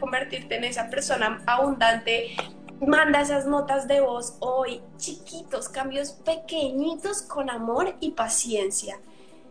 convertirte 0.00 0.56
en 0.56 0.64
esa 0.64 0.88
persona 0.88 1.42
abundante, 1.46 2.36
manda 2.80 3.20
esas 3.20 3.46
notas 3.46 3.88
de 3.88 4.00
voz 4.00 4.36
hoy, 4.40 4.80
chiquitos, 4.96 5.68
cambios 5.68 6.12
pequeñitos 6.12 7.22
con 7.22 7.50
amor 7.50 7.96
y 8.00 8.12
paciencia. 8.12 9.00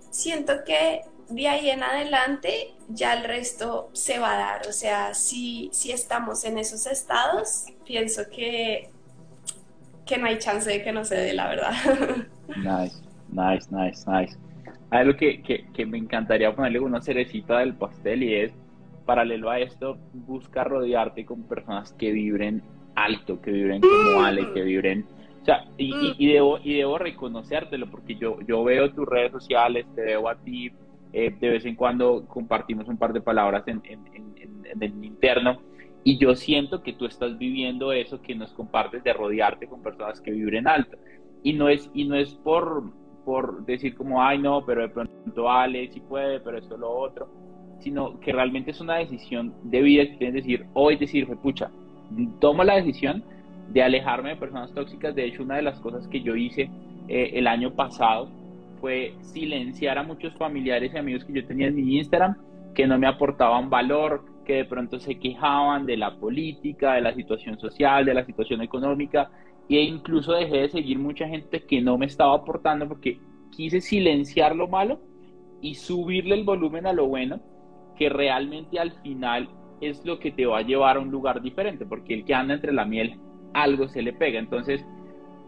Siento 0.10 0.64
que 0.64 1.04
de 1.30 1.48
ahí 1.48 1.70
en 1.70 1.84
adelante 1.84 2.74
ya 2.90 3.14
el 3.14 3.24
resto 3.24 3.90
se 3.94 4.20
va 4.20 4.34
a 4.34 4.38
dar. 4.38 4.68
O 4.68 4.72
sea, 4.72 5.14
si, 5.14 5.70
si 5.74 5.92
estamos 5.92 6.44
en 6.46 6.58
esos 6.58 6.86
estados, 6.86 7.66
pienso 7.86 8.24
que, 8.30 8.90
que 10.06 10.18
no 10.18 10.28
hay 10.28 10.38
chance 10.38 10.70
de 10.70 10.84
que 10.84 10.92
no 10.92 11.04
se 11.04 11.16
dé, 11.16 11.34
la 11.34 11.48
verdad. 11.48 11.74
Nice, 12.56 12.96
nice, 13.30 13.68
nice, 13.72 14.10
nice. 14.10 14.38
Algo 14.90 15.18
que, 15.18 15.42
que, 15.42 15.66
que 15.74 15.86
me 15.86 15.98
encantaría 15.98 16.56
ponerle 16.56 16.80
una 16.80 17.02
cerecita 17.02 17.60
del 17.60 17.74
pastel 17.74 18.24
y 18.24 18.36
es, 18.36 18.54
paralelo 19.06 19.50
a 19.50 19.60
esto, 19.60 19.98
busca 20.14 20.64
rodearte 20.64 21.26
con 21.26 21.44
personas 21.44 21.92
que 21.92 22.14
vibren 22.14 22.64
alto, 22.96 23.42
que 23.42 23.52
vibren 23.52 23.82
como 23.82 24.24
Ale, 24.24 24.54
que 24.54 24.62
vibren 24.62 25.06
y, 25.78 26.16
y, 26.18 26.34
debo, 26.34 26.60
y 26.64 26.76
debo 26.76 26.98
reconocértelo 26.98 27.88
porque 27.88 28.16
yo, 28.16 28.40
yo 28.42 28.64
veo 28.64 28.92
tus 28.92 29.08
redes 29.08 29.32
sociales, 29.32 29.86
te 29.96 30.02
veo 30.02 30.28
a 30.28 30.36
ti, 30.36 30.72
eh, 31.14 31.36
de 31.40 31.50
vez 31.50 31.66
en 31.66 31.76
cuando 31.76 32.26
compartimos 32.28 32.88
un 32.88 32.98
par 32.98 33.14
de 33.14 33.22
palabras 33.22 33.64
en, 33.68 33.82
el 34.80 35.06
interno 35.06 35.60
y 36.04 36.18
yo 36.18 36.36
siento 36.36 36.84
que 36.84 36.94
tú 36.94 37.06
estás 37.06 37.38
viviendo 37.38 37.92
eso 37.92 38.22
que 38.22 38.36
nos 38.36 38.54
compartes 38.54 39.04
de 39.04 39.14
rodearte 39.14 39.68
con 39.68 39.82
personas 39.82 40.22
que 40.22 40.32
vibren 40.32 40.68
alto. 40.68 40.98
Y 41.44 41.54
no 41.54 41.70
es, 41.70 41.90
y 41.94 42.06
no 42.06 42.16
es 42.16 42.34
por, 42.34 42.92
por 43.26 43.66
decir 43.66 43.96
como, 43.96 44.22
ay 44.22 44.40
no, 44.40 44.66
pero 44.66 44.82
de 44.82 44.90
pronto 44.90 45.50
Ale 45.50 45.90
sí 45.90 46.00
puede, 46.00 46.40
pero 46.40 46.58
esto 46.58 46.78
lo 46.78 46.90
otro, 46.90 47.28
sino 47.80 48.20
que 48.20 48.32
realmente 48.32 48.72
es 48.72 48.80
una 48.80 48.96
decisión 48.96 49.54
de 49.64 49.82
vida 49.82 50.06
que 50.06 50.18
tienes 50.18 50.36
decir, 50.36 50.66
hoy 50.74 50.96
decir, 50.96 51.28
pucha, 51.38 51.70
tomo 52.40 52.64
la 52.64 52.76
decisión 52.76 53.24
de 53.70 53.84
alejarme 53.84 54.30
de 54.30 54.36
personas 54.38 54.74
tóxicas. 54.74 55.14
De 55.16 55.26
hecho, 55.26 55.44
una 55.44 55.58
de 55.58 55.64
las 55.64 55.80
cosas 55.80 56.08
que 56.08 56.22
yo 56.22 56.36
hice 56.36 56.70
eh, 57.08 57.32
el 57.34 57.48
año 57.48 57.74
pasado 57.74 58.30
fue 58.80 59.14
silenciar 59.22 59.98
a 59.98 60.04
muchos 60.04 60.34
familiares 60.36 60.92
y 60.94 60.98
amigos 60.98 61.26
que 61.26 61.34
yo 61.34 61.46
tenía 61.46 61.68
en 61.68 61.76
mi 61.76 61.98
Instagram 61.98 62.36
que 62.78 62.86
no 62.86 63.00
me 63.00 63.08
aportaban 63.08 63.72
valor, 63.72 64.24
que 64.46 64.54
de 64.58 64.66
pronto 64.66 65.00
se 65.00 65.18
quejaban 65.18 65.88
de 65.88 65.98
la 65.98 66.16
política, 66.16 66.94
de 66.94 67.02
la 67.02 67.14
situación 67.14 67.58
social, 67.60 68.06
de 68.06 68.14
la 68.14 68.24
situación 68.24 68.62
económica, 68.62 69.32
e 69.68 69.82
incluso 69.82 70.34
dejé 70.34 70.58
de 70.58 70.70
seguir 70.70 71.00
mucha 71.00 71.28
gente 71.28 71.66
que 71.66 71.82
no 71.82 71.98
me 71.98 72.06
estaba 72.06 72.36
aportando 72.36 72.88
porque 72.88 73.20
quise 73.52 73.82
silenciar 73.82 74.56
lo 74.56 74.68
malo 74.68 75.00
y 75.60 75.74
subirle 75.74 76.36
el 76.36 76.44
volumen 76.44 76.86
a 76.86 76.94
lo 76.94 77.08
bueno, 77.08 77.40
que 77.98 78.10
realmente 78.10 78.80
al 78.80 78.92
final 79.02 79.50
es 79.82 80.06
lo 80.06 80.20
que 80.20 80.32
te 80.32 80.46
va 80.46 80.60
a 80.60 80.62
llevar 80.62 80.98
a 80.98 81.00
un 81.00 81.10
lugar 81.10 81.42
diferente, 81.42 81.86
porque 81.86 82.14
el 82.14 82.26
que 82.26 82.36
anda 82.36 82.54
entre 82.54 82.74
la 82.74 82.86
miel 82.86 83.20
algo 83.54 83.88
se 83.88 84.04
le 84.04 84.14
pega. 84.14 84.38
Entonces, 84.38 84.86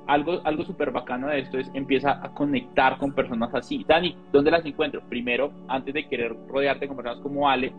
algo, 0.09 0.41
algo 0.43 0.63
súper 0.65 0.91
bacano 0.91 1.27
de 1.27 1.39
esto 1.39 1.59
es 1.59 1.69
empieza 1.75 2.19
a 2.23 2.33
conectar 2.33 2.97
con 2.97 3.13
personas 3.13 3.53
así. 3.53 3.85
Dani, 3.87 4.15
¿dónde 4.31 4.49
las 4.49 4.65
encuentro? 4.65 5.01
Primero, 5.07 5.51
antes 5.67 5.93
de 5.93 6.07
querer 6.07 6.35
rodearte 6.47 6.87
con 6.87 6.97
personas 6.97 7.21
como 7.21 7.47
Ale, 7.47 7.71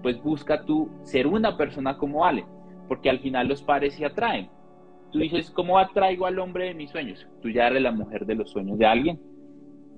pues 0.00 0.22
busca 0.22 0.64
tú 0.64 0.88
ser 1.02 1.26
una 1.26 1.56
persona 1.56 1.98
como 1.98 2.24
Ale, 2.24 2.44
porque 2.86 3.10
al 3.10 3.18
final 3.18 3.48
los 3.48 3.62
pares 3.62 3.94
se 3.94 4.06
atraen. 4.06 4.48
Tú 5.10 5.18
dices, 5.18 5.50
¿cómo 5.50 5.76
atraigo 5.76 6.26
al 6.26 6.38
hombre 6.38 6.66
de 6.66 6.74
mis 6.74 6.90
sueños? 6.90 7.26
Tú 7.42 7.50
ya 7.50 7.66
eres 7.66 7.82
la 7.82 7.90
mujer 7.90 8.26
de 8.26 8.36
los 8.36 8.50
sueños 8.50 8.78
de 8.78 8.86
alguien. 8.86 9.20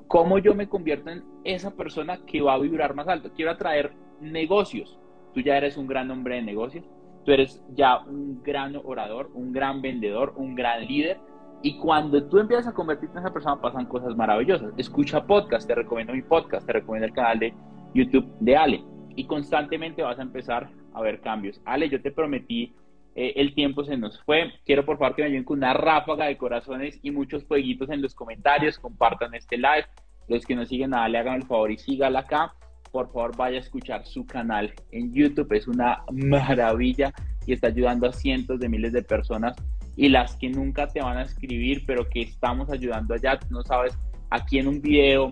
¿Cómo 0.09 0.39
yo 0.39 0.55
me 0.55 0.69
convierto 0.69 1.11
en 1.11 1.23
esa 1.45 1.71
persona 1.71 2.19
que 2.27 2.41
va 2.41 2.55
a 2.55 2.59
vibrar 2.59 2.95
más 2.95 3.09
alto? 3.09 3.31
Quiero 3.37 3.51
atraer 3.51 3.93
negocios. 4.21 4.99
Tú 5.35 5.41
ya 5.41 5.59
eres 5.59 5.77
un 5.77 5.87
gran 5.87 6.11
hombre 6.11 6.37
de 6.37 6.43
negocios 6.43 6.85
tú 7.25 7.33
eres 7.33 7.63
ya 7.75 7.99
un 8.05 8.43
gran 8.43 8.77
orador, 8.77 9.31
un 9.35 9.53
gran 9.53 9.83
vendedor, 9.83 10.35
un 10.37 10.55
gran 10.55 10.87
líder. 10.87 11.19
Y 11.65 11.79
cuando 11.79 12.23
tú 12.23 12.39
empiezas 12.39 12.67
a 12.67 12.75
convertirte 12.75 13.15
en 13.17 13.25
esa 13.25 13.33
persona, 13.33 13.59
pasan 13.59 13.87
cosas 13.87 14.15
maravillosas. 14.15 14.75
Escucha 14.77 15.27
podcast, 15.27 15.67
te 15.67 15.75
recomiendo 15.75 16.13
mi 16.13 16.21
podcast, 16.21 16.67
te 16.67 16.75
recomiendo 16.75 17.07
el 17.07 17.15
canal 17.15 17.39
de 17.39 17.55
YouTube 17.95 18.31
de 18.41 18.55
Ale. 18.55 18.85
Y 19.17 19.27
constantemente 19.27 20.03
vas 20.03 20.19
a 20.19 20.23
empezar 20.23 20.69
a 20.93 21.01
ver 21.01 21.23
cambios. 21.23 21.63
Ale, 21.65 21.89
yo 21.89 22.03
te 22.03 22.11
prometí, 22.11 22.75
eh, 23.15 23.33
el 23.37 23.55
tiempo 23.55 23.83
se 23.83 23.97
nos 23.97 24.23
fue. 24.25 24.53
Quiero 24.67 24.85
por 24.85 24.99
favor 24.99 25.17
que 25.17 25.23
me 25.23 25.29
ayuden 25.29 25.45
con 25.45 25.57
una 25.57 25.73
ráfaga 25.73 26.27
de 26.27 26.37
corazones 26.37 26.99
y 27.03 27.11
muchos 27.11 27.45
fueguitos 27.45 27.89
en 27.89 28.03
los 28.03 28.15
comentarios. 28.15 28.79
Compartan 28.79 29.33
este 29.35 29.57
live. 29.57 29.87
Los 30.29 30.45
que 30.45 30.57
no 30.57 30.67
siguen 30.67 30.93
a 30.93 31.05
Ale, 31.05 31.17
hagan 31.17 31.37
el 31.37 31.45
favor 31.45 31.71
y 31.71 31.79
sígala 31.79 32.19
acá 32.21 32.53
por 32.93 33.11
favor 33.11 33.37
vaya 33.37 33.57
a 33.57 33.61
escuchar 33.61 34.07
su 34.07 34.25
canal 34.25 34.73
en 34.93 35.13
YouTube. 35.13 35.53
Es 35.53 35.67
una 35.67 36.05
maravilla 36.13 37.13
y 37.45 37.53
está 37.53 37.67
ayudando 37.67 38.07
a 38.07 38.13
cientos 38.13 38.61
de 38.61 38.69
miles 38.69 38.93
de 38.93 39.03
personas 39.03 39.57
y 39.97 40.09
las 40.09 40.37
que 40.37 40.49
nunca 40.49 40.89
te 40.89 41.01
van 41.01 41.19
a 41.19 41.23
escribir, 41.23 41.85
pero 41.87 42.09
que 42.09 42.23
estamos 42.23 42.71
ayudando 42.71 43.15
allá, 43.15 43.39
no 43.51 43.63
sabes, 43.63 43.97
aquí 44.31 44.59
en 44.59 44.69
un 44.69 44.81
video 44.81 45.31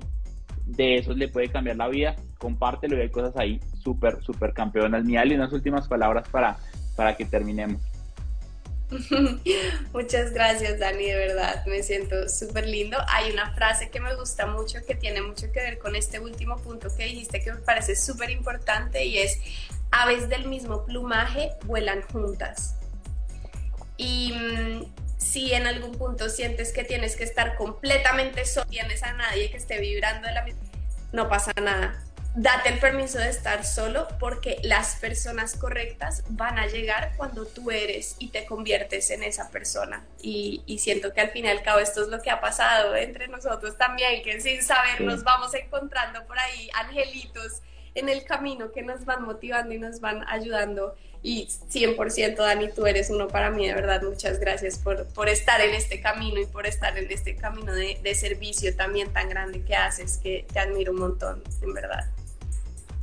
de 0.66 0.96
esos 0.96 1.16
le 1.16 1.28
puede 1.28 1.48
cambiar 1.48 1.76
la 1.76 1.88
vida, 1.88 2.16
compártelo 2.38 2.96
y 2.96 3.00
hay 3.00 3.10
cosas 3.10 3.36
ahí 3.36 3.60
súper, 3.82 4.22
súper 4.22 4.52
campeonas. 4.52 5.04
y 5.06 5.34
unas 5.34 5.52
últimas 5.52 5.88
palabras 5.88 6.28
para, 6.28 6.56
para 6.96 7.16
que 7.16 7.24
terminemos. 7.24 7.80
Muchas 9.92 10.32
gracias, 10.32 10.78
Dani, 10.78 11.04
de 11.04 11.16
verdad, 11.16 11.64
me 11.66 11.82
siento 11.82 12.28
súper 12.28 12.66
lindo. 12.66 12.98
Hay 13.08 13.32
una 13.32 13.52
frase 13.54 13.90
que 13.90 14.00
me 14.00 14.14
gusta 14.14 14.46
mucho, 14.46 14.78
que 14.86 14.94
tiene 14.94 15.22
mucho 15.22 15.50
que 15.50 15.60
ver 15.60 15.78
con 15.78 15.96
este 15.96 16.20
último 16.20 16.56
punto 16.58 16.88
que 16.94 17.04
dijiste, 17.04 17.40
que 17.40 17.52
me 17.52 17.60
parece 17.60 17.96
súper 17.96 18.30
importante, 18.30 19.04
y 19.06 19.18
es, 19.18 19.40
aves 19.90 20.28
del 20.28 20.46
mismo 20.46 20.84
plumaje 20.84 21.52
vuelan 21.64 22.02
juntas. 22.02 22.76
Y 23.97 24.32
mm, 24.32 24.84
si 25.18 25.53
en 25.53 25.66
algún 25.66 25.93
punto 25.93 26.28
sientes 26.28 26.72
que 26.72 26.84
tienes 26.84 27.16
que 27.16 27.24
estar 27.24 27.57
completamente 27.57 28.45
solo, 28.45 28.66
tienes 28.66 29.03
a 29.03 29.12
nadie 29.12 29.51
que 29.51 29.57
esté 29.57 29.78
vibrando 29.78 30.28
de 30.28 30.34
la 30.34 30.43
misma, 30.43 30.61
no 31.12 31.28
pasa 31.28 31.53
nada 31.61 32.03
date 32.34 32.70
el 32.70 32.78
permiso 32.78 33.18
de 33.18 33.28
estar 33.28 33.64
solo 33.64 34.09
porque 34.18 34.59
las 34.62 34.97
personas 34.97 35.55
correctas 35.55 36.24
van 36.30 36.59
a 36.59 36.66
llegar 36.66 37.12
cuando 37.16 37.47
tú 37.47 37.70
eres 37.70 38.16
y 38.18 38.28
te 38.28 38.47
conviertes 38.47 39.11
en 39.11 39.22
esa 39.22 39.51
persona. 39.51 40.05
Y, 40.22 40.62
siento 40.78 41.12
que 41.12 41.20
al 41.20 41.30
fin 41.30 41.45
y 41.45 41.49
al 41.49 41.62
cabo 41.62 41.78
esto 41.78 42.03
es 42.03 42.09
lo 42.09 42.20
que 42.20 42.30
ha 42.30 42.40
pasado 42.40 42.97
entre 42.97 43.28
nosotros 43.28 43.76
también, 43.76 44.22
que 44.22 44.40
sin 44.40 44.62
saber 44.62 45.01
nos 45.03 45.22
vamos 45.22 45.55
encontrando 45.55 46.24
por 46.26 46.38
ahí 46.38 46.70
angelitos 46.74 47.61
en 47.95 48.09
el 48.09 48.24
camino 48.24 48.72
que 48.72 48.82
nos 48.82 49.05
van 49.05 49.24
motivando 49.24 49.72
y 49.72 49.78
nos 49.78 50.01
van 50.01 50.24
ayudando. 50.28 50.95
Y 51.22 51.47
100% 51.47 52.36
Dani, 52.36 52.68
tú 52.74 52.86
eres 52.86 53.09
uno 53.11 53.28
para 53.28 53.51
mí, 53.51 53.66
de 53.68 53.74
verdad, 53.74 54.03
muchas 54.03 54.40
gracias 54.40 54.78
por, 54.78 55.07
por 55.14 55.28
estar 55.28 55.61
en 55.61 55.74
este 55.74 56.01
camino 56.01 56.40
y 56.40 56.47
por 56.47 56.66
estar 56.66 56.99
en 56.99 57.11
este 57.11 57.36
camino 57.36 57.72
de, 57.72 58.01
de 58.03 58.14
servicio 58.14 58.74
también 58.74 59.12
tan 59.12 59.28
grande 59.28 59.62
que 59.62 59.76
haces, 59.76 60.18
que 60.18 60.45
te 60.53 60.59
admiro 60.59 60.93
un 60.93 60.99
montón, 60.99 61.43
en 61.62 61.74
verdad. 61.74 62.11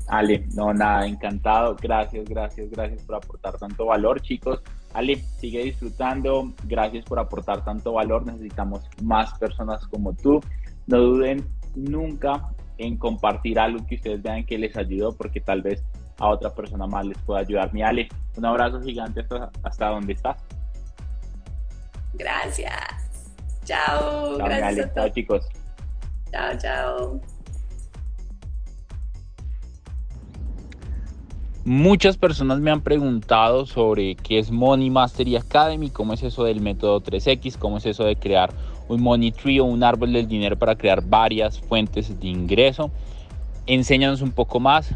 Ale, 0.09 0.43
no, 0.55 0.73
nada, 0.73 1.05
encantado. 1.05 1.77
Gracias, 1.79 2.27
gracias, 2.27 2.69
gracias 2.71 3.03
por 3.03 3.15
aportar 3.15 3.57
tanto 3.57 3.85
valor, 3.85 4.21
chicos. 4.21 4.59
Ale, 4.93 5.17
sigue 5.37 5.63
disfrutando. 5.63 6.51
Gracias 6.65 7.05
por 7.05 7.19
aportar 7.19 7.63
tanto 7.63 7.93
valor. 7.93 8.25
Necesitamos 8.25 8.81
más 9.03 9.37
personas 9.37 9.85
como 9.87 10.13
tú. 10.13 10.41
No 10.87 10.97
duden 10.97 11.47
nunca 11.75 12.49
en 12.79 12.97
compartir 12.97 13.59
algo 13.59 13.85
que 13.85 13.95
ustedes 13.95 14.21
vean 14.21 14.45
que 14.45 14.57
les 14.57 14.75
ayudó, 14.75 15.11
porque 15.11 15.39
tal 15.39 15.61
vez 15.61 15.83
a 16.17 16.29
otra 16.29 16.53
persona 16.53 16.87
más 16.87 17.05
les 17.05 17.17
pueda 17.19 17.41
ayudar. 17.41 17.73
Mi 17.73 17.83
Ale, 17.83 18.07
un 18.35 18.45
abrazo 18.45 18.81
gigante 18.81 19.21
hasta, 19.21 19.51
hasta 19.63 19.89
donde 19.89 20.13
estás. 20.13 20.37
Gracias. 22.13 22.73
Chao. 23.65 24.37
Chao, 24.37 24.47
gracias 24.47 24.93
Chao, 24.95 25.09
chicos. 25.09 25.45
Chao, 26.31 26.57
chao. 26.57 27.21
Muchas 31.65 32.17
personas 32.17 32.59
me 32.59 32.71
han 32.71 32.81
preguntado 32.81 33.65
sobre 33.65 34.15
qué 34.15 34.39
es 34.39 34.49
Money 34.49 34.89
Mastery 34.89 35.35
Academy, 35.35 35.89
cómo 35.89 36.13
es 36.13 36.23
eso 36.23 36.43
del 36.45 36.61
método 36.61 37.01
3X, 37.01 37.57
cómo 37.57 37.77
es 37.77 37.85
eso 37.85 38.05
de 38.05 38.15
crear 38.15 38.49
un 38.89 39.01
money 39.01 39.31
tree 39.31 39.59
o 39.59 39.65
un 39.65 39.83
árbol 39.83 40.11
del 40.11 40.27
dinero 40.27 40.57
para 40.57 40.75
crear 40.75 41.01
varias 41.01 41.59
fuentes 41.61 42.19
de 42.19 42.27
ingreso. 42.27 42.91
Enséñanos 43.65 44.21
un 44.21 44.31
poco 44.31 44.59
más. 44.59 44.93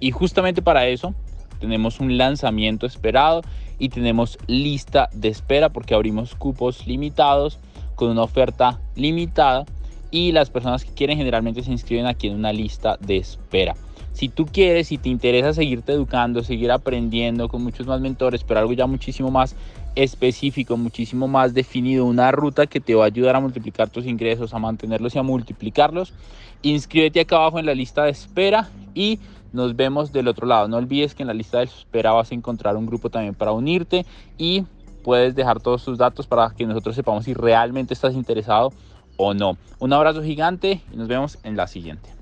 Y 0.00 0.10
justamente 0.10 0.62
para 0.62 0.86
eso 0.86 1.14
tenemos 1.60 2.00
un 2.00 2.16
lanzamiento 2.16 2.86
esperado 2.86 3.42
y 3.78 3.90
tenemos 3.90 4.38
lista 4.46 5.08
de 5.12 5.28
espera 5.28 5.68
porque 5.70 5.94
abrimos 5.94 6.34
cupos 6.34 6.86
limitados 6.86 7.58
con 7.94 8.10
una 8.10 8.22
oferta 8.22 8.80
limitada 8.94 9.64
y 10.10 10.32
las 10.32 10.50
personas 10.50 10.84
que 10.84 10.92
quieren 10.92 11.18
generalmente 11.18 11.62
se 11.62 11.72
inscriben 11.72 12.06
aquí 12.06 12.28
en 12.28 12.34
una 12.34 12.52
lista 12.52 12.96
de 13.00 13.16
espera. 13.16 13.74
Si 14.16 14.30
tú 14.30 14.46
quieres, 14.46 14.88
si 14.88 14.96
te 14.96 15.10
interesa 15.10 15.52
seguirte 15.52 15.92
educando, 15.92 16.42
seguir 16.42 16.72
aprendiendo 16.72 17.50
con 17.50 17.62
muchos 17.62 17.86
más 17.86 18.00
mentores, 18.00 18.44
pero 18.44 18.60
algo 18.60 18.72
ya 18.72 18.86
muchísimo 18.86 19.30
más 19.30 19.54
específico, 19.94 20.78
muchísimo 20.78 21.28
más 21.28 21.52
definido, 21.52 22.06
una 22.06 22.32
ruta 22.32 22.66
que 22.66 22.80
te 22.80 22.94
va 22.94 23.04
a 23.04 23.08
ayudar 23.08 23.36
a 23.36 23.40
multiplicar 23.40 23.90
tus 23.90 24.06
ingresos, 24.06 24.54
a 24.54 24.58
mantenerlos 24.58 25.14
y 25.14 25.18
a 25.18 25.22
multiplicarlos, 25.22 26.14
inscríbete 26.62 27.20
acá 27.20 27.36
abajo 27.36 27.58
en 27.58 27.66
la 27.66 27.74
lista 27.74 28.04
de 28.04 28.12
espera 28.12 28.70
y 28.94 29.18
nos 29.52 29.76
vemos 29.76 30.12
del 30.12 30.28
otro 30.28 30.46
lado. 30.46 30.66
No 30.66 30.78
olvides 30.78 31.14
que 31.14 31.22
en 31.22 31.26
la 31.26 31.34
lista 31.34 31.58
de 31.58 31.64
espera 31.64 32.12
vas 32.12 32.32
a 32.32 32.34
encontrar 32.34 32.74
un 32.78 32.86
grupo 32.86 33.10
también 33.10 33.34
para 33.34 33.52
unirte 33.52 34.06
y 34.38 34.64
puedes 35.04 35.34
dejar 35.34 35.60
todos 35.60 35.84
tus 35.84 35.98
datos 35.98 36.26
para 36.26 36.48
que 36.56 36.64
nosotros 36.64 36.96
sepamos 36.96 37.26
si 37.26 37.34
realmente 37.34 37.92
estás 37.92 38.14
interesado 38.14 38.72
o 39.18 39.34
no. 39.34 39.58
Un 39.78 39.92
abrazo 39.92 40.22
gigante 40.22 40.80
y 40.90 40.96
nos 40.96 41.06
vemos 41.06 41.36
en 41.42 41.58
la 41.58 41.66
siguiente. 41.66 42.15